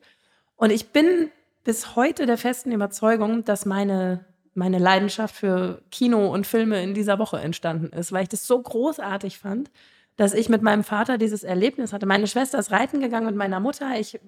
[0.55, 1.31] Und ich bin
[1.63, 7.19] bis heute der festen Überzeugung, dass meine, meine Leidenschaft für Kino und Filme in dieser
[7.19, 9.69] Woche entstanden ist, weil ich das so großartig fand,
[10.15, 12.05] dass ich mit meinem Vater dieses Erlebnis hatte.
[12.05, 13.99] Meine Schwester ist reiten gegangen mit meiner Mutter.
[13.99, 14.19] Ich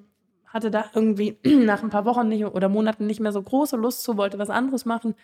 [0.46, 4.04] hatte da irgendwie nach ein paar Wochen nicht, oder Monaten nicht mehr so große Lust
[4.04, 5.16] zu, wollte was anderes machen.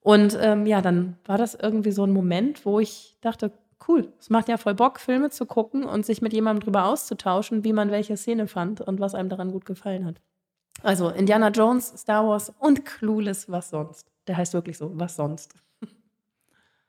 [0.00, 3.52] Und ähm, ja, dann war das irgendwie so ein Moment, wo ich dachte,
[3.88, 7.64] cool, es macht ja voll Bock, Filme zu gucken und sich mit jemandem drüber auszutauschen,
[7.64, 10.20] wie man welche Szene fand und was einem daran gut gefallen hat.
[10.82, 14.10] Also Indiana Jones, Star Wars und Clueless, was sonst.
[14.26, 15.54] Der heißt wirklich so, was sonst.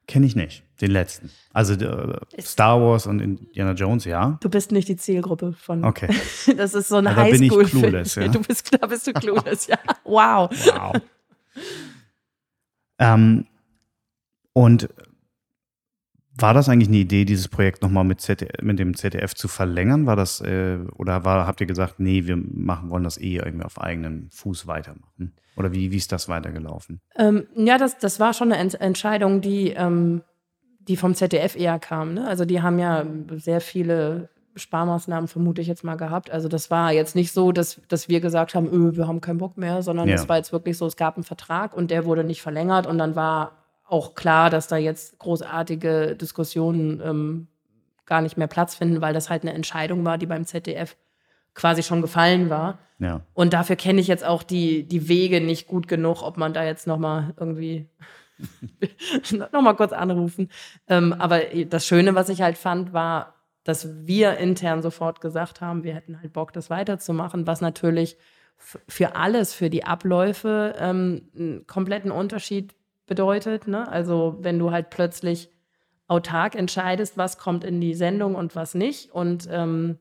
[0.08, 1.32] Kenne ich nicht, den letzten.
[1.54, 4.38] Also äh, Star Wars und Indiana Jones, ja.
[4.42, 5.86] Du bist nicht die Zielgruppe von.
[5.86, 6.10] Okay.
[6.58, 8.28] Das ist so ein Ja, da bin ich clueless, ja.
[8.30, 9.78] Du bist, da bist du clueless, ja.
[10.04, 10.50] Wow.
[10.52, 11.02] Wow.
[13.00, 13.46] ähm,
[14.54, 14.90] und
[16.38, 20.06] war das eigentlich eine Idee, dieses Projekt nochmal mit, ZDF, mit dem ZDF zu verlängern?
[20.06, 23.66] War das, äh, oder war, habt ihr gesagt, nee, wir machen, wollen das eh irgendwie
[23.66, 25.34] auf eigenen Fuß weitermachen?
[25.58, 27.02] Oder wie, wie ist das weitergelaufen?
[27.18, 30.22] Ähm, ja, das, das war schon eine Ent Entscheidung, die, ähm,
[30.80, 32.14] die vom ZDF eher kam.
[32.14, 32.26] Ne?
[32.28, 33.06] Also die haben ja
[33.36, 36.32] sehr viele Sparmaßnahmen, vermute ich jetzt mal, gehabt.
[36.32, 39.38] Also das war jetzt nicht so, dass, dass wir gesagt haben, öh, wir haben keinen
[39.38, 40.16] Bock mehr, sondern Ja.
[40.16, 42.98] es war jetzt wirklich so, es gab einen Vertrag und der wurde nicht verlängert und
[42.98, 43.61] dann war
[43.92, 47.48] auch klar, dass da jetzt großartige Diskussionen ähm,
[48.06, 50.96] gar nicht mehr Platz finden, weil das halt eine Entscheidung war, die beim ZDF
[51.54, 52.80] quasi schon gefallen war.
[53.00, 53.22] Ja.
[53.34, 56.64] Und dafür kenne ich jetzt auch die, die Wege nicht gut genug, ob man da
[56.64, 57.90] jetzt nochmal irgendwie
[59.52, 60.50] nochmal kurz anrufen.
[60.88, 65.84] Ähm, aber das Schöne, was ich halt fand, war, dass wir intern sofort gesagt haben,
[65.84, 68.18] wir hätten halt Bock, das weiterzumachen, was natürlich
[68.58, 72.74] für alles, für die Abläufe ähm, einen kompletten Unterschied
[73.12, 73.68] bedeutet.
[73.68, 73.88] Ne?
[73.88, 75.50] Also wenn du halt plötzlich
[76.08, 79.12] autark entscheidest, was kommt in die Sendung und was nicht.
[79.12, 80.00] Und ähm,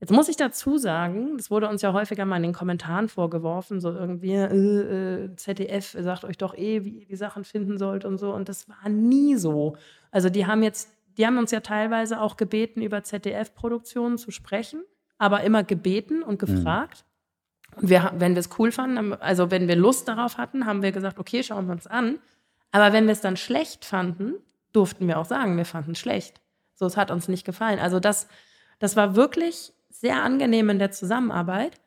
[0.00, 3.80] Jetzt muss ich dazu sagen, das wurde uns ja häufiger mal in den Kommentaren vorgeworfen,
[3.80, 8.04] so irgendwie, äh, äh, ZDF sagt euch doch eh, wie ihr die Sachen finden sollt
[8.04, 8.34] und so.
[8.34, 9.76] Und das war nie so.
[10.10, 14.82] Also die haben jetzt die haben uns ja teilweise auch gebeten, über ZDF-Produktionen zu sprechen,
[15.18, 17.04] aber immer gebeten und gefragt.
[17.76, 20.92] Und wir, wenn wir es cool fanden, also wenn wir Lust darauf hatten, haben wir
[20.92, 22.18] gesagt, okay, schauen wir uns an.
[22.72, 24.34] Aber wenn wir es dann schlecht fanden,
[24.72, 26.40] durften wir auch sagen, wir fanden es schlecht.
[26.74, 27.78] So, es hat uns nicht gefallen.
[27.78, 28.26] Also das,
[28.80, 31.78] das war wirklich sehr angenehm in der Zusammenarbeit.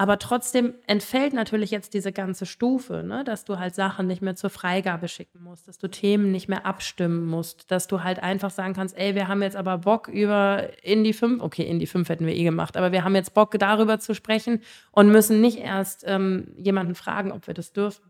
[0.00, 3.22] Aber trotzdem entfällt natürlich jetzt diese ganze Stufe, ne?
[3.22, 6.64] dass du halt Sachen nicht mehr zur Freigabe schicken musst, dass du Themen nicht mehr
[6.64, 10.70] abstimmen musst, dass du halt einfach sagen kannst, ey, wir haben jetzt aber Bock über
[10.82, 13.98] Indie 5, okay, Indie 5 hätten wir eh gemacht, aber wir haben jetzt Bock darüber
[13.98, 18.09] zu sprechen und müssen nicht erst ähm, jemanden fragen, ob wir das dürfen.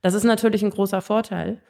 [0.00, 1.60] Das ist natürlich ein großer Vorteil.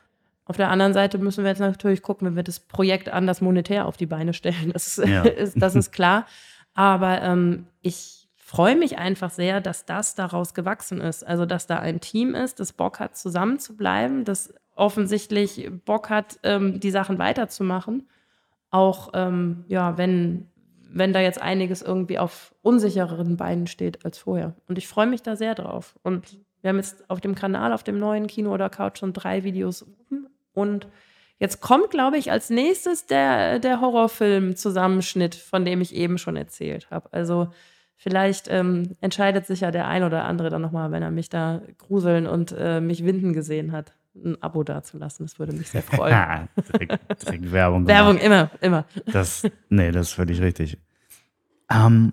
[0.44, 3.86] Auf der anderen Seite müssen wir jetzt natürlich gucken, wenn wir das Projekt anders monetär
[3.86, 4.70] auf die Beine stellen.
[4.72, 5.22] Das ist, ja.
[5.24, 6.26] ist das ist klar.
[6.74, 11.26] Aber ähm, ich freue mich einfach sehr, dass das daraus gewachsen ist.
[11.26, 16.08] Also, dass da ein Team ist, das Bock hat, zusammen zu bleiben, das offensichtlich Bock
[16.08, 18.08] hat, ähm, die Sachen weiterzumachen.
[18.70, 20.48] Auch, ähm, ja, wenn,
[20.88, 24.54] wenn da jetzt einiges irgendwie auf unsichereren Beinen steht als vorher.
[24.66, 25.98] Und ich freue mich da sehr drauf.
[26.02, 29.44] Und wir haben jetzt auf dem Kanal, auf dem neuen Kino oder Couch schon drei
[29.44, 29.86] Videos
[30.52, 30.88] und
[31.40, 36.90] Jetzt kommt, glaube ich, als nächstes der, der Horrorfilm-Zusammenschnitt, von dem ich eben schon erzählt
[36.90, 37.12] habe.
[37.12, 37.52] Also
[38.00, 41.60] Vielleicht ähm, entscheidet sich ja der ein oder andere dann nochmal, wenn er mich da
[41.78, 45.26] gruseln und äh, mich winden gesehen hat, ein Abo dazulassen.
[45.26, 46.48] Das würde mich sehr freuen.
[46.72, 47.86] direkt, direkt Werbung.
[47.88, 48.84] Werbung immer, immer.
[49.06, 50.78] Das, nee, das ist völlig richtig.
[51.68, 52.12] Ähm,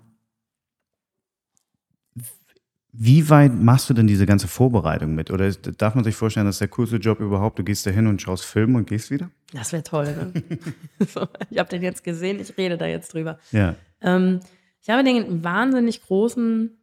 [2.97, 5.29] wie weit machst du denn diese ganze Vorbereitung mit?
[5.29, 8.21] Oder darf man sich vorstellen, dass der coolste Job überhaupt, du gehst da hin und
[8.21, 9.29] schaust Filme und gehst wieder?
[9.53, 10.05] Das wäre toll.
[10.05, 10.43] Ne?
[11.07, 13.37] so, ich habe den jetzt gesehen, ich rede da jetzt drüber.
[13.51, 13.75] Ja.
[14.01, 14.39] Ähm,
[14.81, 16.77] ich habe den wahnsinnig großen,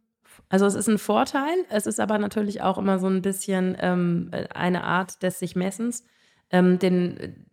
[0.49, 4.31] also es ist ein Vorteil, es ist aber natürlich auch immer so ein bisschen ähm,
[4.55, 6.05] eine Art des sich Messens.
[6.51, 7.47] Ähm, den,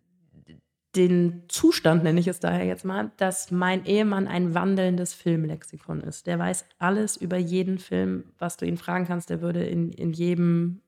[0.96, 6.26] den Zustand nenne ich es daher jetzt mal, dass mein Ehemann ein wandelndes Filmlexikon ist.
[6.26, 9.30] Der weiß alles über jeden Film, was du ihn fragen kannst.
[9.30, 10.82] Der würde in, in jedem,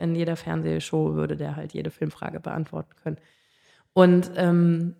[0.00, 3.18] in jeder Fernsehshow würde der halt jede Filmfrage beantworten können.
[3.92, 4.94] Und ähm,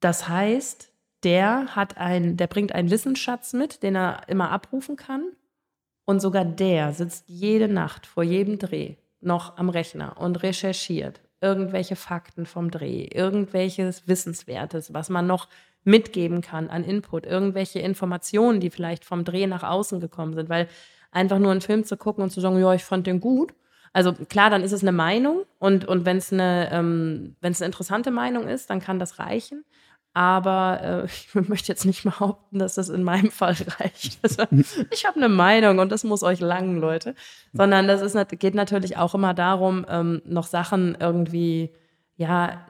[0.00, 5.30] das heißt, der hat ein, der bringt einen Wissensschatz mit, den er immer abrufen kann.
[6.04, 11.96] Und sogar der sitzt jede Nacht vor jedem Dreh noch am Rechner und recherchiert irgendwelche
[11.96, 15.48] Fakten vom Dreh, irgendwelches Wissenswertes, was man noch
[15.84, 20.68] mitgeben kann an Input, irgendwelche Informationen, die vielleicht vom Dreh nach außen gekommen sind, weil
[21.10, 23.52] einfach nur einen Film zu gucken und zu sagen, ja, ich fand den gut.
[23.92, 28.10] Also klar, dann ist es eine Meinung und, und wenn es eine, ähm, eine interessante
[28.10, 29.64] Meinung ist, dann kann das reichen.
[30.14, 34.18] Aber äh, ich möchte jetzt nicht behaupten, dass das in meinem Fall reicht.
[34.22, 34.44] Also,
[34.90, 37.14] ich habe eine Meinung und das muss euch langen, Leute.
[37.52, 41.70] Sondern das ist, geht natürlich auch immer darum, ähm, noch Sachen irgendwie,
[42.16, 42.66] ja,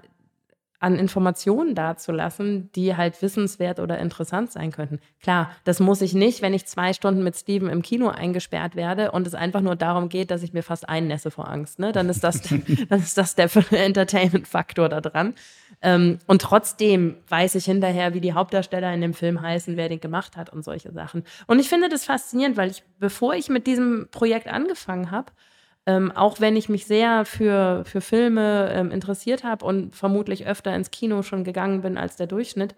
[0.83, 4.99] an Informationen dazulassen, die halt wissenswert oder interessant sein könnten.
[5.23, 9.13] Klar, das muss ich nicht, wenn ich zwei Stunden mit Steven im Kino eingesperrt werde
[9.13, 11.79] und es einfach nur darum geht, dass ich mir fast einnässe vor Angst.
[11.79, 11.93] Ne?
[11.93, 12.43] Dann ist das,
[12.89, 15.35] dann ist das der Entertainment-Faktor da dran.
[15.83, 20.01] Ähm, und trotzdem weiß ich hinterher, wie die Hauptdarsteller in dem Film heißen, wer den
[20.01, 21.25] gemacht hat und solche Sachen.
[21.47, 25.33] Und ich finde das faszinierend, weil ich, bevor ich mit diesem Projekt angefangen habe,
[25.87, 30.75] ähm, auch wenn ich mich sehr für, für Filme ähm, interessiert habe und vermutlich öfter
[30.75, 32.77] ins Kino schon gegangen bin als der Durchschnitt,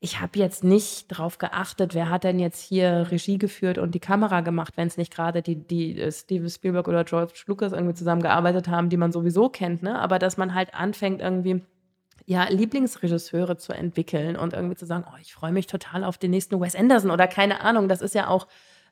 [0.00, 4.00] ich habe jetzt nicht darauf geachtet, wer hat denn jetzt hier Regie geführt und die
[4.00, 7.94] Kamera gemacht, wenn es nicht gerade die, die äh, Steven Spielberg oder George Lucas irgendwie
[7.94, 9.98] zusammengearbeitet haben, die man sowieso kennt, ne?
[9.98, 11.62] Aber dass man halt anfängt, irgendwie
[12.26, 16.30] ja, Lieblingsregisseure zu entwickeln und irgendwie zu sagen, oh, ich freue mich total auf den
[16.30, 17.88] nächsten Wes Anderson oder keine Ahnung.
[17.88, 18.46] Das ist ja auch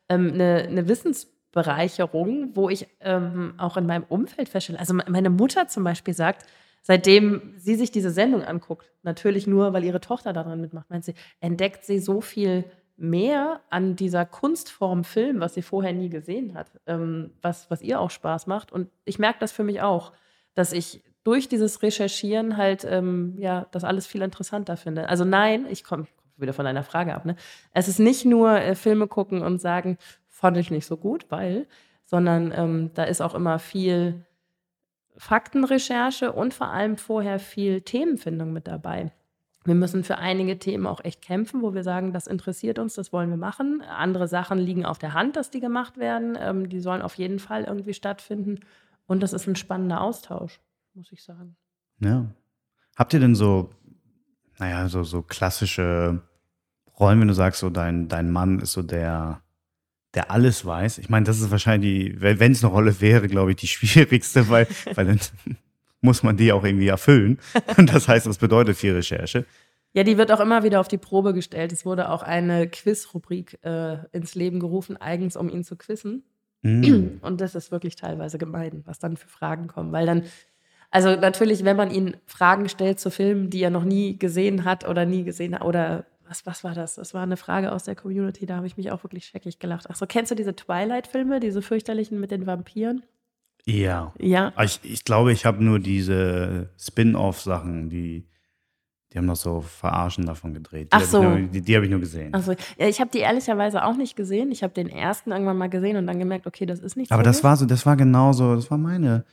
[0.08, 4.78] ähm, eine, eine Wissensbereicherung, wo ich ähm, auch in meinem Umfeld feststelle.
[4.78, 6.46] Also meine Mutter zum Beispiel sagt,
[6.82, 11.14] seitdem sie sich diese Sendung anguckt, natürlich nur, weil ihre Tochter daran mitmacht, meint sie,
[11.40, 12.64] entdeckt sie so viel
[12.96, 17.98] mehr an dieser Kunstform Film, was sie vorher nie gesehen hat, ähm, was, was ihr
[17.98, 18.72] auch Spaß macht.
[18.72, 20.12] Und ich merke das für mich auch,
[20.54, 25.08] dass ich durch dieses Recherchieren halt ähm, ja das alles viel interessanter finde.
[25.08, 27.24] Also nein, ich komme komm wieder von deiner Frage ab.
[27.24, 27.36] Ne?
[27.72, 31.66] Es ist nicht nur äh, Filme gucken und sagen, fand ich nicht so gut, weil,
[32.04, 34.24] sondern ähm, da ist auch immer viel
[35.16, 39.12] Faktenrecherche und vor allem vorher viel Themenfindung mit dabei.
[39.64, 43.12] Wir müssen für einige Themen auch echt kämpfen, wo wir sagen, das interessiert uns, das
[43.12, 43.80] wollen wir machen.
[43.82, 46.36] Andere Sachen liegen auf der Hand, dass die gemacht werden.
[46.40, 48.60] Ähm, die sollen auf jeden Fall irgendwie stattfinden.
[49.06, 50.58] Und das ist ein spannender Austausch
[50.94, 51.56] muss ich sagen.
[52.00, 52.34] Ja.
[52.96, 53.70] Habt ihr denn so,
[54.58, 56.22] naja, so, so klassische
[56.98, 59.42] Rollen, wenn du sagst, so dein, dein Mann ist so der,
[60.14, 60.98] der alles weiß?
[60.98, 64.66] Ich meine, das ist wahrscheinlich, wenn es eine Rolle wäre, glaube ich, die schwierigste, weil,
[64.94, 65.20] weil dann,
[66.02, 67.38] muss man die auch irgendwie erfüllen.
[67.76, 69.46] Und das heißt, das bedeutet viel Recherche.
[69.94, 71.72] Ja, die wird auch immer wieder auf die Probe gestellt.
[71.72, 76.24] Es wurde auch eine Quiz-Rubrik äh, ins Leben gerufen, eigens um ihn zu quizzen.
[76.62, 77.18] Mm.
[77.20, 79.92] Und das ist wirklich teilweise gemein, was dann für Fragen kommen.
[79.92, 80.22] Weil dann,
[80.92, 84.86] also natürlich, wenn man ihn Fragen stellt zu Filmen, die er noch nie gesehen hat
[84.86, 86.96] oder nie gesehen hat, oder was, was war das?
[86.96, 89.86] Das war eine Frage aus der Community, da habe ich mich auch wirklich scheckig gelacht.
[89.88, 93.02] Ach so, kennst du diese Twilight-Filme, diese fürchterlichen mit den Vampiren?
[93.64, 94.12] Ja.
[94.18, 94.52] Ja.
[94.62, 98.26] Ich, ich glaube, ich habe nur diese Spin-off-Sachen, die,
[99.12, 100.92] die haben noch so Verarschen davon gedreht.
[100.92, 101.22] Die Ach so.
[101.22, 102.34] Nur, die die habe ich nur gesehen.
[102.34, 104.50] Also, ja, ich habe die ehrlicherweise auch nicht gesehen.
[104.52, 107.22] Ich habe den ersten irgendwann mal gesehen und dann gemerkt, okay, das ist nicht Aber
[107.22, 107.30] so.
[107.30, 109.24] das war so, das war genauso, das war meine,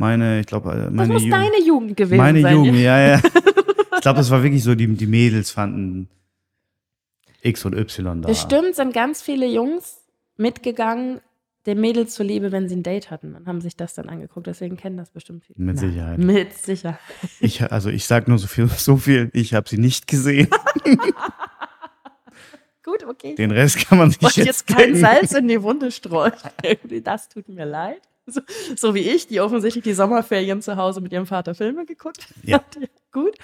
[0.00, 1.34] meine, ich glaube, das meine muss Jugend.
[1.34, 2.56] deine Jugend gewesen Meine sein.
[2.56, 3.16] Jugend, ja, ja.
[3.94, 6.08] ich glaube, das war wirklich so, die, die Mädels fanden
[7.42, 8.28] X und Y da.
[8.28, 10.00] Bestimmt sind ganz viele Jungs
[10.36, 11.20] mitgegangen,
[11.66, 14.46] den Mädels zuliebe, wenn sie ein Date hatten und haben sich das dann angeguckt.
[14.46, 15.58] Deswegen kennen das bestimmt viele.
[15.58, 16.18] Mit Na, Sicherheit.
[16.18, 16.98] Mit Sicherheit.
[17.40, 20.48] Ich, also ich sag nur so viel, so viel, ich habe sie nicht gesehen.
[22.82, 23.34] Gut, okay.
[23.34, 24.96] Den Rest kann man sich Ich wollte jetzt jetzt kein.
[24.96, 26.32] Salz in die Wunde streuen.
[27.04, 28.00] Das tut mir leid.
[28.32, 28.40] So,
[28.76, 32.58] so wie ich, die offensichtlich die Sommerferien zu Hause mit ihrem Vater Filme geguckt Ja.
[32.58, 32.76] hat.
[32.78, 33.34] Ja, gut.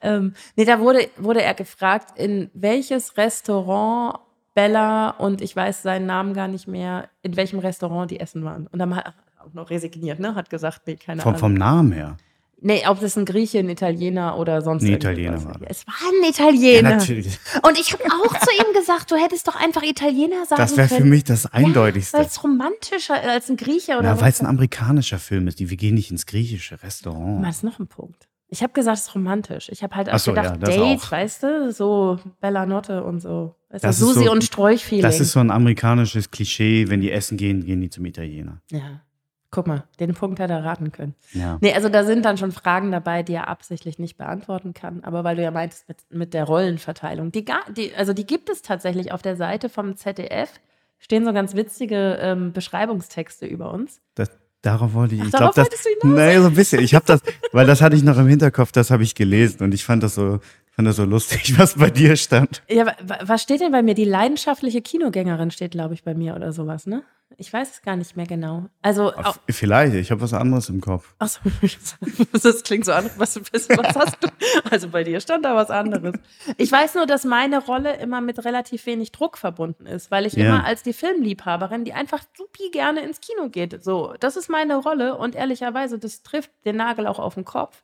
[0.00, 4.20] Ähm, nee, da wurde, wurde er gefragt, in welches Restaurant
[4.54, 8.66] Bella und ich weiß seinen Namen gar nicht mehr, in welchem Restaurant die essen waren.
[8.68, 9.14] Und dann hat er
[9.46, 10.34] auch noch resigniert, ne?
[10.34, 11.40] Hat gesagt, nee, keine Vom, Ahnung.
[11.40, 12.16] vom Namen her.
[12.60, 14.94] Nee, ob das ein Grieche, ein Italiener oder sonst Ein.
[14.94, 15.78] Italiener war das.
[15.78, 16.96] Es war ein Italiener.
[16.96, 17.38] natürlich.
[17.62, 20.88] und ich habe auch zu ihm gesagt, du hättest doch einfach Italiener sagen Das wäre
[20.88, 21.10] für können.
[21.10, 22.18] mich das Eindeutigste.
[22.18, 25.60] Weil es romantischer als ein Grieche oder Ja, weil es ein amerikanischer Film ist.
[25.60, 27.44] Die, wir gehen nicht ins griechische Restaurant.
[27.46, 28.28] Das ist noch ein Punkt.
[28.48, 29.68] Ich habe gesagt, es ist romantisch.
[29.68, 31.12] Ich habe halt auch so, gedacht, ja, das Date, auch.
[31.12, 33.54] weißt du, so Bella Notte und so.
[33.68, 35.02] Weißt Das ist Susi so- und Sträuchfeeling.
[35.02, 36.86] Das ist so ein amerikanisches Klischee.
[36.88, 38.62] Wenn die essen gehen, gehen die zum Italiener.
[38.72, 39.02] ja.
[39.50, 41.14] Guck mal, den Punkt hat er raten können.
[41.32, 41.56] Ja.
[41.62, 45.02] Nee, also da sind dann schon Fragen dabei, die er absichtlich nicht beantworten kann.
[45.04, 48.60] Aber weil du ja meintest mit, mit der Rollenverteilung, die, die, also die gibt es
[48.60, 50.50] tatsächlich auf der Seite vom ZDF.
[50.98, 54.00] Stehen so ganz witzige ähm, Beschreibungstexte über uns.
[54.16, 54.30] Das,
[54.60, 55.22] darauf wollte ich.
[55.22, 56.18] Ach, ich darauf glaub, das, wolltest du hinaus?
[56.18, 56.80] Nee, so ein bisschen.
[56.82, 57.22] Ich habe das,
[57.52, 60.14] weil das hatte ich noch im Hinterkopf, das habe ich gelesen und ich fand das
[60.16, 60.40] so,
[60.72, 62.62] fand das so lustig, was bei dir stand.
[62.68, 63.94] Ja, wa- wa- was steht denn bei mir?
[63.94, 67.02] Die leidenschaftliche Kinogängerin steht, glaube ich, bei mir oder sowas, ne?
[67.36, 68.66] Ich weiß es gar nicht mehr genau.
[68.82, 71.14] Also, auch, Vielleicht, ich habe was anderes im Kopf.
[71.18, 71.40] Achso,
[72.42, 73.10] das klingt so an.
[73.16, 74.28] Was, was, was hast du?
[74.70, 76.14] Also bei dir stand da was anderes.
[76.56, 80.32] Ich weiß nur, dass meine Rolle immer mit relativ wenig Druck verbunden ist, weil ich
[80.32, 80.46] Ja.
[80.46, 83.84] immer als die Filmliebhaberin, die einfach supi gerne ins Kino geht.
[83.84, 87.82] So, das ist meine Rolle und ehrlicherweise, das trifft den Nagel auch auf den Kopf.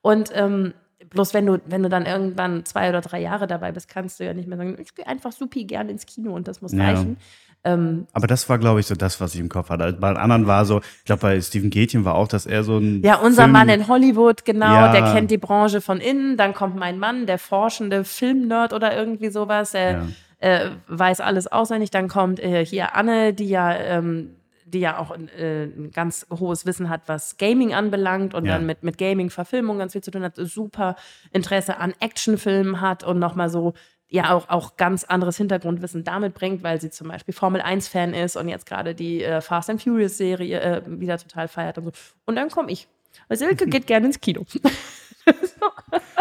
[0.00, 0.74] Und ähm,
[1.10, 4.24] bloß wenn du, wenn du dann irgendwann zwei oder drei Jahre dabei bist, kannst du
[4.24, 6.84] ja nicht mehr sagen, ich gehe einfach supi gerne ins Kino und das muss Ja.
[6.84, 7.18] reichen.
[7.64, 9.92] Ähm, Aber das war, glaube ich, so das, was ich im Kopf hatte.
[9.94, 12.78] Bei den anderen war so, ich glaube, bei Steven Gätchen war auch, dass er so
[12.78, 13.02] ein.
[13.02, 14.92] Ja, unser Film- Mann in Hollywood, genau, Ja.
[14.92, 16.36] der kennt die Branche von innen.
[16.36, 20.06] Dann kommt mein Mann, der forschende Filmnerd oder irgendwie sowas, der Ja.
[20.38, 21.90] äh, weiß alles auswendig.
[21.90, 26.64] Dann kommt äh, hier Anne, die ja, ähm, die ja auch äh, ein ganz hohes
[26.66, 28.52] Wissen hat, was Gaming anbelangt und Ja.
[28.54, 30.94] dann mit, mit Gaming-Verfilmung ganz viel zu tun hat, super
[31.32, 33.72] Interesse an Actionfilmen hat und nochmal so
[34.10, 38.36] ja auch, auch ganz anderes Hintergrundwissen damit bringt, weil sie zum Beispiel Formel 1-Fan ist
[38.36, 41.92] und jetzt gerade die äh, Fast and Furious-Serie äh, wieder total feiert und so.
[42.24, 42.88] Und dann komme ich.
[43.28, 44.44] Weil Silke geht gerne ins Kino.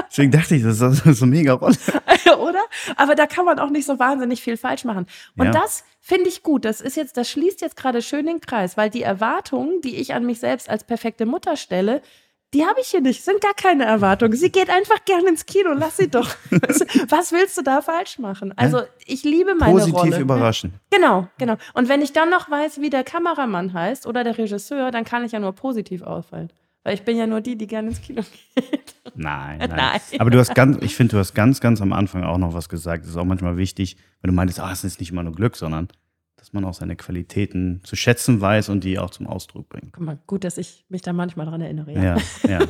[0.09, 1.75] Deswegen dachte ich, das ist so, so eine mega Rolle.
[2.39, 2.61] Oder?
[2.95, 5.05] Aber da kann man auch nicht so wahnsinnig viel falsch machen.
[5.37, 5.51] Und Ja.
[5.51, 6.65] das finde ich gut.
[6.65, 10.13] Das ist jetzt, das schließt jetzt gerade schön den Kreis, weil die Erwartungen, die ich
[10.13, 12.01] an mich selbst als perfekte Mutter stelle,
[12.53, 13.23] die habe ich hier nicht.
[13.23, 14.35] Sind gar keine Erwartungen.
[14.35, 15.71] Sie geht einfach gerne ins Kino.
[15.73, 16.29] Lass sie doch.
[17.09, 18.53] Was willst du da falsch machen?
[18.55, 20.19] Also, ich liebe meine Positiv Rolle.
[20.19, 20.73] überraschen.
[20.89, 21.57] Genau, genau.
[21.73, 25.25] Und wenn ich dann noch weiß, wie der Kameramann heißt oder der Regisseur, dann kann
[25.25, 26.49] ich ja nur positiv auffallen.
[26.83, 28.21] Weil ich bin ja nur die, die gerne ins Kino
[28.55, 28.95] geht.
[29.15, 29.69] Nein, nein.
[29.75, 30.01] Nein.
[30.19, 32.69] Aber du hast ganz, ich finde, du hast ganz, ganz am Anfang auch noch was
[32.69, 33.03] gesagt.
[33.03, 35.55] Das ist auch manchmal wichtig, wenn du meintest, ah, es ist nicht immer nur Glück,
[35.57, 35.87] sondern
[36.37, 39.93] dass man auch seine Qualitäten zu schätzen weiß und die auch zum Ausdruck bringt.
[39.93, 41.91] Guck mal, gut, dass ich mich da manchmal dran erinnere.
[41.93, 42.59] Ja, ja.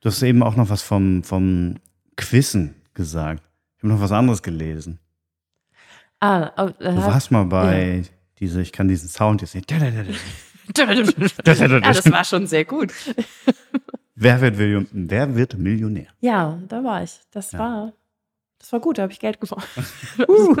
[0.00, 1.74] Du hast eben auch noch was vom, vom
[2.16, 3.42] Quizzen gesagt.
[3.76, 5.00] Ich habe noch was anderes gelesen.
[6.20, 8.04] Ah, oh, Du äh, warst mal bei
[8.38, 9.68] diese, ich kann diesen Sound jetzt nicht.
[9.72, 9.80] ja,
[10.76, 12.92] das war schon sehr gut.
[14.14, 16.08] Wer wird, Million, wer wird Millionär?
[16.20, 17.20] Ja, da war ich.
[17.30, 17.58] Das Ja.
[17.60, 17.92] war,
[18.58, 19.62] das war gut, da habe ich Geld gewonnen.
[20.26, 20.56] Uh.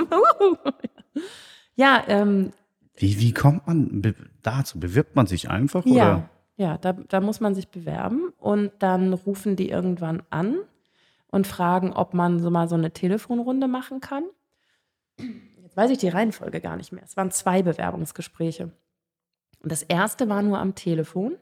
[1.74, 2.52] Ja, ähm,
[2.96, 4.80] Wie, wie kommt man dazu?
[4.80, 5.84] Bewirbt man sich einfach?
[5.86, 6.30] ja, Oder?
[6.56, 10.56] ja, da, da muss man sich bewerben und dann rufen die irgendwann an
[11.30, 14.24] und fragen, ob man so mal so eine Telefonrunde machen kann.
[15.62, 17.02] Jetzt weiß ich die Reihenfolge gar nicht mehr.
[17.04, 18.72] Es waren zwei Bewerbungsgespräche.
[19.62, 21.36] Und das erste war nur am Telefon.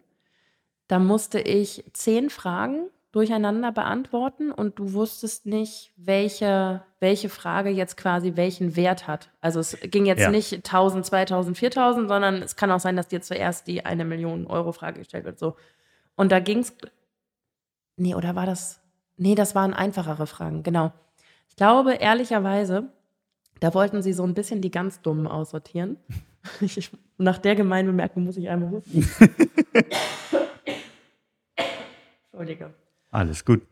[0.88, 7.96] Da musste ich zehn Fragen durcheinander beantworten und du wusstest nicht, welche, welche Frage jetzt
[7.96, 9.30] quasi welchen Wert hat.
[9.40, 10.30] Also es ging jetzt Ja.
[10.30, 14.46] nicht 1000, 2000, 4000, sondern es kann auch sein, dass dir zuerst die eine Million
[14.46, 15.38] Euro Frage gestellt wird.
[15.38, 15.56] So.
[16.14, 16.76] Und da ging es.
[17.96, 18.82] Nee, oder war das.
[19.16, 20.92] Nee, das waren einfachere Fragen, genau.
[21.48, 22.90] Ich glaube, ehrlicherweise,
[23.60, 25.96] da wollten sie so ein bisschen die ganz Dummen aussortieren.
[26.60, 29.08] Ich, nach der gemeinen Bemerkung muss ich einmal husten.
[33.16, 33.62] Alles gut.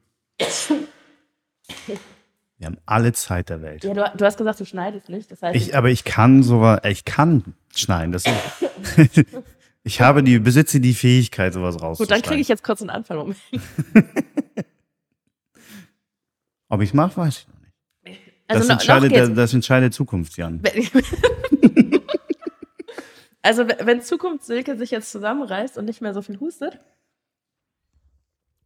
[2.56, 3.84] Wir haben alle Zeit der Welt.
[3.84, 5.30] Ja, du, du hast gesagt, du schneidest nicht.
[5.30, 8.12] Das heißt, Ich, aber ich kann sowas, ich kann schneiden.
[8.12, 9.18] Das ist,
[9.82, 12.22] ich habe die, besitze die Fähigkeit, sowas gut, rauszuschneiden.
[12.22, 13.18] dann kriege ich jetzt kurz einen Anfall.
[13.18, 13.36] Moment.
[16.70, 17.72] Ob ich es mache, weiß ich noch nicht.
[18.46, 20.62] Das, Also, no, noch entscheidet, das, das entscheidet Zukunft, Jan.
[23.42, 26.80] also, wenn Zukunft Silke sich jetzt zusammenreißt und nicht mehr so viel hustet,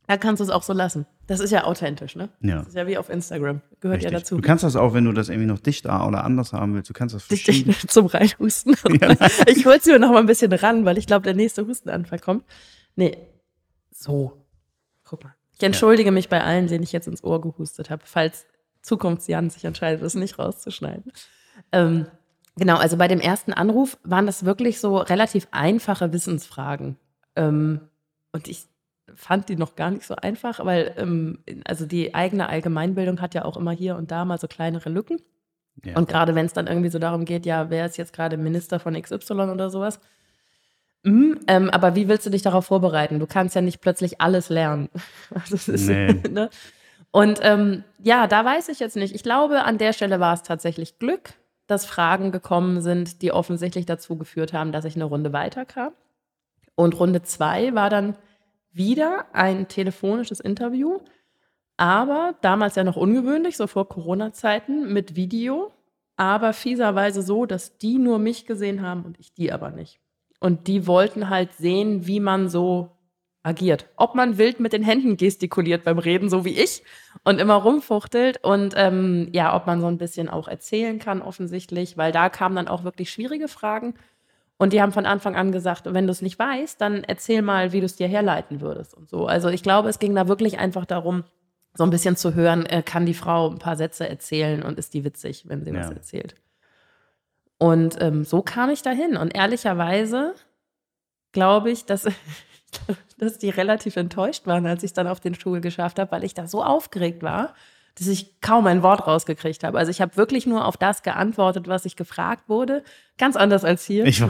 [0.09, 1.07] dann kannst du es auch so lassen.
[1.27, 2.31] Das ist ja authentisch, ne?
[2.41, 2.57] Ja.
[2.61, 3.61] Das ist ja wie auf Instagram.
[3.81, 4.25] Gehört ja Richtig.
[4.25, 4.37] dazu.
[4.37, 6.95] Du kannst das auch, wenn du das irgendwie noch dichter oder anders haben willst, du
[6.95, 7.73] kannst das Dich verschieben.
[7.73, 8.75] dich zum Reinhusten.
[9.47, 12.45] Ich hol's mir noch mal ein bisschen ran, weil ich glaube, der nächste Hustenanfall kommt.
[12.97, 13.19] Nee,
[13.91, 14.33] so.
[15.05, 15.35] Guck mal.
[15.53, 18.47] Ich entschuldige mich bei allen, denen ich jetzt ins Ohr gehustet habe, falls
[18.81, 21.13] Zukunftsjan sich entscheidet, das nicht rauszuschneiden.
[21.73, 22.07] Ähm,
[22.57, 26.97] genau, also bei dem ersten Anruf waren das wirklich so relativ einfache Wissensfragen.
[27.37, 27.81] Ähm,
[28.33, 28.69] und ich
[29.15, 33.45] fand die noch gar nicht so einfach, weil ähm, also die eigene Allgemeinbildung hat ja
[33.45, 35.21] auch immer hier und da mal so kleinere Lücken.
[35.85, 35.97] Ja.
[35.97, 38.81] Und gerade wenn es dann irgendwie so darum geht, ja, wer ist jetzt gerade Minister
[38.81, 40.01] von XY oder sowas.
[41.05, 43.21] Mhm, ähm, aber wie willst du dich darauf vorbereiten?
[43.21, 44.89] Du kannst ja nicht plötzlich alles lernen.
[45.35, 46.13] Also ist, Nee.
[46.31, 46.51] ne?
[47.11, 49.15] Und ähm, ja, da weiß ich jetzt nicht.
[49.15, 51.31] Ich glaube, an der Stelle war es tatsächlich Glück,
[51.67, 55.93] dass Fragen gekommen sind, die offensichtlich dazu geführt haben, dass ich eine Runde weiterkam.
[56.75, 58.17] Und Runde zwei war dann
[58.79, 61.01] wieder ein telefonisches Interview,
[61.77, 65.71] aber damals ja noch ungewöhnlich, so vor Corona-Zeiten mit Video,
[66.17, 70.01] aber fieserweise so, dass die nur mich gesehen haben und ich die aber nicht.
[70.41, 72.91] Und die wollten halt sehen, wie man so
[73.43, 73.87] agiert.
[73.97, 76.83] Ob man wild mit den Händen gestikuliert beim Reden, so wie ich,
[77.25, 81.97] und immer rumfuchtelt und ähm, ja, ob man so ein bisschen auch erzählen kann, offensichtlich,
[81.97, 83.95] weil da kamen dann auch wirklich schwierige Fragen.
[84.59, 87.73] Und die haben von Anfang an gesagt, wenn du es nicht weißt, dann erzähl mal,
[87.73, 89.27] wie du es dir herleiten würdest und so.
[89.27, 91.23] Also ich glaube, es ging da wirklich einfach darum,
[91.75, 94.95] so ein bisschen zu hören, äh, kann die Frau ein paar Sätze erzählen und ist
[94.95, 95.93] die witzig, wenn sie was Ja.
[95.93, 96.35] erzählt.
[97.59, 99.17] Und ähm, so kam ich dahin.
[99.17, 100.35] Und ehrlicherweise
[101.33, 102.09] glaube ich, dass,
[103.19, 106.25] dass die relativ enttäuscht waren, als ich es dann auf den Stuhl geschafft habe, weil
[106.25, 107.55] ich da so aufgeregt war,
[107.99, 109.79] dass ich kaum ein Wort rausgekriegt habe.
[109.79, 112.83] Also ich habe wirklich nur auf das geantwortet, was ich gefragt wurde.
[113.19, 114.07] Ganz anders als hier.
[114.07, 114.23] Ich,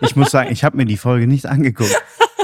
[0.00, 1.94] ich muss sagen, ich habe mir die Folge nicht angeguckt.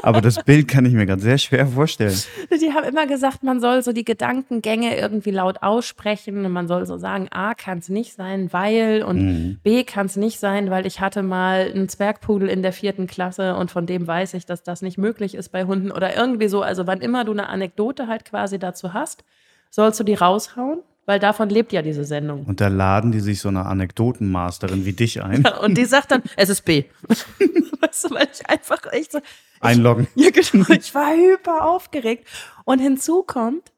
[0.02, 2.18] Aber das Bild kann ich mir gerade sehr schwer vorstellen.
[2.50, 6.86] Die haben immer gesagt, man soll so die Gedankengänge irgendwie laut aussprechen und man soll
[6.86, 9.58] so sagen, A kann es nicht sein, weil und Mhm.
[9.62, 13.54] B kann es nicht sein, weil ich hatte mal einen Zwergpudel in der vierten Klasse
[13.56, 16.62] und von dem weiß ich, dass das nicht möglich ist bei Hunden oder irgendwie so.
[16.62, 19.24] Also wann immer du eine Anekdote halt quasi dazu hast,
[19.70, 22.44] sollst du die raushauen, weil davon lebt ja diese Sendung.
[22.44, 25.44] Und da laden die sich so eine Anekdotenmasterin wie dich ein.
[25.62, 26.84] Und die sagt dann, es ist B.
[27.80, 29.20] weißt du, weil ich einfach echt so,
[29.60, 30.08] Einloggen.
[30.14, 30.68] Ja, genau.
[30.70, 32.26] Ich war hyper aufgeregt.
[32.64, 33.72] Und hinzu kommt,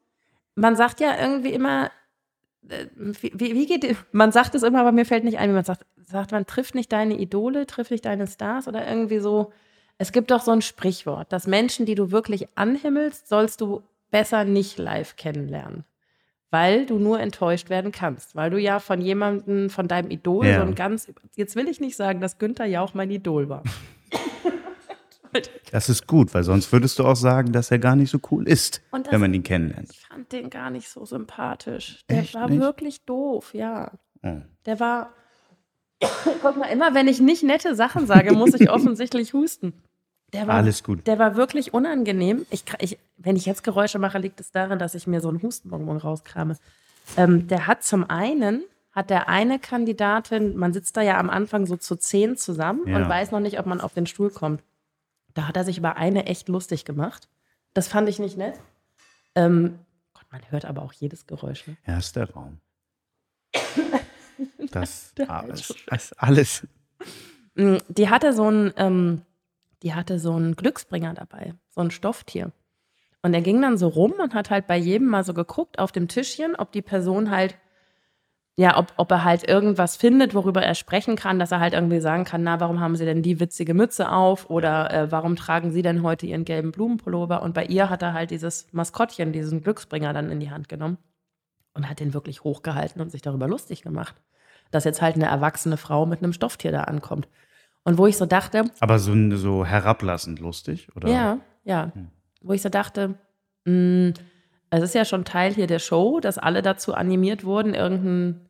[0.55, 1.91] man sagt ja irgendwie immer,
[2.69, 5.55] äh, wie, wie wie geht, man sagt es immer, aber mir fällt nicht ein, wie
[5.55, 9.51] man sagt, sagt man, trifft nicht deine Idole, trifft nicht deine Stars oder irgendwie so.
[9.97, 13.83] Es gibt doch so ein Sprichwort, dass Menschen, die du wirklich anhimmelst, sollst du
[14.13, 15.83] besser nicht live kennenlernen.
[16.51, 18.35] Weil du nur enttäuscht werden kannst.
[18.35, 20.59] Weil du ja von jemandem, von deinem Idol, Ja.
[20.61, 23.63] so ein ganz, jetzt will ich nicht sagen, dass Günther ja auch mein Idol war.
[25.71, 28.47] Das ist gut, weil sonst würdest du auch sagen, dass er gar nicht so cool
[28.47, 29.89] ist, Und das- wenn man ihn kennenlernt.
[29.91, 32.03] Ich fand den gar nicht so sympathisch.
[32.07, 32.59] Der Echt war nicht?
[32.59, 33.91] wirklich doof, ja.
[34.21, 34.41] Oh.
[34.67, 35.11] Der war.
[36.43, 39.73] Guck mal, immer wenn ich nicht nette Sachen sage, muss ich offensichtlich husten.
[40.33, 41.05] Der war, Alles gut.
[41.07, 42.45] Der war wirklich unangenehm.
[42.49, 45.41] Ich, ich, wenn ich jetzt Geräusche mache, liegt es daran, dass ich mir so einen
[45.41, 46.57] Hustenbonbon rauskrame.
[47.17, 51.65] Ähm, der hat zum einen, hat der eine Kandidatin, man sitzt da ja am Anfang
[51.67, 52.97] so zu zehn zusammen Ja.
[52.97, 54.63] und weiß noch nicht, ob man auf den Stuhl kommt.
[55.35, 57.27] Da hat er sich über eine echt lustig gemacht.
[57.73, 58.55] Das fand ich nicht nett.
[59.35, 59.79] Ähm,
[60.13, 61.67] Gott, man hört aber auch jedes Geräusch.
[61.67, 61.77] Ne?
[61.87, 62.57] Ja, ist der Raum.
[64.71, 65.73] Das Der alles,
[66.17, 66.67] alles.
[67.55, 69.21] Mm, Die hatte so ein, ähm,
[69.83, 72.51] die hatte so einen Glücksbringer dabei, so ein Stofftier.
[73.21, 75.91] Und er ging dann so rum und hat halt bei jedem mal so geguckt auf
[75.91, 77.57] dem Tischchen, ob die Person halt
[78.55, 81.99] ja, ob, ob er halt irgendwas findet, worüber er sprechen kann, dass er halt irgendwie
[81.99, 85.71] sagen kann, na, warum haben Sie denn die witzige Mütze auf oder äh, warum tragen
[85.71, 87.41] Sie denn heute Ihren gelben Blumenpullover?
[87.41, 90.99] Und bei ihr hat er halt dieses Maskottchen, diesen Glücksbringer dann in die Hand genommen
[91.73, 94.15] und hat den wirklich hochgehalten und sich darüber lustig gemacht,
[94.69, 97.27] dass jetzt halt eine erwachsene Frau mit einem Stofftier da ankommt.
[97.83, 98.65] Und wo ich so dachte.
[98.79, 101.09] Aber so, so herablassend lustig, oder?
[101.09, 101.91] Ja, ja.
[101.93, 102.07] Hm.
[102.41, 103.15] Wo ich so dachte,
[103.65, 104.13] mh, mm,
[104.69, 108.49] es ist ja schon Teil hier der Show, dass alle dazu animiert wurden, irgendein,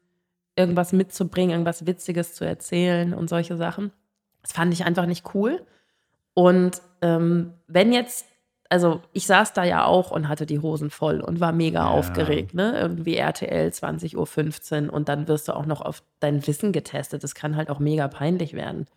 [0.56, 3.92] irgendwas mitzubringen, irgendwas Witziges zu erzählen und solche Sachen.
[4.42, 5.66] Das fand ich einfach nicht cool.
[6.34, 8.26] Und ähm, wenn jetzt,
[8.70, 11.88] also ich saß da ja auch und hatte die Hosen voll und war mega ja.
[11.90, 12.80] aufgeregt, ne?
[12.80, 17.24] Irgendwie RTL 20.15 Uhr und dann wirst du auch noch auf dein Wissen getestet.
[17.24, 18.88] Das kann halt auch mega peinlich werden.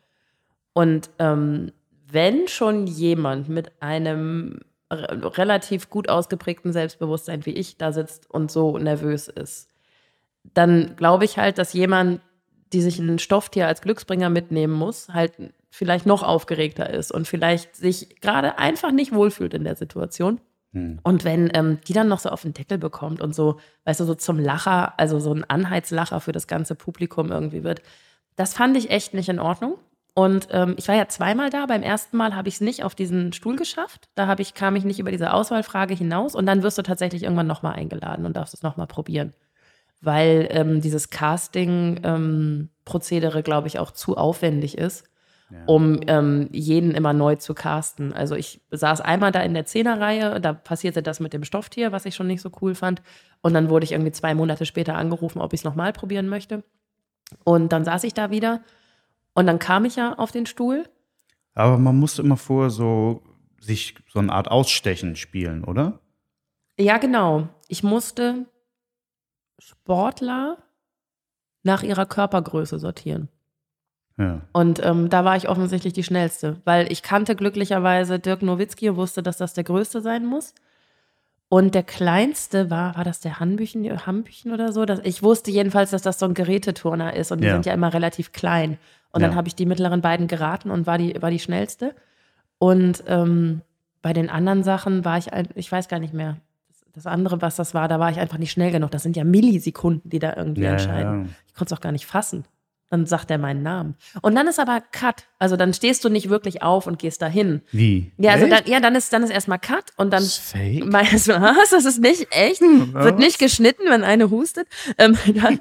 [0.77, 1.73] Und ähm,
[2.07, 8.77] wenn schon jemand mit einem relativ gut ausgeprägten Selbstbewusstsein wie ich da sitzt und so
[8.77, 9.71] nervös ist,
[10.53, 12.21] dann glaube ich halt, dass jemand,
[12.75, 15.33] die sich ein Stofftier als Glücksbringer mitnehmen muss, halt
[15.71, 20.43] vielleicht noch aufgeregter ist und vielleicht sich gerade einfach nicht wohlfühlt in der Situation.
[20.75, 20.99] Hm.
[21.03, 24.05] Und wenn ähm, die dann noch so auf den Deckel bekommt und so, weißt du,
[24.05, 27.81] so zum Lacher, also so ein Anheizlacher für das ganze Publikum irgendwie wird,
[28.37, 29.79] das fand ich echt nicht in Ordnung.
[30.19, 31.67] Und ähm, ich war ja zweimal da.
[31.67, 34.09] Beim ersten Mal habe ich es nicht auf diesen Stuhl geschafft.
[34.15, 36.35] Da ich, kam ich nicht über diese Auswahlfrage hinaus.
[36.35, 39.35] Und dann wirst du tatsächlich irgendwann nochmal eingeladen und darfst es nochmal probieren.
[40.01, 45.05] Weil ähm, dieses Casting-Prozedere, ähm, glaube ich, auch zu aufwendig ist,
[45.51, 45.59] ja.
[45.67, 48.15] um ähm, jeden immer neu zu casten.
[48.15, 52.07] Also ich saß einmal da in der Zehnerreihe, da passierte das mit dem Stofftier, was
[52.07, 53.03] ich schon nicht so cool fand.
[53.43, 56.65] Und dann wurde ich irgendwie zwei Monate später angerufen, ob ich es nochmal probieren möchte.
[57.45, 58.63] Und dann saß ich da wieder
[59.37, 60.89] und dann kam ich ja auf den Stuhl.
[61.55, 63.23] Aber man musste immer vorher so
[63.61, 66.01] sich so eine Art Ausstechen spielen, oder?
[66.79, 67.49] Ja, genau.
[67.69, 68.47] Ich musste
[69.59, 70.59] Sportler
[71.63, 73.29] nach ihrer Körpergröße sortieren.
[74.19, 74.41] Ja.
[74.55, 78.97] Und ähm, da war ich offensichtlich die Schnellste, weil ich kannte glücklicherweise Dirk Nowitzki und
[78.97, 80.55] wusste, dass das der Größte sein muss.
[81.49, 84.87] Und der kleinste war, war das der Hambüchen, Hambüchen oder so?
[84.87, 87.53] Das, ich wusste jedenfalls, dass das so ein Geräteturner ist und die ja.
[87.53, 88.79] sind ja immer relativ klein.
[89.17, 89.29] Und ja.
[89.29, 91.95] dann habe ich die mittleren beiden geraten und war die, war die schnellste.
[92.59, 93.63] Und ähm,
[94.03, 96.37] bei den anderen Sachen war ich, ich weiß gar nicht mehr.
[96.93, 98.91] Das andere, was das war, da war ich einfach nicht schnell genug.
[98.91, 101.25] Das sind ja Millisekunden, die da irgendwie ja, entscheiden.
[101.25, 101.31] Ja.
[101.47, 102.45] Ich konnte es auch gar nicht fassen.
[102.89, 103.97] Dann sagt er meinen Namen.
[104.23, 105.25] Und dann ist aber Cut.
[105.41, 107.63] Also dann stehst du nicht wirklich auf und gehst dahin.
[107.73, 108.13] Wie?
[108.17, 110.23] Ja, also dann, ja, dann ist, dann ist erstmal Cut und dann.
[110.23, 110.87] Das ist fake.
[110.93, 111.71] Meinst du, was?
[111.71, 112.63] Das ist nicht echt?
[112.63, 113.05] Was?
[113.05, 114.69] Wird nicht geschnitten, wenn eine hustet.
[114.99, 115.59] Ähm, dann,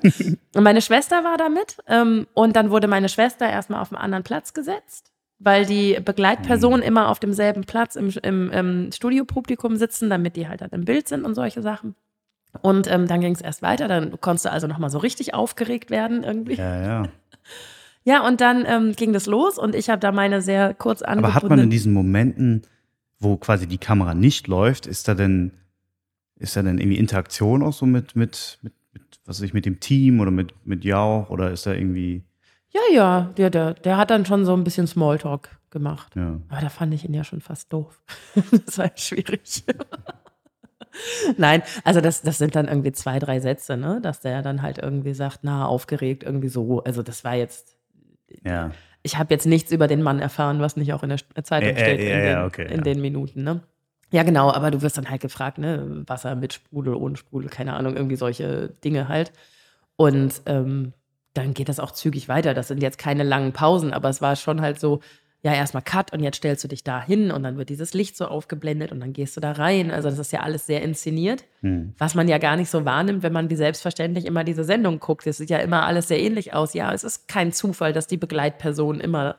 [0.64, 1.78] meine Schwester war da mit.
[1.88, 6.82] Ähm, und dann wurde meine Schwester erstmal auf einen anderen Platz gesetzt, weil die Begleitpersonen
[6.82, 6.88] mhm.
[6.88, 11.08] immer auf demselben Platz im, im, im Studiopublikum sitzen, damit die halt dann im Bild
[11.08, 11.96] sind und solche Sachen.
[12.62, 13.88] Und ähm, dann ging es erst weiter.
[13.88, 16.56] Dann konntest du also nochmal so richtig aufgeregt werden irgendwie.
[16.56, 17.04] Ja, ja.
[18.08, 21.38] Ja, und dann ähm, ging das los und ich habe da meine sehr kurz angebundene...
[21.38, 22.62] Aber hat man in diesen Momenten,
[23.20, 25.54] wo quasi die Kamera nicht läuft, ist da denn,
[26.38, 29.66] ist da denn irgendwie Interaktion auch so mit, mit, mit, mit was weiß ich, mit
[29.66, 32.24] dem Team oder mit, mit Jauch oder ist da irgendwie...
[32.70, 36.16] Ja, ja, der, der, der hat dann schon so ein bisschen Smalltalk gemacht.
[36.16, 36.40] Ja.
[36.50, 38.04] Aber da fand ich ihn ja schon fast doof.
[38.66, 39.64] das war schwierig.
[41.38, 44.00] Nein, also das, das sind dann irgendwie zwei, drei Sätze, ne?
[44.02, 46.84] Dass der dann halt irgendwie sagt, na, aufgeregt, irgendwie so.
[46.84, 47.76] Also das war jetzt.
[48.44, 48.72] Ja.
[49.04, 51.80] Ich habe jetzt nichts über den Mann erfahren, was nicht auch in der Zeitung äh,
[51.80, 53.62] steht, äh, in, den, okay, in den Minuten, ne?
[54.12, 56.04] Ja, genau, aber du wirst dann halt gefragt, ne?
[56.08, 59.32] Wasser mit Sprudel, ohne Sprudel, keine Ahnung, irgendwie solche Dinge halt.
[59.96, 60.94] Und ähm,
[61.34, 62.54] dann geht das auch zügig weiter.
[62.54, 65.02] Das sind jetzt keine langen Pausen, aber es war schon halt so,
[65.46, 68.18] ja, erstmal Cut und jetzt stellst du dich da hin und dann wird dieses Licht
[68.18, 69.92] so aufgeblendet und dann gehst du da rein.
[69.92, 71.94] Also das ist ja alles sehr inszeniert, hm.
[72.00, 75.28] was man ja gar nicht so wahrnimmt, wenn man wie selbstverständlich immer diese Sendung guckt.
[75.28, 76.74] Es sieht ja immer alles sehr ähnlich aus.
[76.74, 79.36] Ja, es ist kein Zufall, dass die Begleitpersonen immer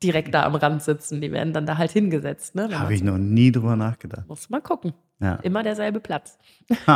[0.00, 1.20] direkt da am Rand sitzen.
[1.20, 2.54] Die werden dann da halt hingesetzt.
[2.54, 4.28] Ne, Habe ich noch nie drüber nachgedacht.
[4.28, 4.94] Muss mal gucken.
[5.18, 5.40] Ja.
[5.42, 6.38] Immer derselbe Platz.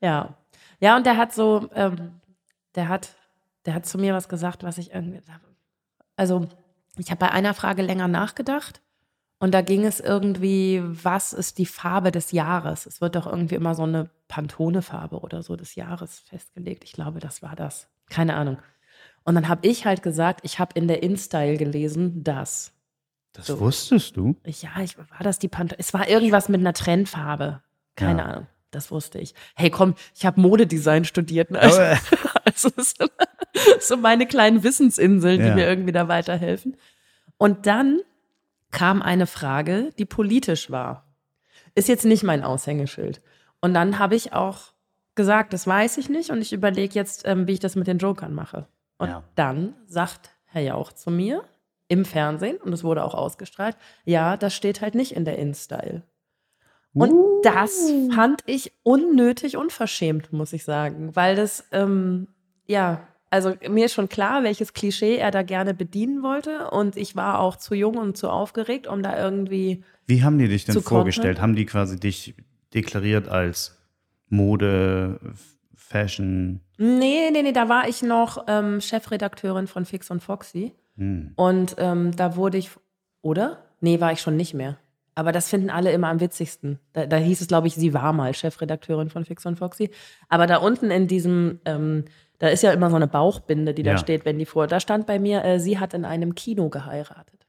[0.00, 0.38] ja.
[0.78, 2.20] Ja, und der hat so, ähm,
[2.76, 3.16] der hat,
[3.66, 5.20] der hat zu mir was gesagt, was ich irgendwie,
[6.16, 6.48] also
[6.96, 8.80] ich habe bei einer Frage länger nachgedacht
[9.38, 12.86] und da ging es irgendwie, was ist die Farbe des Jahres?
[12.86, 16.84] Es wird doch irgendwie immer so eine Pantone-Farbe oder so des Jahres festgelegt.
[16.84, 17.88] Ich glaube, das war das.
[18.08, 18.58] Keine Ahnung.
[19.24, 22.72] Und dann habe ich halt gesagt, ich habe in der InStyle gelesen, dass.
[23.32, 24.36] Das so, wusstest du?
[24.44, 25.78] Ja, ich, war das die Pantone?
[25.78, 27.60] Es war irgendwas mit einer Trendfarbe.
[27.96, 28.26] Keine ja.
[28.26, 28.46] Ahnung.
[28.74, 29.34] Das wusste ich.
[29.54, 31.50] Hey, komm, ich habe Modedesign studiert.
[31.50, 31.60] Ne?
[32.44, 33.06] Also, also so,
[33.80, 35.54] so, meine kleinen Wissensinseln, die ja.
[35.54, 36.76] mir irgendwie da weiterhelfen.
[37.38, 38.00] Und dann
[38.70, 41.06] kam eine Frage, die politisch war.
[41.74, 43.22] Ist jetzt nicht mein Aushängeschild.
[43.60, 44.74] Und dann habe ich auch
[45.14, 47.98] gesagt, das weiß ich nicht und ich überlege jetzt, ähm, wie ich das mit den
[47.98, 48.66] Jokern mache.
[48.98, 49.24] Und Ja.
[49.36, 51.44] dann sagt Herr Jauch zu mir
[51.88, 56.02] im Fernsehen, und es wurde auch ausgestrahlt, ja, das steht halt nicht in der InStyle.
[56.94, 57.40] Und Uh.
[57.42, 62.28] das fand ich unnötig unverschämt, muss ich sagen, weil das, ähm,
[62.66, 67.16] ja, also mir ist schon klar, welches Klischee er da gerne bedienen wollte und ich
[67.16, 70.80] war auch zu jung und zu aufgeregt, um da irgendwie Wie haben die dich denn
[70.80, 71.40] vorgestellt?
[71.40, 72.36] Haben die quasi dich
[72.72, 73.76] deklariert als
[74.28, 75.18] Mode,
[75.74, 76.60] Fashion?
[76.78, 80.72] Nee, nee, nee, da war ich noch ähm, Chefredakteurin von Fix und Foxy.
[80.96, 81.32] Hm.
[81.34, 82.70] Und ähm, da wurde ich,
[83.20, 83.64] oder?
[83.80, 84.78] Nee, war ich schon nicht mehr.
[85.14, 86.80] Aber das finden alle immer am witzigsten.
[86.92, 89.90] Da, da hieß es, glaube ich, sie war mal Chefredakteurin von Fix und Foxy.
[90.28, 92.04] Aber da unten in diesem, ähm,
[92.38, 93.92] da ist ja immer so eine Bauchbinde, die Ja.
[93.92, 94.66] da steht, wenn die vor.
[94.66, 97.46] Da stand bei mir, äh, sie hat in einem Kino geheiratet.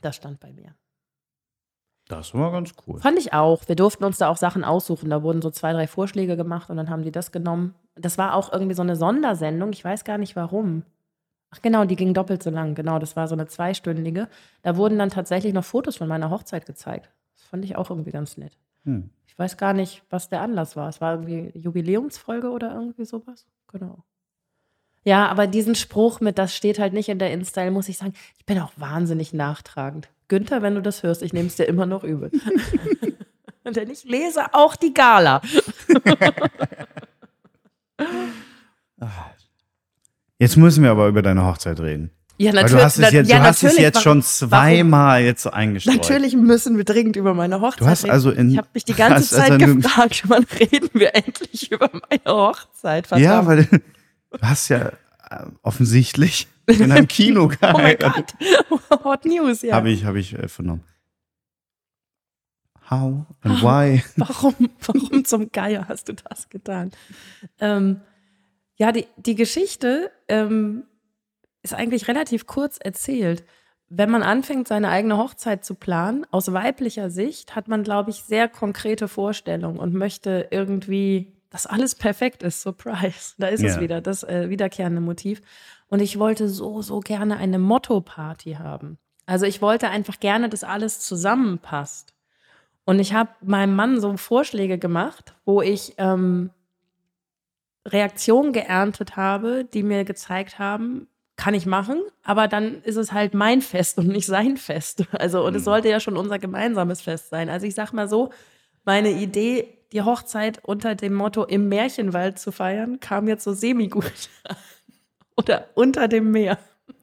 [0.00, 0.74] Das stand bei mir.
[2.08, 2.98] Das war ganz cool.
[2.98, 3.68] Fand ich auch.
[3.68, 5.10] Wir durften uns da auch Sachen aussuchen.
[5.10, 7.74] Da wurden so zwei, drei Vorschläge gemacht und dann haben die das genommen.
[7.94, 9.72] Das war auch irgendwie so eine Sondersendung.
[9.72, 10.82] Ich weiß gar nicht warum.
[11.50, 12.74] Ach genau, die ging doppelt so lang.
[12.74, 14.28] Genau, das war so eine zweistündige.
[14.62, 17.10] Da wurden dann tatsächlich noch Fotos von meiner Hochzeit gezeigt.
[17.34, 18.56] Das fand ich auch irgendwie ganz nett.
[18.84, 19.10] Hm.
[19.26, 20.88] Ich weiß gar nicht, was der Anlass war.
[20.88, 23.46] Es war irgendwie Jubiläumsfolge oder irgendwie sowas.
[23.68, 24.04] Genau.
[25.02, 28.12] Ja, aber diesen Spruch mit, das steht halt nicht in der InStyle, muss ich sagen,
[28.38, 30.10] ich bin auch wahnsinnig nachtragend.
[30.28, 32.30] Günther, wenn du das hörst, ich nehme es dir immer noch übel.
[33.64, 35.40] Denn ich lese auch die Gala.
[40.40, 42.10] Jetzt müssen wir aber über deine Hochzeit reden.
[42.38, 45.22] Ja, Weil du hast es jetzt, ja, du hast es natürlich, jetzt warum- schon zweimal
[45.22, 45.96] jetzt so eingestreut.
[45.96, 48.12] Natürlich müssen wir dringend über meine Hochzeit Du hast reden.
[48.12, 51.90] also in- ich habe mich die ganze Zeit also gefragt, wann reden wir endlich über
[51.92, 53.06] meine Hochzeit?
[53.06, 53.26] Verdammt.
[53.26, 53.78] Ja, weil du
[54.40, 54.88] hast ja
[55.30, 58.34] äh, offensichtlich in einem Kino Oh mein geheiratet.
[58.70, 59.74] Gott, Hot News, ja.
[59.74, 60.82] Habe ich, habe ich äh, vernommen.
[62.90, 64.02] How and why?
[64.16, 64.54] Warum,
[64.84, 66.90] warum zum Geier hast du das getan?
[67.60, 68.00] Ähm,
[68.80, 70.84] ja, die, die Geschichte ähm,
[71.62, 73.44] ist eigentlich relativ kurz erzählt.
[73.90, 78.22] Wenn man anfängt, seine eigene Hochzeit zu planen, aus weiblicher Sicht, hat man, glaube ich,
[78.22, 82.62] sehr konkrete Vorstellungen und möchte irgendwie, dass alles perfekt ist.
[82.62, 83.34] Surprise.
[83.36, 83.80] Da ist es Ja.
[83.82, 85.42] wieder, das äh, wiederkehrende Motiv.
[85.88, 88.96] Und ich wollte so, so gerne eine Motto-Party haben.
[89.26, 92.14] Also ich wollte einfach gerne, dass alles zusammenpasst.
[92.86, 96.48] Und ich habe meinem Mann so Vorschläge gemacht, wo ich ähm,
[97.86, 103.32] Reaktionen geerntet habe, die mir gezeigt haben, kann ich machen, aber dann ist es halt
[103.32, 105.04] mein Fest und nicht sein Fest.
[105.12, 107.48] Also, und es sollte ja schon unser gemeinsames Fest sein.
[107.48, 108.30] Also ich sag mal so,
[108.84, 114.04] meine Idee, die Hochzeit unter dem Motto im Märchenwald zu feiern, kam jetzt so semi-gut.
[114.44, 114.56] an.
[115.36, 116.58] Oder unter dem Meer.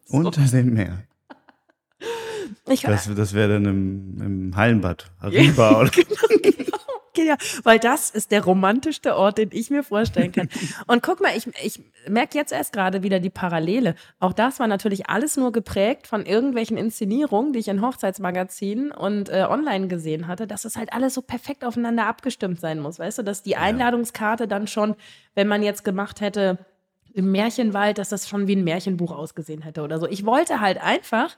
[0.10, 1.04] Unter dem Meer.
[2.70, 5.10] Ich, Das, das wäre dann im, im Hallenbad.
[5.20, 5.92] Arriba oder
[7.18, 10.50] Ja, weil das ist der romantischste Ort, den ich mir vorstellen kann.
[10.88, 13.96] Und guck mal, ich, ich merke jetzt erst gerade wieder die Parallele.
[14.20, 19.30] Auch das war natürlich alles nur geprägt von irgendwelchen Inszenierungen, die ich in Hochzeitsmagazinen und
[19.30, 23.00] äh, online gesehen hatte, dass es halt alles so perfekt aufeinander abgestimmt sein muss.
[23.00, 24.96] Weißt du, dass die Einladungskarte dann schon,
[25.36, 26.60] wenn man jetzt gemacht hätte,
[27.14, 30.08] im Märchenwald, dass das schon wie ein Märchenbuch ausgesehen hätte oder so.
[30.08, 31.36] Ich wollte halt einfach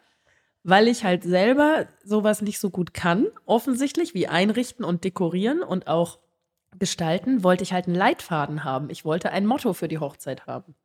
[0.63, 5.87] weil ich halt selber sowas nicht so gut kann, offensichtlich, wie einrichten und dekorieren und
[5.87, 6.19] auch
[6.77, 8.89] gestalten, wollte ich halt einen Leitfaden haben.
[8.89, 10.75] Ich wollte ein Motto für die Hochzeit haben.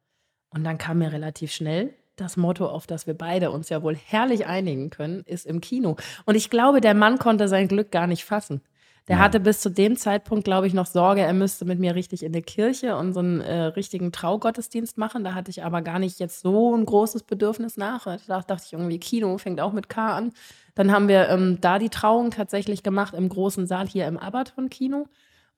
[0.51, 3.97] Und dann kam mir relativ schnell das Motto, auf das wir beide uns ja wohl
[3.97, 5.97] herrlich einigen können, ist im Kino.
[6.27, 8.63] Und ich glaube, der Mann konnte sein Glück gar nicht fassen.
[9.09, 12.23] Der hatte bis zu dem Zeitpunkt, glaube ich, noch Sorge, er müsste mit mir richtig
[12.23, 15.25] in die Kirche und so einen äh, richtigen Traugottesdienst machen.
[15.25, 18.05] Da hatte ich aber gar nicht jetzt so ein großes Bedürfnis nach.
[18.27, 20.33] Da dachte ich irgendwie, Kino fängt auch mit K an.
[20.75, 25.07] Dann haben wir ähm, da die Trauung tatsächlich gemacht im großen Saal hier im Abaton-Kino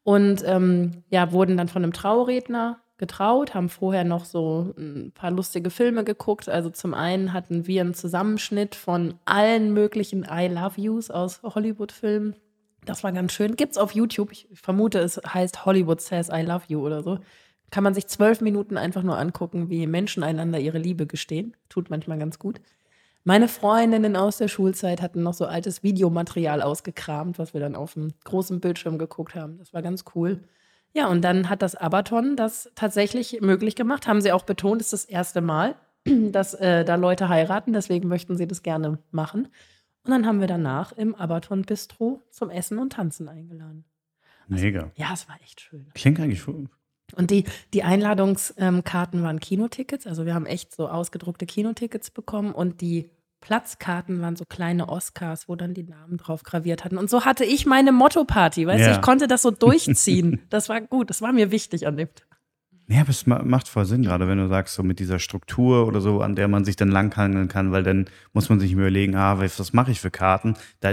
[0.02, 5.30] und ähm, ja, wurden dann von einem Trauredner getraut, haben vorher noch so ein paar
[5.30, 6.48] lustige Filme geguckt.
[6.48, 12.34] Also zum einen hatten wir einen Zusammenschnitt von allen möglichen I Love Yous aus Hollywood-Filmen.
[12.86, 13.56] Das war ganz schön.
[13.56, 14.32] Gibt's auf YouTube.
[14.32, 17.18] Ich vermute, es heißt Hollywood Says I Love You oder so.
[17.70, 21.56] Kann man sich zwölf Minuten einfach nur angucken, wie Menschen einander ihre Liebe gestehen.
[21.68, 22.60] Tut manchmal ganz gut.
[23.24, 27.94] Meine Freundinnen aus der Schulzeit hatten noch so altes Videomaterial ausgekramt, was wir dann auf
[27.94, 29.58] dem großen Bildschirm geguckt haben.
[29.58, 30.44] Das war ganz cool.
[30.94, 34.06] Ja, und dann hat das Abaton das tatsächlich möglich gemacht.
[34.06, 37.72] Haben sie auch betont, es ist das erste Mal, dass äh, da Leute heiraten.
[37.72, 39.48] Deswegen möchten sie das gerne machen.
[40.06, 43.84] Und dann haben wir danach im Abaton Bistro zum Essen und Tanzen eingeladen.
[44.46, 44.92] Mega.
[44.94, 45.90] Ja, es war echt schön.
[45.94, 46.68] Klingt eigentlich cool.
[47.16, 50.06] Und die, die Einladungskarten waren Kinotickets.
[50.06, 53.10] Also wir haben echt so ausgedruckte Kinotickets bekommen und die
[53.40, 56.98] Platzkarten waren so kleine Oscars, wo dann die Namen drauf graviert hatten.
[56.98, 58.88] Und so hatte ich meine Motto-Party, weißt ja.
[58.88, 60.42] du, ich konnte das so durchziehen.
[60.50, 62.35] das war gut, das war mir wichtig an dem Tag.
[62.88, 66.00] Ja, aber es macht voll Sinn, gerade wenn du sagst, so mit dieser Struktur oder
[66.00, 69.40] so, an der man sich dann langhangeln kann, weil dann muss man sich überlegen, ah,
[69.40, 70.54] was mache ich für Karten?
[70.80, 70.92] Da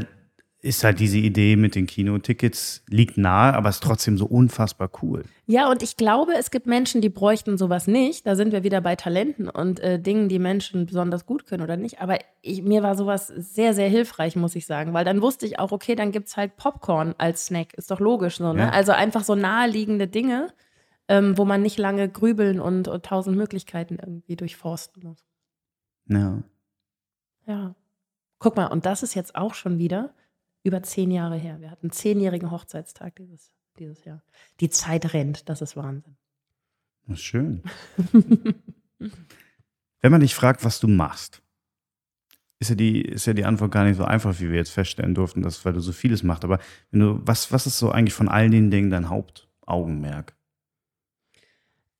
[0.64, 5.24] ist halt diese Idee mit den Kinotickets, liegt nahe, aber ist trotzdem so unfassbar cool.
[5.45, 8.26] Ja, und ich glaube, es gibt Menschen, die bräuchten sowas nicht.
[8.26, 11.76] Da sind wir wieder bei Talenten und äh, Dingen, die Menschen besonders gut können oder
[11.76, 11.99] nicht.
[11.99, 15.60] Aber ich, mir war sowas sehr, sehr hilfreich, muss ich sagen, weil dann wusste ich
[15.60, 17.74] auch, okay, dann gibt es halt Popcorn als Snack.
[17.74, 18.61] Ist doch logisch so, ne?
[18.61, 18.70] Ja.
[18.70, 20.48] Also einfach so naheliegende Dinge
[21.07, 25.25] ähm, wo man nicht lange grübeln und, und tausend Möglichkeiten irgendwie durchforsten muss.
[26.07, 26.43] Ja.
[27.45, 27.75] Ja.
[28.39, 30.13] Guck mal, und das ist jetzt auch schon wieder
[30.63, 31.59] über zehn Jahre her.
[31.59, 34.23] Wir hatten zehnjährigen Hochzeitstag dieses, dieses Jahr.
[34.59, 36.15] Die Zeit rennt, das ist Wahnsinn.
[37.05, 37.63] Das ist schön.
[40.01, 41.41] Wenn man dich fragt, was du machst,
[42.59, 45.15] ist ja, die, ist ja die Antwort gar nicht so einfach, wie wir jetzt feststellen
[45.15, 46.45] durften, dass, weil du so vieles machst.
[46.45, 46.59] Aber
[46.91, 50.34] wenn du, was, was ist so eigentlich von all den Dingen dein Hauptaugenmerk?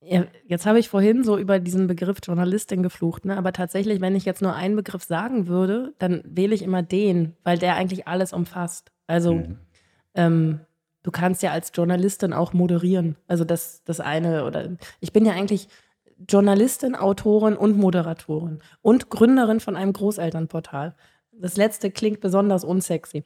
[0.06, 3.38] Ja, jetzt habe ich vorhin so über diesen Begriff Journalistin geflucht, ne?
[3.38, 7.36] aber tatsächlich, wenn ich jetzt nur einen Begriff sagen würde, dann wähle ich immer den,
[7.44, 8.92] weil der eigentlich alles umfasst.
[9.08, 9.60] Also mhm.
[10.16, 10.60] ähm,
[11.04, 13.16] du kannst ja als Journalistin auch moderieren.
[13.28, 15.68] Also das, das eine oder ich bin ja eigentlich
[16.30, 20.96] Journalistin, Autorin und Moderatorin und Gründerin von einem Großelternportal.
[21.32, 23.24] Das letzte klingt besonders unsexy.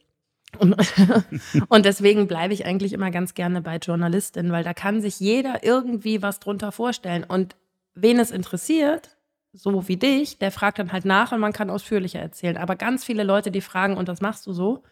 [0.58, 0.76] Und,
[1.68, 5.62] und deswegen bleibe ich eigentlich immer ganz gerne bei Journalistin, weil da kann sich jeder
[5.64, 7.24] irgendwie was drunter vorstellen.
[7.24, 7.56] Und
[7.94, 9.16] wen es interessiert,
[9.52, 12.56] so wie dich, der fragt dann halt nach und man kann ausführlicher erzählen.
[12.56, 14.82] Aber ganz viele Leute, die fragen, und das machst du so,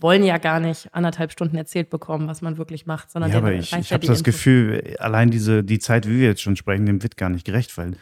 [0.00, 3.52] wollen ja gar nicht anderthalb Stunden erzählt bekommen, was man wirklich macht, sondern ja, aber
[3.52, 7.02] ich, ich habe das Gefühl, allein diese die Zeit, wie wir jetzt schon sprechen, dem
[7.02, 7.92] wird gar nicht gerecht, weil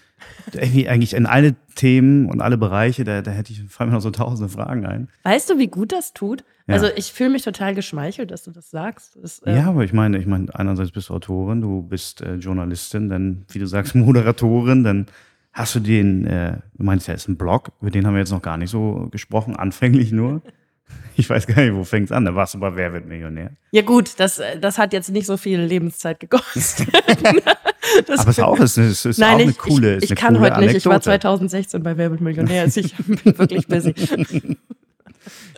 [0.56, 4.10] eigentlich in alle Themen und alle Bereiche, da, da hätte ich fallen mir noch so
[4.10, 5.08] tausende Fragen ein.
[5.22, 6.44] Weißt du, wie gut das tut?
[6.66, 6.74] Ja.
[6.74, 9.18] Also ich fühle mich total geschmeichelt, dass du das sagst.
[9.22, 12.34] Das, äh ja, aber ich meine, ich meine, einerseits bist du Autorin, du bist äh,
[12.34, 15.06] Journalistin, dann, wie du sagst, Moderatorin, dann
[15.52, 18.32] hast du den, äh, du meinst ja, ist ein Blog, über den haben wir jetzt
[18.32, 20.42] noch gar nicht so gesprochen, anfänglich nur.
[21.16, 22.24] Ich weiß gar nicht, wo fängt es an.
[22.24, 23.50] Da warst du bei Wer wird Millionär?
[23.72, 26.86] Ja, gut, das, das hat jetzt nicht so viel Lebenszeit gekostet.
[28.06, 30.46] das Aber es ist auch, ist, ist nein, auch eine coole Ich, ich kann coole
[30.46, 30.74] heute Anekdote.
[30.74, 30.86] nicht.
[30.86, 32.62] Ich war 2016 bei Wer wird Millionär.
[32.62, 33.94] Also ich bin wirklich busy.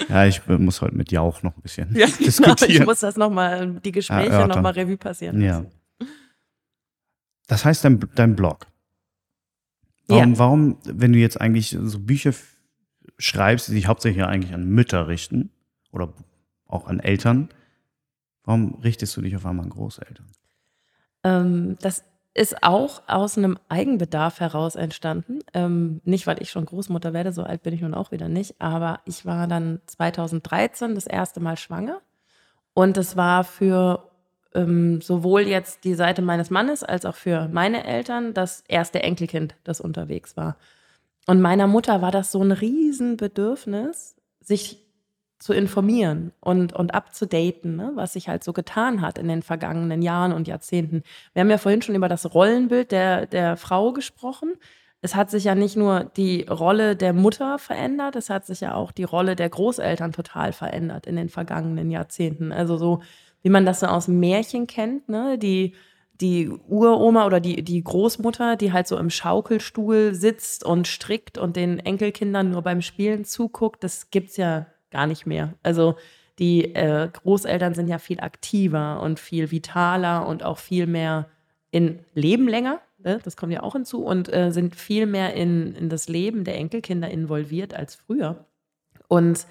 [0.08, 2.56] Ja, ich muss heute mit dir auch noch ein bisschen ja, diskutieren.
[2.56, 5.64] Genau, ich muss das nochmal, die Gespräche ja, nochmal Revue passieren Ja.
[7.46, 8.66] Das heißt, dein, dein Blog.
[10.06, 10.38] Warum, ja.
[10.38, 12.32] warum, wenn du jetzt eigentlich so Bücher
[13.20, 15.50] schreibst, die sich hauptsächlich eigentlich an Mütter richten
[15.92, 16.12] oder
[16.66, 17.48] auch an Eltern.
[18.44, 20.26] Warum richtest du dich auf einmal an Großeltern?
[21.22, 25.40] Ähm, das ist auch aus einem Eigenbedarf heraus entstanden.
[25.52, 28.60] Ähm, nicht, weil ich schon Großmutter werde, so alt bin ich nun auch wieder nicht,
[28.60, 32.00] aber ich war dann 2013 das erste Mal schwanger
[32.72, 34.10] und es war für
[34.54, 39.54] ähm, sowohl jetzt die Seite meines Mannes als auch für meine Eltern das erste Enkelkind,
[39.64, 40.56] das unterwegs war.
[41.30, 44.84] Und meiner Mutter war das so ein Riesenbedürfnis, sich
[45.38, 50.02] zu informieren und, und abzudaten, ne, was sich halt so getan hat in den vergangenen
[50.02, 51.04] Jahren und Jahrzehnten.
[51.32, 54.54] Wir haben ja vorhin schon über das Rollenbild der, der Frau gesprochen.
[55.02, 58.74] Es hat sich ja nicht nur die Rolle der Mutter verändert, es hat sich ja
[58.74, 62.50] auch die Rolle der Großeltern total verändert in den vergangenen Jahrzehnten.
[62.50, 63.02] Also so,
[63.42, 65.76] wie man das so aus Märchen kennt, ne, die
[66.20, 71.56] die Uroma oder die, die Großmutter, die halt so im Schaukelstuhl sitzt und strickt und
[71.56, 75.54] den Enkelkindern nur beim Spielen zuguckt, das gibt's ja gar nicht mehr.
[75.62, 75.96] Also
[76.38, 81.28] die äh, Großeltern sind ja viel aktiver und viel vitaler und auch viel mehr
[81.70, 83.20] in Leben länger, ne?
[83.22, 86.56] das kommt ja auch hinzu, und äh, sind viel mehr in, in das Leben der
[86.56, 88.44] Enkelkinder involviert als früher.
[89.08, 89.46] Und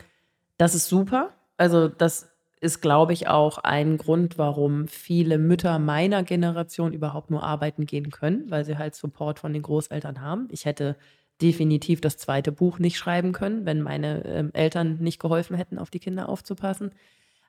[0.58, 1.32] das ist super.
[1.58, 2.29] Also das
[2.62, 8.12] ist, glaube ich, auch ein Grund, warum viele Mütter meiner Generation überhaupt nur arbeiten gehen
[8.12, 10.48] können, weil sie halt Support von den Großeltern haben.
[10.52, 10.98] Ich hätte
[11.42, 15.90] definitiv das zweite Buch nicht schreiben können, wenn meine äh, Eltern nicht geholfen hätten, auf
[15.90, 16.92] die Kinder aufzupassen.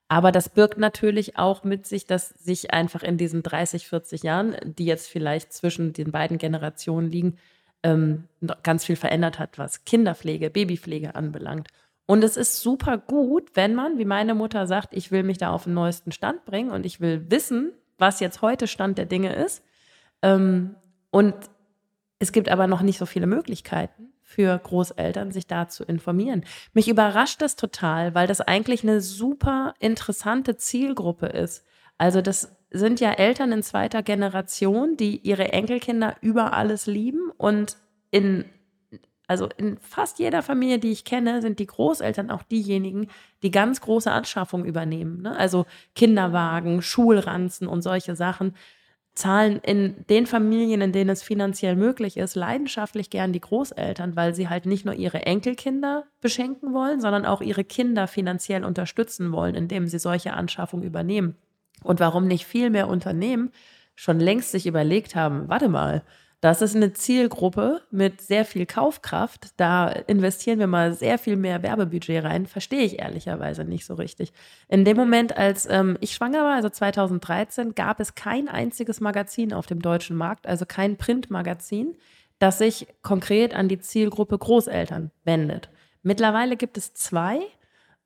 [0.06, 4.56] Aber das birgt natürlich auch mit sich, dass sich einfach in diesen 30, 40 Jahren,
[4.64, 7.36] die jetzt vielleicht zwischen den beiden Generationen liegen,
[7.82, 8.24] ähm,
[8.62, 11.68] ganz viel verändert hat, was Kinderpflege, Babypflege anbelangt.
[12.10, 15.52] Und es ist super gut, wenn man, wie meine Mutter sagt, ich will mich da
[15.52, 19.32] auf den neuesten Stand bringen und ich will wissen, was jetzt heute Stand der Dinge
[19.32, 19.62] ist.
[20.20, 20.74] Ähm,
[21.12, 21.36] und
[22.18, 26.44] es gibt aber noch nicht so viele Möglichkeiten für Großeltern, sich da zu informieren.
[26.72, 31.64] Mich überrascht das total, weil das eigentlich eine super interessante Zielgruppe ist.
[31.96, 37.76] Also das sind ja Eltern in zweiter Generation, die ihre Enkelkinder über alles lieben und
[38.10, 38.46] in
[39.30, 43.06] Also in fast jeder Familie, die ich kenne, sind die Großeltern auch diejenigen,
[43.44, 45.22] die ganz große Anschaffungen übernehmen.
[45.22, 45.36] Ne?
[45.36, 48.56] Also Kinderwagen, Schulranzen und solche Sachen
[49.14, 54.34] zahlen in den Familien, in denen es finanziell möglich ist, leidenschaftlich gern die Großeltern, weil
[54.34, 59.54] sie halt nicht nur ihre Enkelkinder beschenken wollen, sondern auch ihre Kinder finanziell unterstützen wollen,
[59.54, 61.36] indem sie solche Anschaffungen übernehmen.
[61.84, 63.52] Und warum nicht viel mehr Unternehmen
[63.94, 66.02] schon längst sich überlegt haben, warte mal,
[66.40, 69.48] das ist eine Zielgruppe mit sehr viel Kaufkraft.
[69.58, 72.46] Da investieren wir mal sehr viel mehr Werbebudget rein.
[72.46, 74.32] Verstehe ich ehrlicherweise nicht so richtig.
[74.66, 79.52] In dem Moment, als ähm, ich schwanger war, also 2013, gab es kein einziges Magazin
[79.52, 81.96] auf dem deutschen Markt, also kein Printmagazin,
[82.38, 85.68] das sich konkret an die Zielgruppe Großeltern wendet.
[86.02, 87.40] Mittlerweile gibt es zwei,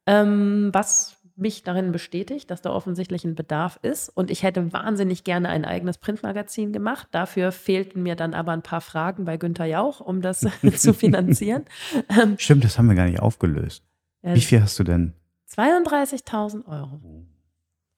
[0.07, 4.09] ähm, was mich darin bestätigt, dass da offensichtlich ein Bedarf ist.
[4.09, 7.09] Und ich hätte wahnsinnig gerne ein eigenes Printmagazin gemacht.
[7.11, 10.47] Dafür fehlten mir dann aber ein paar Fragen bei Günther Jauch, um das
[10.77, 11.65] zu finanzieren.
[12.09, 13.83] Ähm, Stimmt, das haben wir gar nicht aufgelöst.
[14.23, 15.15] Wie viel hast du denn?
[15.51, 17.01] 32.000 Euro.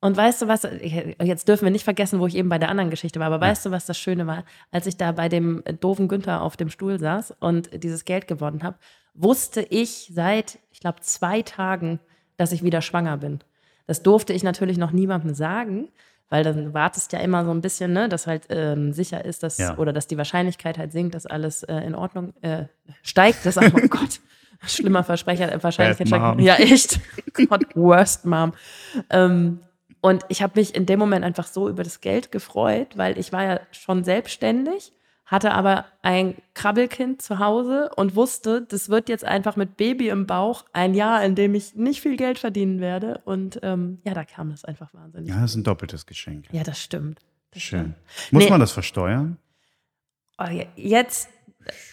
[0.00, 2.90] Und weißt du was, jetzt dürfen wir nicht vergessen, wo ich eben bei der anderen
[2.90, 4.44] Geschichte war, aber weißt du, was das Schöne war?
[4.70, 8.62] Als ich da bei dem doofen Günther auf dem Stuhl saß und dieses Geld gewonnen
[8.62, 8.78] habe,
[9.14, 12.00] wusste ich seit, ich glaube, zwei Tagen,
[12.36, 13.40] dass ich wieder schwanger bin.
[13.86, 15.88] Das durfte ich natürlich noch niemandem sagen,
[16.28, 19.58] weil dann wartest ja immer so ein bisschen, ne, dass halt ähm, sicher ist, dass
[19.58, 19.76] ja.
[19.78, 22.64] oder dass die Wahrscheinlichkeit halt sinkt, dass alles äh, in Ordnung äh,
[23.02, 23.46] steigt.
[23.46, 24.20] Das, oh Gott,
[24.66, 26.40] schlimmer Versprecher, äh, Wahrscheinlichkeit steigt.
[26.40, 27.00] Ja, echt.
[27.48, 28.54] Gott, worst Mom.
[29.10, 29.60] Ähm,
[30.00, 33.32] und ich habe mich in dem Moment einfach so über das Geld gefreut, weil ich
[33.32, 34.92] war ja schon selbstständig
[35.26, 40.26] hatte aber ein Krabbelkind zu Hause und wusste, das wird jetzt einfach mit Baby im
[40.26, 43.20] Bauch ein Jahr, in dem ich nicht viel Geld verdienen werde.
[43.24, 45.28] Und ähm, ja, da kam das einfach wahnsinnig.
[45.28, 46.46] Ja, das ist ein doppeltes Geschenk.
[46.52, 47.20] Ja, das stimmt.
[47.50, 47.94] Das Schön.
[48.06, 48.32] Stimmt.
[48.32, 48.50] Muss nee.
[48.50, 49.36] man das versteuern?
[50.38, 50.44] Oh,
[50.76, 51.28] jetzt,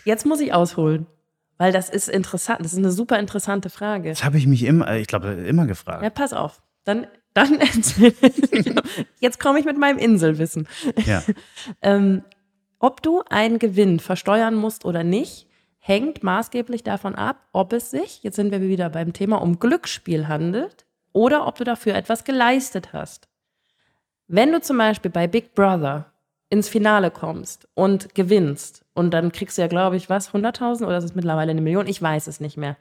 [0.06, 1.08] jetzt muss ich ausholen.
[1.58, 2.60] Weil das ist interessant.
[2.62, 4.10] Das ist eine super interessante Frage.
[4.10, 6.04] Das habe ich mich immer, ich glaube, immer gefragt.
[6.04, 6.62] Ja, pass auf.
[6.84, 7.60] Dann, dann
[9.20, 10.68] jetzt komme ich mit meinem Inselwissen.
[11.06, 11.24] Ja.
[11.82, 12.24] ähm,
[12.84, 15.48] ob du einen Gewinn versteuern musst oder nicht,
[15.80, 20.28] hängt maßgeblich davon ab, ob es sich, jetzt sind wir wieder beim Thema, um Glücksspiel
[20.28, 23.30] handelt oder ob du dafür etwas geleistet hast.
[24.28, 26.12] Wenn du zum Beispiel bei Big Brother
[26.50, 30.98] ins Finale kommst und gewinnst und dann kriegst du ja, glaube ich, was, 100.000 oder
[30.98, 31.88] ist es mittlerweile eine Million?
[31.88, 32.76] Ich weiß es nicht mehr.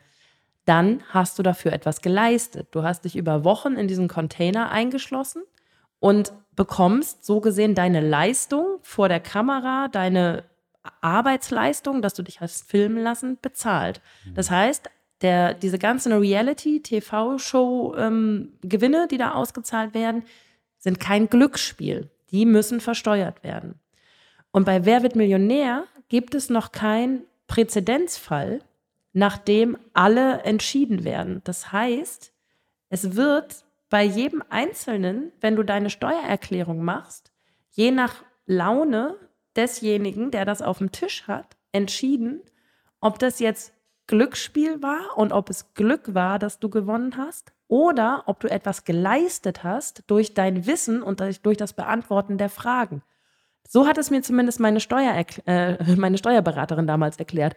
[0.65, 2.66] Dann hast du dafür etwas geleistet.
[2.73, 5.45] Du hast dich über Wochen in diesen Container eingeschlossen
[6.03, 10.43] und bekommst so gesehen deine Leistung vor der Kamera, deine
[11.01, 14.01] Arbeitsleistung, dass du dich hast filmen lassen, bezahlt.
[14.27, 14.35] Mhm.
[14.35, 20.24] Das heißt, der, diese ganzen Reality-TV-Show-Gewinne, ähm, die da ausgezahlt werden,
[20.79, 22.11] sind kein Glücksspiel.
[22.33, 23.79] Die müssen versteuert werden.
[24.51, 28.59] Und bei Wer wird Millionär gibt es noch keinen Präzedenzfall,
[29.12, 31.43] nachdem alle entschieden werden.
[31.45, 32.33] Das heißt,
[32.89, 33.62] es wird
[33.93, 37.31] bei jedem Einzelnen, wenn du deine Steuererklärung machst,
[37.73, 39.16] je nach Laune
[39.55, 42.40] desjenigen, der das auf dem Tisch hat, entschieden,
[43.01, 43.74] ob das jetzt
[44.06, 48.85] Glücksspiel war und ob es Glück war, dass du gewonnen hast, oder ob du etwas
[48.85, 53.02] geleistet hast durch dein Wissen und durch das Beantworten der Fragen.
[53.69, 57.56] So hat es mir zumindest meine, Steuer, äh, meine Steuerberaterin damals erklärt.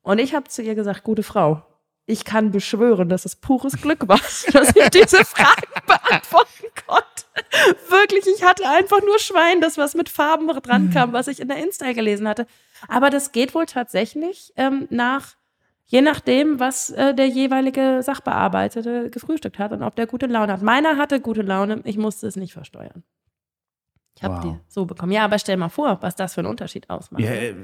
[0.00, 1.62] Und ich habe zu ihr gesagt, gute Frau,
[2.06, 4.18] ich kann beschwören, dass es pures Glück war,
[4.52, 7.24] dass ich diese Fragen beantworten konnte.
[7.88, 11.48] Wirklich, ich hatte einfach nur Schwein, das was mit Farben dran kam, was ich in
[11.48, 12.46] der Insta gelesen hatte.
[12.88, 15.34] Aber das geht wohl tatsächlich ähm, nach,
[15.84, 20.62] je nachdem, was äh, der jeweilige Sachbearbeitete gefrühstückt hat und ob der gute Laune hat.
[20.62, 23.02] Meiner hatte gute Laune, ich musste es nicht versteuern.
[24.16, 24.42] Ich habe wow.
[24.42, 25.12] die so bekommen.
[25.12, 27.22] Ja, aber stell mal vor, was das für einen Unterschied ausmacht.
[27.22, 27.54] Ja, äh,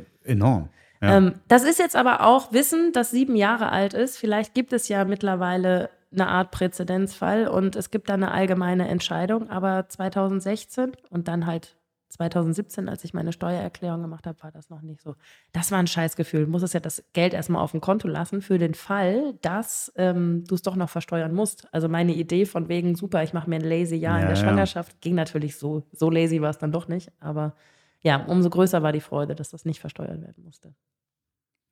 [1.01, 4.18] Ähm, das ist jetzt aber auch Wissen, das sieben Jahre alt ist.
[4.18, 9.48] Vielleicht gibt es ja mittlerweile eine Art Präzedenzfall und es gibt da eine allgemeine Entscheidung.
[9.48, 11.77] Aber 2016 und dann halt
[12.10, 15.14] 2017, als ich meine Steuererklärung gemacht habe, war das noch nicht so.
[15.52, 16.44] Das war ein Scheißgefühl.
[16.44, 20.44] Du musstest ja das Geld erstmal auf dem Konto lassen für den Fall, dass ähm,
[20.47, 21.72] du es doch noch versteuern musst.
[21.72, 24.36] Also meine Idee von wegen, super, ich mache mir ein lazy Jahr ja, in der
[24.36, 24.43] ja.
[24.43, 25.85] Schwangerschaft, ging natürlich so.
[25.93, 27.12] So lazy war es dann doch nicht.
[27.20, 27.55] Aber
[28.02, 30.74] ja, umso größer war die Freude, dass das nicht versteuert werden musste.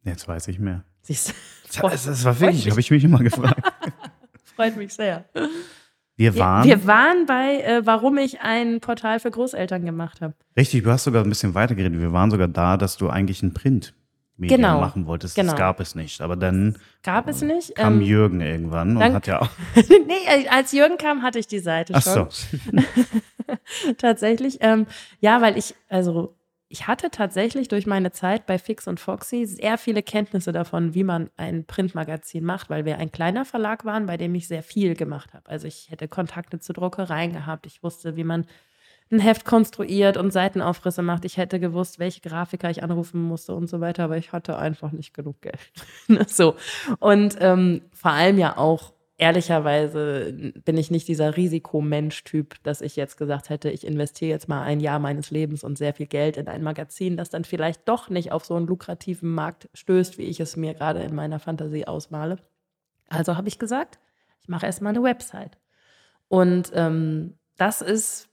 [0.05, 0.85] Jetzt weiß ich mehr.
[1.03, 1.83] Siehst du?
[1.83, 3.61] Das, das war wirklich, habe ich mich immer gefragt.
[4.57, 5.25] Freut mich sehr.
[6.17, 6.67] Wir waren.
[6.67, 10.35] Wir waren bei, äh, warum ich ein Portal für Großeltern gemacht habe.
[10.57, 12.01] Richtig, du hast sogar ein bisschen weitergeredet.
[12.01, 13.95] Wir waren sogar da, dass du eigentlich ein Print
[14.39, 15.35] Medien genau, machen wolltest.
[15.35, 15.53] Genau.
[15.53, 16.21] Das gab es nicht.
[16.21, 17.75] Aber dann gab es nicht.
[17.75, 19.51] kam ähm, Jürgen irgendwann und hat ja auch.
[19.75, 22.29] nee, als Jürgen kam, hatte ich die Seite schon.
[22.29, 23.93] Ach so.
[23.99, 24.59] Tatsächlich.
[24.61, 24.87] Ähm,
[25.21, 26.37] ja, weil ich, also
[26.69, 31.05] ich hatte tatsächlich durch meine Zeit bei Fix und Foxy sehr viele Kenntnisse davon, wie
[31.05, 34.95] man ein Printmagazin macht, weil wir ein kleiner Verlag waren, bei dem ich sehr viel
[34.95, 35.49] gemacht habe.
[35.49, 38.47] Also ich hätte Kontakte zu Druckereien gehabt, ich wusste, wie man
[39.11, 41.25] ein Heft konstruiert und Seitenaufrisse macht.
[41.25, 44.93] Ich hätte gewusst, welche Grafiker ich anrufen musste und so weiter, aber ich hatte einfach
[44.93, 45.59] nicht genug Geld.
[46.29, 46.57] so.
[46.99, 53.17] Und ähm, vor allem ja auch ehrlicherweise bin ich nicht dieser Risikomensch-Typ, dass ich jetzt
[53.17, 56.47] gesagt hätte, ich investiere jetzt mal ein Jahr meines Lebens und sehr viel Geld in
[56.47, 60.39] ein Magazin, das dann vielleicht doch nicht auf so einen lukrativen Markt stößt, wie ich
[60.39, 62.39] es mir gerade in meiner Fantasie ausmale.
[63.09, 63.99] Also habe ich gesagt,
[64.41, 65.59] ich mache erstmal eine Website.
[66.29, 68.29] Und ähm, das ist,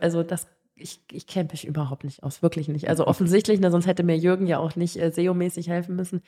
[0.00, 0.46] also das
[0.80, 2.88] ich, ich kenne mich überhaupt nicht aus, wirklich nicht.
[2.88, 6.22] Also offensichtlich, ne, sonst hätte mir Jürgen ja auch nicht äh, SEO-mäßig helfen müssen.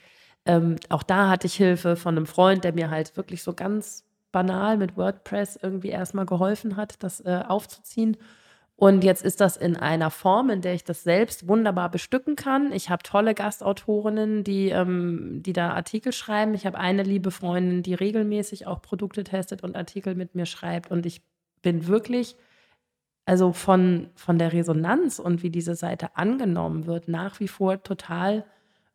[0.45, 4.05] Ähm, auch da hatte ich Hilfe von einem Freund, der mir halt wirklich so ganz
[4.31, 8.17] banal mit WordPress irgendwie erstmal geholfen hat, das äh, aufzuziehen.
[8.75, 12.73] Und jetzt ist das in einer Form, in der ich das selbst wunderbar bestücken kann.
[12.73, 16.55] Ich habe tolle Gastautorinnen, die, ähm, die da Artikel schreiben.
[16.55, 20.91] Ich habe eine liebe Freundin, die regelmäßig auch Produkte testet und Artikel mit mir schreibt.
[20.91, 21.23] Und ich
[21.61, 22.37] bin wirklich,
[23.25, 28.45] also von, von der Resonanz und wie diese Seite angenommen wird, nach wie vor total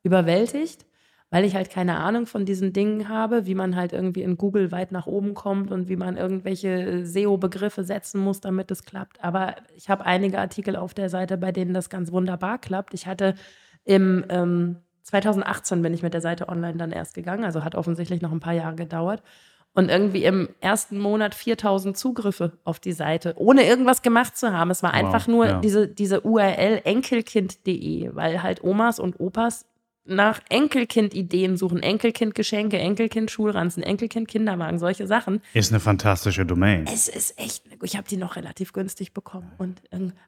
[0.03, 0.87] überwältigt
[1.29, 4.71] weil ich halt keine Ahnung von diesen Dingen habe, wie man halt irgendwie in Google
[4.71, 9.21] weit nach oben kommt und wie man irgendwelche SEO-Begriffe setzen muss, damit es klappt.
[9.23, 12.93] Aber ich habe einige Artikel auf der Seite, bei denen das ganz wunderbar klappt.
[12.93, 13.35] Ich hatte
[13.83, 18.21] im ähm, 2018 bin ich mit der Seite online dann erst gegangen, also hat offensichtlich
[18.21, 19.21] noch ein paar Jahre gedauert.
[19.77, 24.71] Und irgendwie im ersten Monat 4000 Zugriffe auf die Seite, ohne irgendwas gemacht zu haben.
[24.71, 25.59] Es war wow, einfach nur ja.
[25.59, 29.65] diese, diese URL enkelkind.de, weil halt Omas und Opas
[30.07, 35.43] nach Enkelkind-Ideen suchen, Enkelkind-Geschenke, Enkelkind-Schulranzen, Enkelkind-Kinderwagen, solche Sachen.
[35.53, 36.87] Ist eine fantastische Domain.
[36.91, 39.51] Es ist echt, ich habe die noch relativ günstig bekommen.
[39.59, 39.79] Und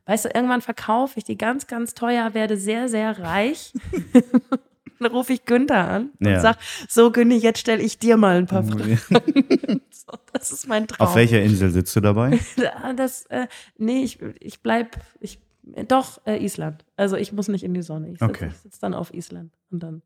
[0.05, 3.73] weißt du, irgendwann verkaufe ich die ganz, ganz teuer, werde sehr, sehr reich.
[4.99, 6.39] Dann rufe ich Günther an und ja.
[6.39, 8.99] sage, so Günni, jetzt stelle ich dir mal ein paar Fragen.
[9.91, 11.07] so, das ist mein Traum.
[11.07, 12.39] Auf welcher Insel sitzt du dabei?
[12.95, 13.47] das, äh,
[13.77, 15.39] nee, ich, ich bleib, ich
[15.87, 16.85] doch, äh, Island.
[16.95, 18.09] Also ich muss nicht in die Sonne.
[18.09, 18.51] Ich sitze okay.
[18.63, 20.01] sitz dann auf Island und dann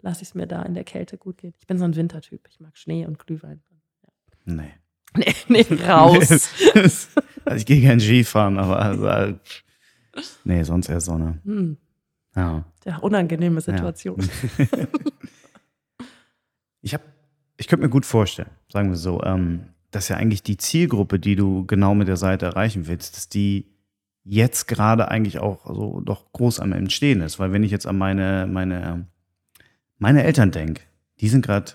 [0.00, 1.54] lasse ich es mir da in der Kälte gut gehen.
[1.58, 2.46] Ich bin so ein Wintertyp.
[2.50, 3.62] Ich mag Schnee und Glühwein.
[4.02, 4.08] Ja.
[4.54, 4.72] Nee.
[5.16, 6.50] Nee, nee, raus.
[6.74, 9.38] also ich gehe gern Skifahren, aber also,
[10.44, 11.40] nee, sonst eher Sonne.
[11.44, 11.78] Hm.
[12.38, 12.64] Ja.
[12.84, 14.20] Ja, unangenehme Situation.
[14.58, 14.66] Ja.
[16.80, 17.02] ich habe,
[17.56, 21.34] ich könnte mir gut vorstellen, sagen wir so, ähm, dass ja eigentlich die Zielgruppe, die
[21.34, 23.66] du genau mit der Seite erreichen willst, dass die
[24.24, 27.38] jetzt gerade eigentlich auch so doch groß am Entstehen ist.
[27.38, 29.06] Weil wenn ich jetzt an meine, meine,
[29.98, 30.82] meine Eltern denke,
[31.20, 31.72] die sind gerade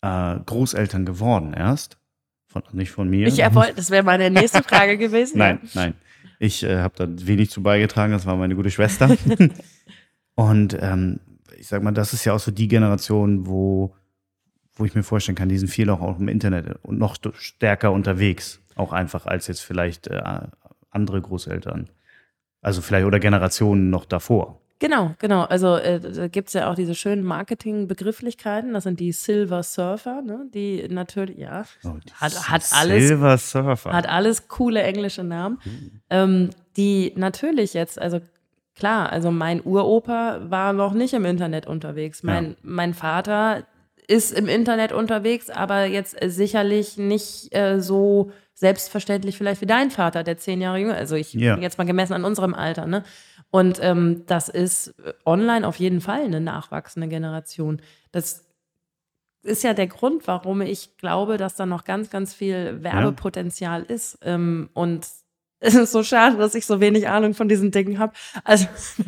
[0.00, 1.98] äh, Großeltern geworden erst.
[2.46, 3.26] Von, nicht von mir.
[3.26, 5.38] Ich wollte, das wäre meine nächste Frage gewesen.
[5.38, 5.94] nein, nein.
[6.38, 9.16] Ich äh, habe da wenig zu beigetragen, das war meine gute Schwester.
[10.34, 11.20] Und ähm,
[11.58, 13.94] ich sag mal, das ist ja auch so die Generation, wo,
[14.74, 17.92] wo ich mir vorstellen kann, die sind viel auch, auch im Internet und noch stärker
[17.92, 18.60] unterwegs.
[18.74, 20.22] Auch einfach als jetzt vielleicht äh,
[20.90, 21.88] andere Großeltern.
[22.60, 24.60] Also vielleicht oder Generationen noch davor.
[24.78, 25.42] Genau, genau.
[25.42, 28.74] Also äh, da gibt es ja auch diese schönen Marketing-Begrifflichkeiten.
[28.74, 30.46] Das sind die Silver Surfer, ne?
[30.52, 33.08] die natürlich, ja, oh, hat, hat alles.
[33.08, 33.92] Silver Surfer.
[33.92, 35.58] Hat alles coole englische Namen.
[35.64, 36.00] Mhm.
[36.10, 38.20] Ähm, die natürlich jetzt, also
[38.74, 42.22] klar, also mein Uropa war noch nicht im Internet unterwegs.
[42.22, 42.56] Mein, ja.
[42.62, 43.64] mein Vater
[44.08, 50.22] ist im Internet unterwegs, aber jetzt sicherlich nicht äh, so selbstverständlich vielleicht wie dein Vater,
[50.22, 51.54] der zehn Jahre jünger, also ich ja.
[51.54, 53.04] bin jetzt mal gemessen an unserem Alter, ne?
[53.56, 57.80] Und ähm, das ist äh, online auf jeden Fall eine nachwachsende Generation.
[58.12, 58.44] Das
[59.42, 63.94] ist ja der Grund, warum ich glaube, dass da noch ganz, ganz viel Werbepotenzial ja.
[63.94, 64.18] ist.
[64.20, 65.08] Ähm, und
[65.60, 68.12] es ist so schade, dass ich so wenig Ahnung von diesen Dingen habe.
[68.44, 68.66] Also,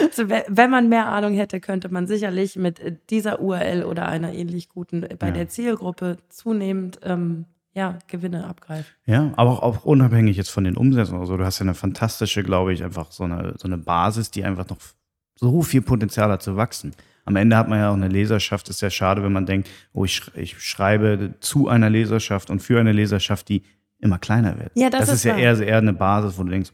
[0.00, 4.68] also, wenn man mehr Ahnung hätte, könnte man sicherlich mit dieser URL oder einer ähnlich
[4.68, 5.32] guten bei ja.
[5.32, 7.46] der Zielgruppe zunehmend ähm,
[7.78, 8.92] ja, Gewinne abgreifen.
[9.06, 11.36] Ja, aber auch, auch unabhängig jetzt von den Umsätzen oder so.
[11.36, 14.68] Du hast ja eine fantastische, glaube ich, einfach so eine, so eine Basis, die einfach
[14.68, 14.78] noch
[15.36, 16.92] so viel Potenzial hat zu wachsen.
[17.24, 18.68] Am Ende hat man ja auch eine Leserschaft.
[18.68, 22.80] Ist ja schade, wenn man denkt, oh, ich, ich schreibe zu einer Leserschaft und für
[22.80, 23.62] eine Leserschaft, die
[24.00, 24.72] immer kleiner wird.
[24.74, 26.72] Ja, das, das ist, ist ja eher, eher eine Basis, wo du denkst,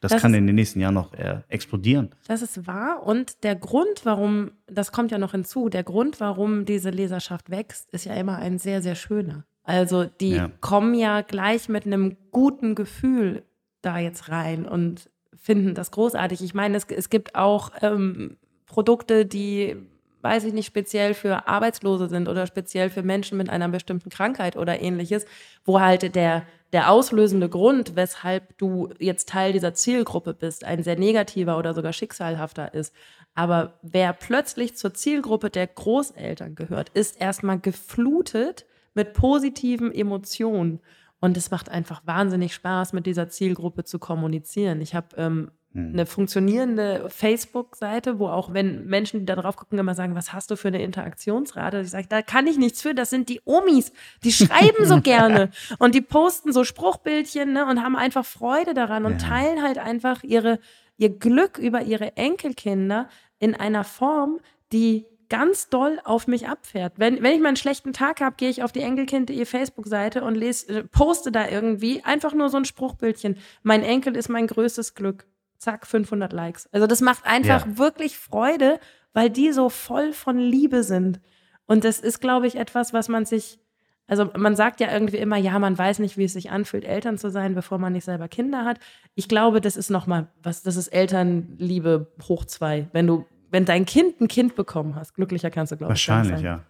[0.00, 2.14] das, das kann in den nächsten Jahren noch äh, explodieren.
[2.28, 3.02] Das ist wahr.
[3.04, 7.90] Und der Grund, warum, das kommt ja noch hinzu, der Grund, warum diese Leserschaft wächst,
[7.90, 9.44] ist ja immer ein sehr, sehr schöner.
[9.68, 10.50] Also die ja.
[10.62, 13.42] kommen ja gleich mit einem guten Gefühl
[13.82, 16.42] da jetzt rein und finden das großartig.
[16.42, 19.76] Ich meine, es, es gibt auch ähm, Produkte, die
[20.22, 24.56] weiß ich nicht, speziell für Arbeitslose sind oder speziell für Menschen mit einer bestimmten Krankheit
[24.56, 25.26] oder ähnliches,
[25.66, 30.98] wo halt der, der auslösende Grund, weshalb du jetzt Teil dieser Zielgruppe bist, ein sehr
[30.98, 32.94] negativer oder sogar schicksalhafter ist.
[33.34, 38.64] Aber wer plötzlich zur Zielgruppe der Großeltern gehört, ist erstmal geflutet
[38.98, 40.80] mit positiven Emotionen.
[41.20, 44.80] Und es macht einfach wahnsinnig Spaß, mit dieser Zielgruppe zu kommunizieren.
[44.80, 45.92] Ich habe ähm, hm.
[45.92, 50.50] eine funktionierende Facebook-Seite, wo auch wenn Menschen, die da drauf gucken, immer sagen, was hast
[50.50, 51.80] du für eine Interaktionsrate?
[51.80, 53.92] Ich sage, da kann ich nichts für, das sind die Omis,
[54.24, 59.04] die schreiben so gerne und die posten so Spruchbildchen ne, und haben einfach Freude daran
[59.04, 59.28] und ja.
[59.28, 60.58] teilen halt einfach ihre,
[60.96, 63.08] ihr Glück über ihre Enkelkinder
[63.38, 64.40] in einer Form,
[64.72, 66.94] die ganz doll auf mich abfährt.
[66.96, 70.34] Wenn, wenn ich mal einen schlechten Tag habe, gehe ich auf die Enkelkind.de Facebook-Seite und
[70.34, 73.36] lese, äh, poste da irgendwie einfach nur so ein Spruchbildchen.
[73.62, 75.26] Mein Enkel ist mein größtes Glück
[75.58, 76.68] zack, 500 Likes.
[76.72, 77.78] Also das macht einfach ja.
[77.78, 78.80] wirklich Freude,
[79.12, 81.20] weil die so voll von Liebe sind.
[81.66, 83.58] Und das ist, glaube ich, etwas, was man sich,
[84.06, 87.18] also man sagt ja irgendwie immer, ja, man weiß nicht, wie es sich anfühlt, Eltern
[87.18, 88.78] zu sein, bevor man nicht selber Kinder hat.
[89.14, 92.88] Ich glaube, das ist nochmal was, das ist Elternliebe hoch zwei.
[92.92, 96.40] Wenn du, wenn dein Kind ein Kind bekommen hast, glücklicher kannst du, glaube ich, Wahrscheinlich,
[96.40, 96.64] ja.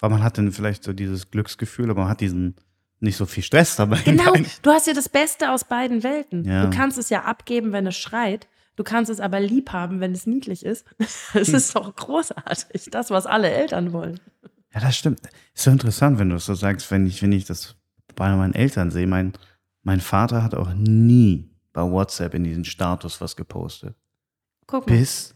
[0.00, 2.56] Weil man hat dann vielleicht so dieses Glücksgefühl, aber man hat diesen,
[3.00, 4.00] nicht so viel Stress dabei.
[4.04, 4.32] Genau,
[4.62, 6.44] du hast ja das Beste aus beiden Welten.
[6.44, 6.66] Ja.
[6.66, 8.48] Du kannst es ja abgeben, wenn es schreit.
[8.76, 10.84] Du kannst es aber lieb haben, wenn es niedlich ist.
[11.34, 11.54] Es hm.
[11.54, 12.88] ist doch großartig.
[12.90, 14.18] Das, was alle Eltern wollen.
[14.74, 15.20] Ja, das stimmt.
[15.54, 17.76] Ist so interessant, wenn du es so sagst, wenn ich, wenn ich das
[18.16, 19.06] bei meinen Eltern sehe.
[19.06, 19.32] Mein,
[19.82, 23.94] mein Vater hat auch nie bei WhatsApp in diesen Status was gepostet.
[24.66, 24.96] Guck mal.
[24.96, 25.33] Bis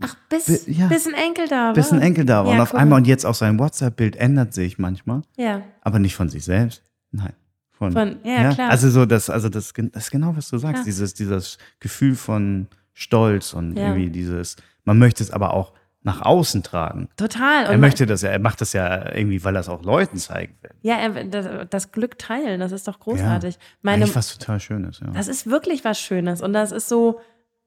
[0.00, 1.72] Ach, bis, ja, bis ein Enkel da war.
[1.74, 2.52] Bis ein Enkel da war.
[2.52, 2.80] Ja, und auf cool.
[2.80, 5.22] einmal und jetzt auch sein WhatsApp-Bild ändert sich manchmal.
[5.36, 5.62] Ja.
[5.82, 6.82] Aber nicht von sich selbst.
[7.10, 7.32] Nein.
[7.72, 8.70] Von, von ja, ja, klar.
[8.70, 10.86] Also so das, also das, das ist genau, was du sagst.
[10.86, 15.72] Dieses, dieses Gefühl von Stolz und irgendwie dieses, man möchte es aber auch
[16.02, 17.08] nach außen tragen.
[17.16, 17.66] Total.
[17.66, 20.16] Und er möchte das ja, er macht das ja irgendwie, weil er es auch Leuten
[20.16, 20.70] zeigen will.
[20.82, 23.54] Ja, er, das, das, Glück teilen, das ist doch großartig.
[23.54, 25.08] Ja, Meine, was total Schönes, ja.
[25.12, 27.20] Das ist wirklich was Schönes und das ist so,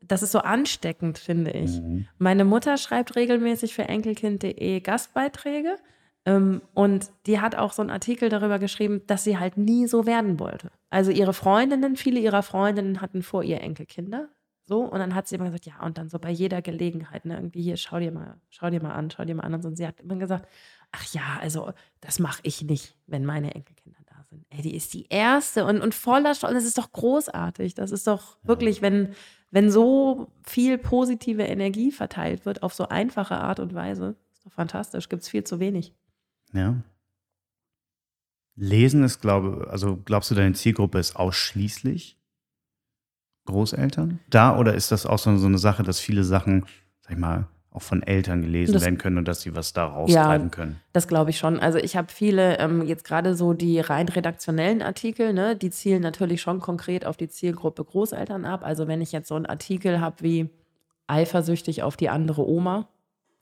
[0.07, 1.81] das ist so ansteckend, finde ich.
[1.81, 2.07] Mhm.
[2.17, 5.77] Meine Mutter schreibt regelmäßig für enkelkind.de Gastbeiträge.
[6.25, 10.05] Ähm, und die hat auch so einen Artikel darüber geschrieben, dass sie halt nie so
[10.05, 10.71] werden wollte.
[10.89, 14.29] Also ihre Freundinnen, viele ihrer Freundinnen hatten vor ihr Enkelkinder.
[14.65, 17.35] So, und dann hat sie immer gesagt, ja, und dann so bei jeder Gelegenheit, ne,
[17.35, 19.55] irgendwie hier, schau dir mal, schau dir mal an, schau dir mal an.
[19.55, 19.67] Und, so.
[19.67, 20.47] und sie hat immer gesagt,
[20.93, 24.45] ach ja, also das mache ich nicht, wenn meine Enkelkinder da sind.
[24.49, 26.53] Ey, die ist die erste und, und voller Stolz.
[26.53, 27.73] Das ist doch großartig.
[27.73, 29.13] Das ist doch wirklich, wenn,
[29.53, 34.51] wenn so viel positive Energie verteilt wird auf so einfache Art und Weise, ist doch
[34.51, 35.09] fantastisch.
[35.09, 35.93] Gibt es viel zu wenig.
[36.53, 36.81] Ja.
[38.55, 42.17] Lesen ist, glaube also glaubst du, deine Zielgruppe ist ausschließlich
[43.45, 46.65] Großeltern da oder ist das auch so, so eine Sache, dass viele Sachen,
[47.01, 49.85] sag ich mal, auch von Eltern gelesen das, werden können und dass sie was da
[49.85, 50.79] raustreiben ja, können.
[50.93, 51.59] Das glaube ich schon.
[51.59, 56.01] Also ich habe viele, ähm, jetzt gerade so die rein redaktionellen Artikel, ne, die zielen
[56.01, 58.61] natürlich schon konkret auf die Zielgruppe Großeltern ab.
[58.63, 60.49] Also wenn ich jetzt so einen Artikel habe wie
[61.07, 62.87] eifersüchtig auf die andere Oma,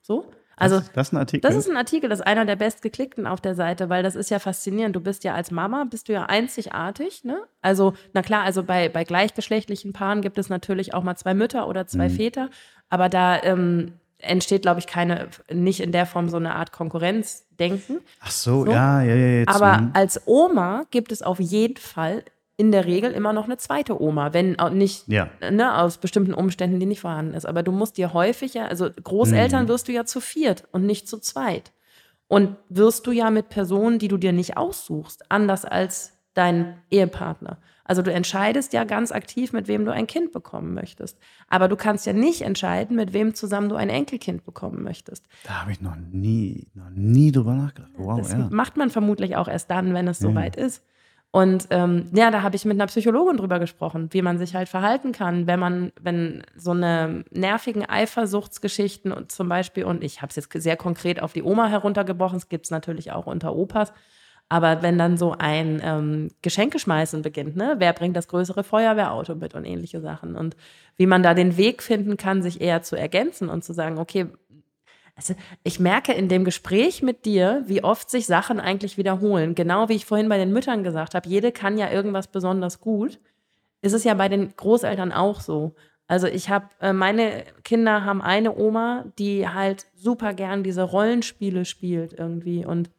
[0.00, 0.26] so.
[0.54, 1.40] Also, das, das, ist ein Artikel?
[1.48, 4.30] Das ist ein Artikel, das ist einer der bestgeklickten auf der Seite, weil das ist
[4.30, 4.94] ja faszinierend.
[4.94, 7.42] Du bist ja als Mama, bist du ja einzigartig, ne?
[7.62, 11.68] Also, na klar, also bei, bei gleichgeschlechtlichen Paaren gibt es natürlich auch mal zwei Mütter
[11.68, 12.14] oder zwei mhm.
[12.14, 12.50] Väter,
[12.90, 18.00] aber da ähm, entsteht, glaube ich, keine, nicht in der Form so eine Art Konkurrenzdenken.
[18.20, 18.70] Ach so, so.
[18.70, 19.38] ja, ja, ja.
[19.40, 19.90] Jetzt, Aber hm.
[19.92, 22.24] als Oma gibt es auf jeden Fall
[22.56, 25.28] in der Regel immer noch eine zweite Oma, wenn nicht ja.
[25.50, 27.46] ne, aus bestimmten Umständen, die nicht vorhanden ist.
[27.46, 29.68] Aber du musst dir häufig ja, also Großeltern mhm.
[29.68, 31.72] wirst du ja zu viert und nicht zu zweit.
[32.28, 37.58] Und wirst du ja mit Personen, die du dir nicht aussuchst, anders als dein Ehepartner.
[37.84, 41.18] Also du entscheidest ja ganz aktiv, mit wem du ein Kind bekommen möchtest.
[41.48, 45.26] Aber du kannst ja nicht entscheiden, mit wem zusammen du ein Enkelkind bekommen möchtest.
[45.44, 47.92] Da habe ich noch nie, noch nie drüber nachgedacht.
[47.96, 48.48] Wow, das ja.
[48.50, 50.28] macht man vermutlich auch erst dann, wenn es ja.
[50.28, 50.82] soweit ist.
[51.34, 54.68] Und ähm, ja, da habe ich mit einer Psychologin drüber gesprochen, wie man sich halt
[54.68, 60.28] verhalten kann, wenn man, wenn so eine nervigen Eifersuchtsgeschichten und zum Beispiel, und ich habe
[60.28, 63.94] es jetzt sehr konkret auf die Oma heruntergebrochen, es gibt es natürlich auch unter Opas,
[64.52, 69.54] aber wenn dann so ein ähm, Geschenkeschmeißen beginnt, ne, wer bringt das größere Feuerwehrauto mit
[69.54, 70.56] und ähnliche Sachen und
[70.98, 74.26] wie man da den Weg finden kann, sich eher zu ergänzen und zu sagen, okay,
[75.16, 75.34] also
[75.64, 79.54] ich merke in dem Gespräch mit dir, wie oft sich Sachen eigentlich wiederholen.
[79.54, 83.20] Genau wie ich vorhin bei den Müttern gesagt habe, jede kann ja irgendwas besonders gut.
[83.80, 85.74] Ist es ja bei den Großeltern auch so.
[86.08, 91.64] Also ich habe, äh, meine Kinder haben eine Oma, die halt super gern diese Rollenspiele
[91.64, 92.90] spielt irgendwie und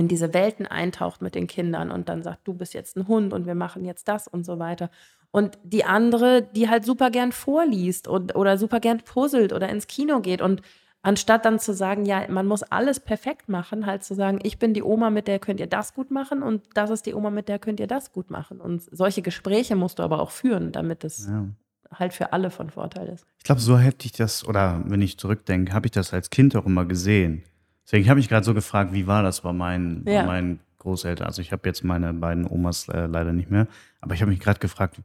[0.00, 3.34] in diese Welten eintaucht mit den Kindern und dann sagt, du bist jetzt ein Hund
[3.34, 4.88] und wir machen jetzt das und so weiter.
[5.30, 9.88] Und die andere, die halt super gern vorliest und, oder super gern puzzelt oder ins
[9.88, 10.62] Kino geht und
[11.02, 14.72] anstatt dann zu sagen, ja, man muss alles perfekt machen, halt zu sagen, ich bin
[14.72, 17.50] die Oma, mit der könnt ihr das gut machen und das ist die Oma, mit
[17.50, 18.58] der könnt ihr das gut machen.
[18.58, 21.44] Und solche Gespräche musst du aber auch führen, damit es ja.
[21.92, 23.26] halt für alle von Vorteil ist.
[23.36, 26.56] Ich glaube, so hätte ich das, oder wenn ich zurückdenke, habe ich das als Kind
[26.56, 27.44] auch immer gesehen.
[27.90, 30.20] Deswegen habe ich gerade so gefragt, wie war das bei meinen, ja.
[30.20, 31.26] bei meinen Großeltern?
[31.26, 33.66] Also ich habe jetzt meine beiden Omas äh, leider nicht mehr,
[34.00, 35.00] aber ich habe mich gerade gefragt,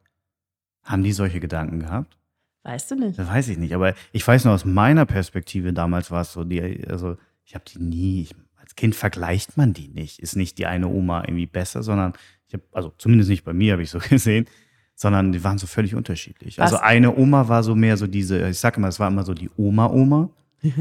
[0.84, 2.16] haben die solche Gedanken gehabt?
[2.62, 3.18] Weißt du nicht.
[3.18, 6.44] Das weiß ich nicht, aber ich weiß nur aus meiner Perspektive damals war es so,
[6.44, 10.20] die, also ich habe die nie, ich, als Kind vergleicht man die nicht.
[10.20, 12.14] Ist nicht die eine Oma irgendwie besser, sondern
[12.48, 14.46] ich habe, also zumindest nicht bei mir habe ich so gesehen,
[14.94, 16.60] sondern die waren so völlig unterschiedlich.
[16.60, 16.72] Was?
[16.72, 19.34] Also eine Oma war so mehr so diese, ich sage immer, es war immer so
[19.34, 20.30] die Oma-Oma.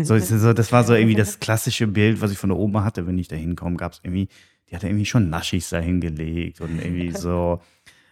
[0.02, 3.06] So, so, das war so irgendwie das klassische Bild, was ich von der Oma hatte,
[3.06, 4.28] wenn ich da hinkomme, gab es irgendwie,
[4.70, 7.61] die hatte irgendwie schon Naschis da hingelegt und irgendwie so.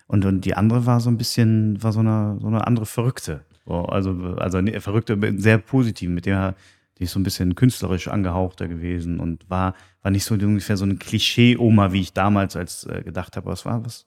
[0.06, 3.44] Und, und die andere war so ein bisschen, war so eine, so eine andere Verrückte.
[3.66, 6.54] So, also, also eine Verrückte, sehr positiv, mit der,
[6.98, 10.84] die ist so ein bisschen künstlerisch angehauchter gewesen und war, war nicht so ungefähr so
[10.84, 13.46] eine Klischee-Oma, wie ich damals als äh, gedacht habe.
[13.46, 14.06] Aber es war was,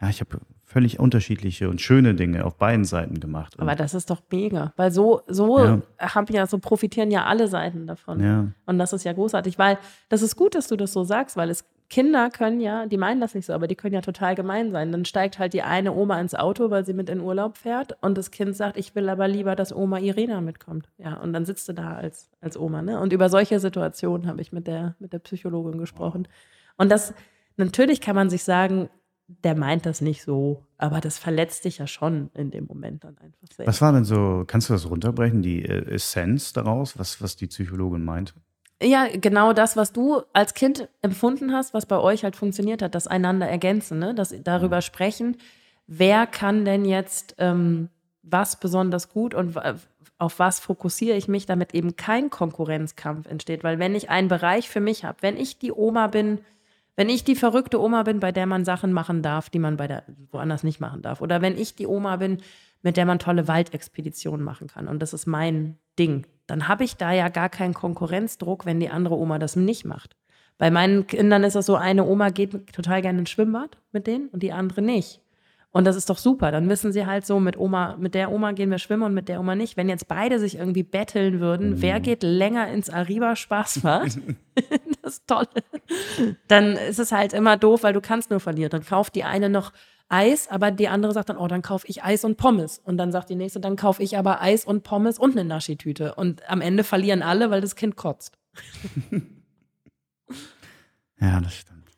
[0.00, 0.38] ja, ich habe
[0.70, 3.54] völlig unterschiedliche und schöne Dinge auf beiden Seiten gemacht.
[3.58, 5.82] Aber das ist doch mega, weil so, so ja.
[5.98, 8.20] haben ja, so profitieren ja alle Seiten davon.
[8.22, 8.46] Ja.
[8.66, 9.78] Und das ist ja großartig, weil
[10.08, 13.20] das ist gut, dass du das so sagst, weil es Kinder können ja, die meinen
[13.20, 14.92] das nicht so, aber die können ja total gemein sein.
[14.92, 18.16] Dann steigt halt die eine Oma ins Auto, weil sie mit in Urlaub fährt und
[18.16, 20.88] das Kind sagt, ich will aber lieber, dass Oma Irena mitkommt.
[20.98, 22.80] Ja, und dann sitzt du da als, als Oma.
[22.80, 23.00] Ne?
[23.00, 26.28] Und über solche Situationen habe ich mit der, mit der Psychologin gesprochen.
[26.76, 27.12] Und das,
[27.56, 28.88] natürlich kann man sich sagen,
[29.44, 33.16] der meint das nicht so, aber das verletzt dich ja schon in dem Moment dann
[33.18, 33.66] einfach sehr.
[33.66, 37.46] Was war denn so, kannst du das runterbrechen, die äh, Essenz daraus, was, was die
[37.46, 38.34] Psychologin meint?
[38.82, 42.94] Ja, genau das, was du als Kind empfunden hast, was bei euch halt funktioniert hat,
[42.94, 44.14] das einander ergänzen, ne?
[44.14, 44.82] das darüber mhm.
[44.82, 45.36] sprechen,
[45.86, 47.90] wer kann denn jetzt ähm,
[48.22, 49.56] was besonders gut und
[50.18, 53.64] auf was fokussiere ich mich, damit eben kein Konkurrenzkampf entsteht.
[53.64, 56.40] Weil wenn ich einen Bereich für mich habe, wenn ich die Oma bin,
[57.00, 59.88] wenn ich die verrückte Oma bin, bei der man Sachen machen darf, die man bei
[59.88, 60.02] der
[60.32, 62.42] woanders nicht machen darf, oder wenn ich die Oma bin,
[62.82, 66.98] mit der man tolle Waldexpeditionen machen kann und das ist mein Ding, dann habe ich
[66.98, 70.14] da ja gar keinen Konkurrenzdruck, wenn die andere Oma das nicht macht.
[70.58, 74.28] Bei meinen Kindern ist das so, eine Oma geht total gerne ins Schwimmbad mit denen
[74.28, 75.22] und die andere nicht.
[75.70, 76.50] Und das ist doch super.
[76.50, 79.28] Dann wissen sie halt so, mit Oma, mit der Oma gehen wir schwimmen und mit
[79.28, 79.78] der Oma nicht.
[79.78, 81.82] Wenn jetzt beide sich irgendwie betteln würden, mhm.
[81.82, 84.18] wer geht länger ins Arriba Spaßbad?
[85.10, 85.46] das ist toll.
[86.48, 88.70] Dann ist es halt immer doof, weil du kannst nur verlieren.
[88.70, 89.72] Dann kauft die eine noch
[90.08, 92.78] Eis, aber die andere sagt dann, oh, dann kaufe ich Eis und Pommes.
[92.78, 96.14] Und dann sagt die nächste, dann kaufe ich aber Eis und Pommes und eine Naschitüte.
[96.14, 98.36] Und am Ende verlieren alle, weil das Kind kotzt.
[101.20, 101.90] ja, das stimmt.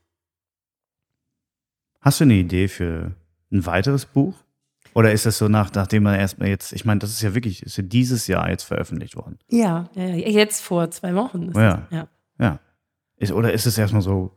[2.01, 3.15] Hast du eine Idee für
[3.51, 4.35] ein weiteres Buch?
[4.95, 7.63] Oder ist das so nach, nachdem man erstmal jetzt, ich meine, das ist ja wirklich,
[7.63, 9.39] ist ja dieses Jahr jetzt veröffentlicht worden.
[9.49, 11.53] Ja, ja jetzt vor zwei Wochen.
[11.55, 11.87] ja.
[11.89, 12.09] Das, ja.
[12.39, 12.61] ja.
[13.23, 14.37] Ist, oder ist es erstmal so,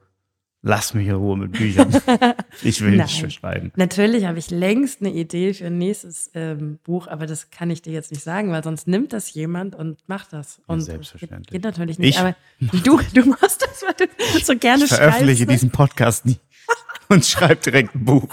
[0.68, 1.96] Lass mich in Ruhe mit Büchern.
[2.64, 3.72] Ich will nicht schreiben.
[3.76, 7.84] Natürlich habe ich längst eine Idee für ein nächstes ähm, Buch, aber das kann ich
[7.84, 10.62] dir jetzt nicht sagen, weil sonst nimmt das jemand und macht das.
[10.66, 11.52] Und ja, selbstverständlich.
[11.52, 12.16] Geht, natürlich nicht.
[12.16, 15.54] Ich aber du, du machst das, weil du so gerne ich veröffentliche schreibst.
[15.54, 16.40] diesen Podcast nie
[17.10, 18.28] und schreibe direkt ein Buch.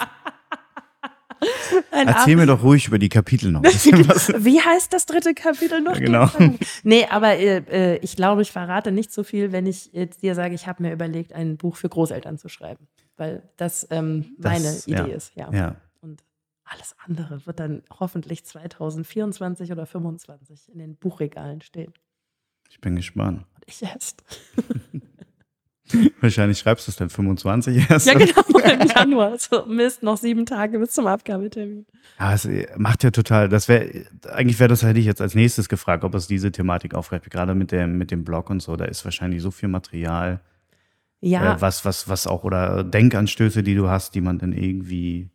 [1.90, 3.62] Ein Erzähl mir doch ruhig über die Kapitel noch.
[3.64, 5.98] Wie heißt das dritte Kapitel noch?
[5.98, 6.56] Ja, genau.
[6.82, 10.34] Nee, aber äh, äh, ich glaube, ich verrate nicht so viel, wenn ich jetzt dir
[10.34, 12.86] sage, ich habe mir überlegt, ein Buch für Großeltern zu schreiben.
[13.16, 15.04] Weil das ähm, meine das, Idee ja.
[15.06, 15.34] ist.
[15.34, 15.52] Ja.
[15.52, 15.76] ja.
[16.00, 16.22] Und
[16.64, 21.92] alles andere wird dann hoffentlich 2024 oder 2025 in den Buchregalen stehen.
[22.70, 23.44] Ich bin gespannt.
[23.54, 24.24] Und ich erst.
[26.20, 28.06] Wahrscheinlich schreibst du es dann 25 erst.
[28.06, 29.38] Ja, genau, im Januar.
[29.38, 31.86] So, Mist, noch sieben Tage bis zum Abgabetermin.
[32.18, 35.68] Ja, es macht ja total, das wäre, eigentlich wäre das, hätte ich jetzt als nächstes
[35.68, 38.84] gefragt, ob es diese Thematik aufgreift, gerade mit dem, mit dem Blog und so, da
[38.84, 40.40] ist wahrscheinlich so viel Material.
[41.20, 41.54] Ja.
[41.54, 45.30] Äh, was, was, was auch, oder Denkanstöße, die du hast, die man dann irgendwie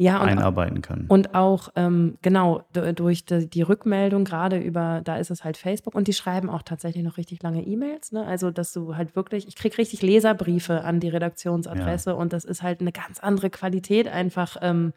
[0.00, 1.06] ja, und, einarbeiten kann.
[1.08, 5.96] Und auch, ähm, genau, durch die, die, Rückmeldung, gerade über, da ist es halt Facebook
[5.96, 8.12] und die schreiben auch tatsächlich noch richtig lange E-Mails.
[8.12, 8.24] Ne?
[8.24, 12.16] Also, dass du halt wirklich, ich kriege richtig Leserbriefe an die Redaktionsadresse ja.
[12.16, 14.92] und das ist halt eine ganz andere Qualität einfach ähm,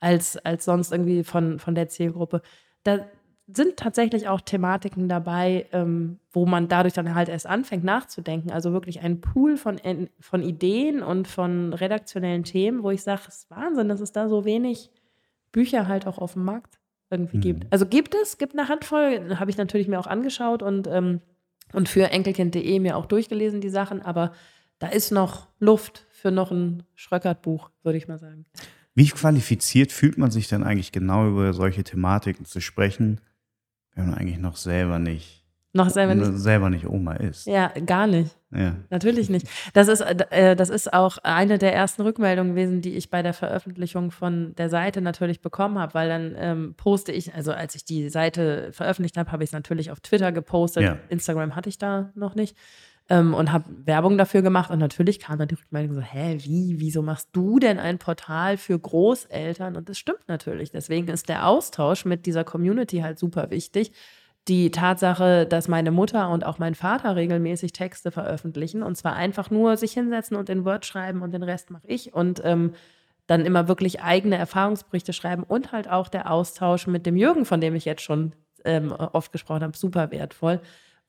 [0.00, 2.42] als, als sonst irgendwie von, von der Zielgruppe.
[2.84, 3.06] Da,
[3.54, 8.50] sind tatsächlich auch Thematiken dabei, ähm, wo man dadurch dann halt erst anfängt nachzudenken.
[8.50, 9.80] Also wirklich ein Pool von,
[10.20, 14.28] von Ideen und von redaktionellen Themen, wo ich sage, es ist Wahnsinn, dass es da
[14.28, 14.90] so wenig
[15.52, 16.80] Bücher halt auch auf dem Markt
[17.10, 17.42] irgendwie mhm.
[17.42, 17.72] gibt.
[17.72, 21.20] Also gibt es, gibt eine Handvoll, habe ich natürlich mir auch angeschaut und, ähm,
[21.72, 24.32] und für enkelkind.de mir auch durchgelesen, die Sachen, aber
[24.78, 28.46] da ist noch Luft für noch ein Schröckert-Buch, würde ich mal sagen.
[28.94, 33.20] Wie qualifiziert fühlt man sich denn eigentlich genau über solche Thematiken zu sprechen?
[33.94, 35.42] Wenn man eigentlich noch selber nicht
[35.74, 37.46] noch selber nicht, selber nicht Oma ist.
[37.46, 38.36] Ja, gar nicht.
[38.50, 38.76] Ja.
[38.90, 39.48] Natürlich nicht.
[39.72, 43.32] Das ist, äh, das ist auch eine der ersten Rückmeldungen gewesen, die ich bei der
[43.32, 47.86] Veröffentlichung von der Seite natürlich bekommen habe, weil dann ähm, poste ich, also als ich
[47.86, 50.82] die Seite veröffentlicht habe, habe ich es natürlich auf Twitter gepostet.
[50.82, 50.98] Ja.
[51.08, 52.54] Instagram hatte ich da noch nicht.
[53.12, 56.80] Ähm, und habe Werbung dafür gemacht und natürlich kam dann die Rückmeldung so, hä, wie,
[56.80, 59.76] wieso machst du denn ein Portal für Großeltern?
[59.76, 60.70] Und das stimmt natürlich.
[60.70, 63.92] Deswegen ist der Austausch mit dieser Community halt super wichtig
[64.48, 69.50] die Tatsache, dass meine Mutter und auch mein Vater regelmäßig Texte veröffentlichen und zwar einfach
[69.50, 72.72] nur sich hinsetzen und in Word schreiben und den Rest mache ich und ähm,
[73.28, 77.60] dann immer wirklich eigene Erfahrungsberichte schreiben und halt auch der Austausch mit dem Jürgen, von
[77.60, 78.34] dem ich jetzt schon
[78.64, 80.60] ähm, oft gesprochen habe, super wertvoll,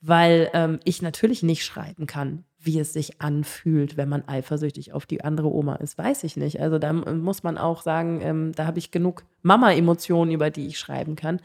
[0.06, 5.06] weil ähm, ich natürlich nicht schreiben kann, wie es sich anfühlt, wenn man eifersüchtig auf
[5.06, 6.62] die andere Oma ist, weiß ich nicht.
[6.62, 10.78] Also da muss man auch sagen, ähm, da habe ich genug Mama-Emotionen, über die ich
[10.78, 11.40] schreiben kann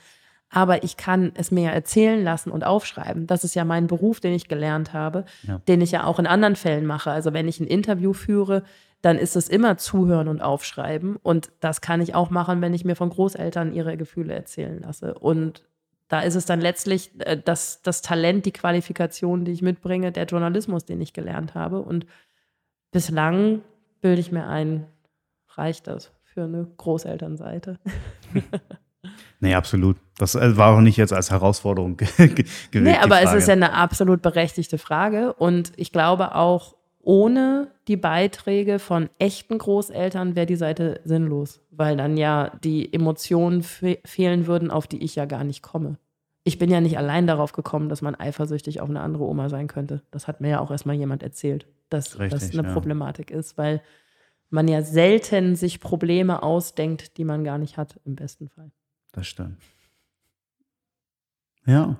[0.50, 3.26] aber ich kann es mir ja erzählen lassen und aufschreiben.
[3.26, 5.60] Das ist ja mein Beruf, den ich gelernt habe, ja.
[5.68, 7.10] den ich ja auch in anderen Fällen mache.
[7.10, 8.62] Also wenn ich ein Interview führe,
[9.02, 11.16] dann ist es immer zuhören und aufschreiben.
[11.16, 15.14] Und das kann ich auch machen, wenn ich mir von Großeltern ihre Gefühle erzählen lasse.
[15.14, 15.64] Und
[16.08, 20.24] da ist es dann letztlich äh, das, das Talent, die Qualifikation, die ich mitbringe, der
[20.24, 21.80] Journalismus, den ich gelernt habe.
[21.80, 22.06] Und
[22.90, 23.62] bislang
[24.00, 24.86] bilde ich mir ein,
[25.54, 27.78] reicht das für eine Großelternseite.
[29.40, 29.96] Nee, absolut.
[30.18, 32.48] Das äh, war auch nicht jetzt als Herausforderung gewählt.
[32.72, 35.32] Nee, aber es ist ja eine absolut berechtigte Frage.
[35.34, 36.74] Und ich glaube auch,
[37.08, 43.62] ohne die Beiträge von echten Großeltern wäre die Seite sinnlos, weil dann ja die Emotionen
[43.62, 45.96] fe fehlen würden, auf die ich ja gar nicht komme.
[46.44, 49.68] Ich bin ja nicht allein darauf gekommen, dass man eifersüchtig auf eine andere Oma sein
[49.68, 50.02] könnte.
[50.10, 52.74] Das hat mir ja auch erstmal jemand erzählt, dass Richtig, das eine ja.
[52.74, 53.80] Problematik ist, weil
[54.50, 58.70] man ja selten sich Probleme ausdenkt, die man gar nicht hat, im besten Fall.
[59.12, 59.56] Das stimmt.
[61.64, 61.96] Ja.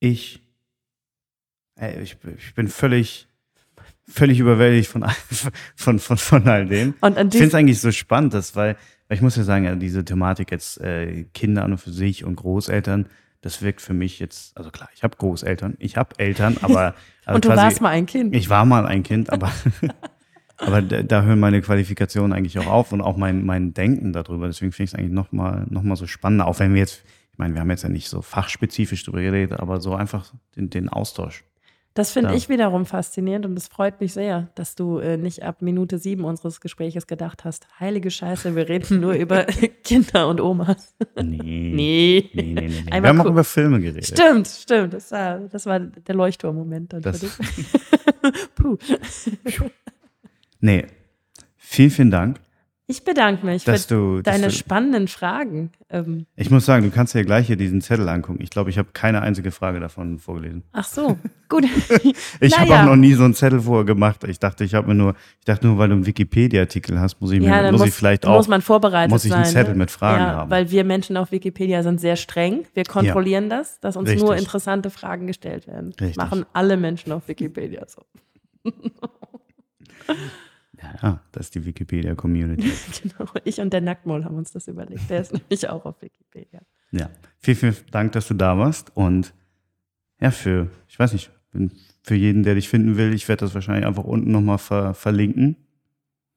[0.00, 0.43] Ich,
[1.76, 3.28] ey, ich, ich bin völlig,
[4.06, 5.04] völlig überwältigt von,
[5.76, 6.94] von, von, von all dem.
[7.00, 8.76] Und ich finde es eigentlich so spannend, dass, weil,
[9.08, 12.36] weil ich muss ja sagen, diese Thematik jetzt äh, Kinder an und für sich und
[12.36, 13.06] Großeltern,
[13.40, 16.94] das wirkt für mich jetzt, also klar, ich habe Großeltern, ich habe Eltern, aber.
[17.24, 18.34] Also und du quasi, warst mal ein Kind.
[18.34, 19.52] Ich war mal ein Kind, aber
[20.56, 24.46] Aber da, da, hören meine Qualifikationen eigentlich auch auf und auch mein, mein Denken darüber.
[24.46, 27.02] Deswegen finde ich es eigentlich nochmal noch mal so spannend, auch wenn wir jetzt,
[27.32, 30.70] ich meine, wir haben jetzt ja nicht so fachspezifisch darüber geredet, aber so einfach den,
[30.70, 31.44] den Austausch.
[31.94, 32.34] Das finde da.
[32.34, 36.24] ich wiederum faszinierend und es freut mich sehr, dass du äh, nicht ab Minute sieben
[36.24, 39.44] unseres Gespräches gedacht hast, heilige Scheiße, wir reden nur über
[39.84, 40.94] Kinder und Omas.
[41.16, 41.72] Nee.
[41.74, 42.30] nee.
[42.32, 42.68] Nee, nee, nee.
[42.68, 43.02] nee.
[43.02, 44.06] Wir haben auch über Filme geredet.
[44.06, 44.94] Stimmt, stimmt.
[44.94, 47.18] Das war, das war der Leuchtturmmoment dann das.
[47.20, 48.54] für dich.
[48.54, 48.76] Puh.
[50.60, 50.86] Nee.
[51.56, 52.40] Vielen, vielen Dank.
[52.86, 55.70] Ich bedanke mich dass für du, deine du, spannenden Fragen.
[55.88, 58.42] Ähm, ich muss sagen, du kannst ja gleich hier diesen Zettel angucken.
[58.42, 60.64] Ich glaube, ich habe keine einzige Frage davon vorgelesen.
[60.72, 61.16] Ach so,
[61.48, 61.64] gut.
[62.40, 64.24] ich habe auch noch nie so einen Zettel vorher gemacht.
[64.24, 67.32] Ich dachte, ich habe mir nur, ich dachte nur, weil du einen Wikipedia-Artikel hast, muss
[67.32, 69.54] ich mir, ja, muss, muss, ich vielleicht auch, muss man vorbereitet muss ich einen sein,
[69.54, 69.78] Zettel ne?
[69.78, 70.50] mit Fragen ja, haben.
[70.50, 72.66] Weil wir Menschen auf Wikipedia sind sehr streng.
[72.74, 73.60] Wir kontrollieren ja.
[73.60, 74.26] das, dass uns Richtig.
[74.26, 75.94] nur interessante Fragen gestellt werden.
[75.98, 76.16] Richtig.
[76.16, 78.02] Machen alle Menschen auf Wikipedia so.
[81.02, 82.72] Ja, das ist die Wikipedia-Community.
[83.02, 85.08] genau, ich und der Nacktmoll haben uns das überlegt.
[85.10, 86.60] Der ist nämlich auch auf Wikipedia.
[86.92, 88.92] Ja, vielen, vielen Dank, dass du da warst.
[88.96, 89.34] Und
[90.20, 91.30] ja, für, ich weiß nicht,
[92.02, 95.56] für jeden, der dich finden will, ich werde das wahrscheinlich einfach unten nochmal ver verlinken.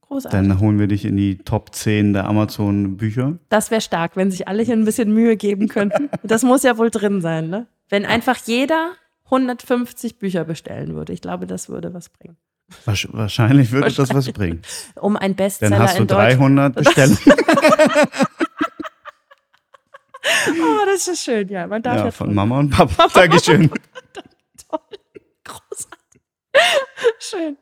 [0.02, 0.40] Großartig.
[0.40, 3.40] Dann holen wir dich in die Top 10 der Amazon-Bücher.
[3.50, 6.10] Das wäre stark, wenn sich alle hier ein bisschen Mühe geben könnten.
[6.24, 7.68] Das muss ja wohl drin sein, ne?
[7.90, 8.94] Wenn einfach jeder
[9.26, 11.12] 150 Bücher bestellen würde.
[11.12, 12.38] Ich glaube, das würde was bringen.
[12.86, 14.62] Wahrscheinlich würde das was bringen.
[14.96, 17.18] Um ein Bestseller Dann hast du 300 Bestellungen.
[20.50, 21.66] oh, das ist schön, ja.
[21.68, 22.94] Man darf ja, ja von Mama und Papa.
[22.94, 23.22] Papa.
[23.22, 23.70] Dankeschön.
[24.70, 24.80] Toll.
[25.46, 26.22] Großartig.
[27.20, 27.58] Schön.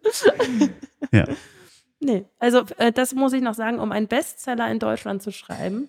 [1.11, 1.25] Ja.
[1.99, 5.87] Nee, also äh, das muss ich noch sagen, um einen Bestseller in Deutschland zu schreiben,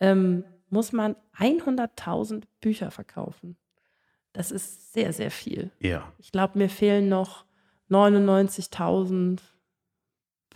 [0.00, 3.56] ähm, muss man 100.000 Bücher verkaufen.
[4.32, 5.70] Das ist sehr, sehr viel.
[5.78, 6.10] Ja.
[6.18, 7.44] Ich glaube, mir fehlen noch
[7.92, 9.40] 99.000,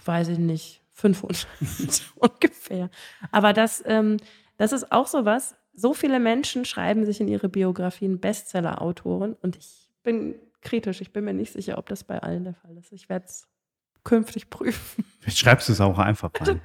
[0.05, 1.47] weiß ich nicht, 500
[2.17, 2.91] ungefähr.
[3.31, 4.17] Aber das, ähm,
[4.57, 5.57] das ist auch so was.
[5.75, 11.03] So viele Menschen schreiben sich in ihre Biografien Bestseller-Autoren und ich bin kritisch.
[11.03, 12.93] Ich bin mir nicht sicher, ob das bei allen der Fall ist.
[12.93, 13.47] Ich werde es
[14.05, 15.05] künftig prüfen.
[15.21, 16.61] Vielleicht schreibst du es auch einfach rein.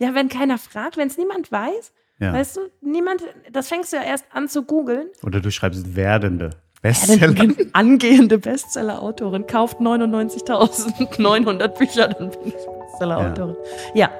[0.00, 2.32] Ja, wenn keiner fragt, wenn es niemand weiß, ja.
[2.32, 3.22] weißt du, niemand,
[3.52, 5.08] das fängst du ja erst an zu googeln.
[5.22, 6.50] Oder du schreibst werdende.
[6.82, 7.34] Bestseller.
[7.72, 13.56] angehende Bestseller-Autorin kauft 99.900 Bücher, dann bin ich Bestseller-Autorin.
[13.94, 14.06] Ja.
[14.06, 14.10] ja.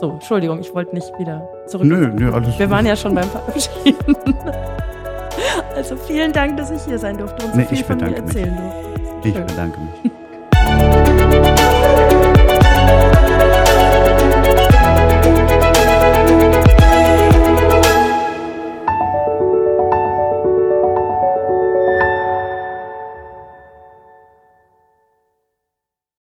[0.00, 1.86] So, Entschuldigung, ich wollte nicht wieder zurück.
[1.86, 4.16] Nö, nö, alles Wir waren ja schon beim Verabschieden.
[5.74, 8.16] Also vielen Dank, dass ich hier sein durfte und so Nee, viel ich von mir
[8.16, 9.28] erzählen durfte.
[9.28, 10.12] Ich bedanke mich.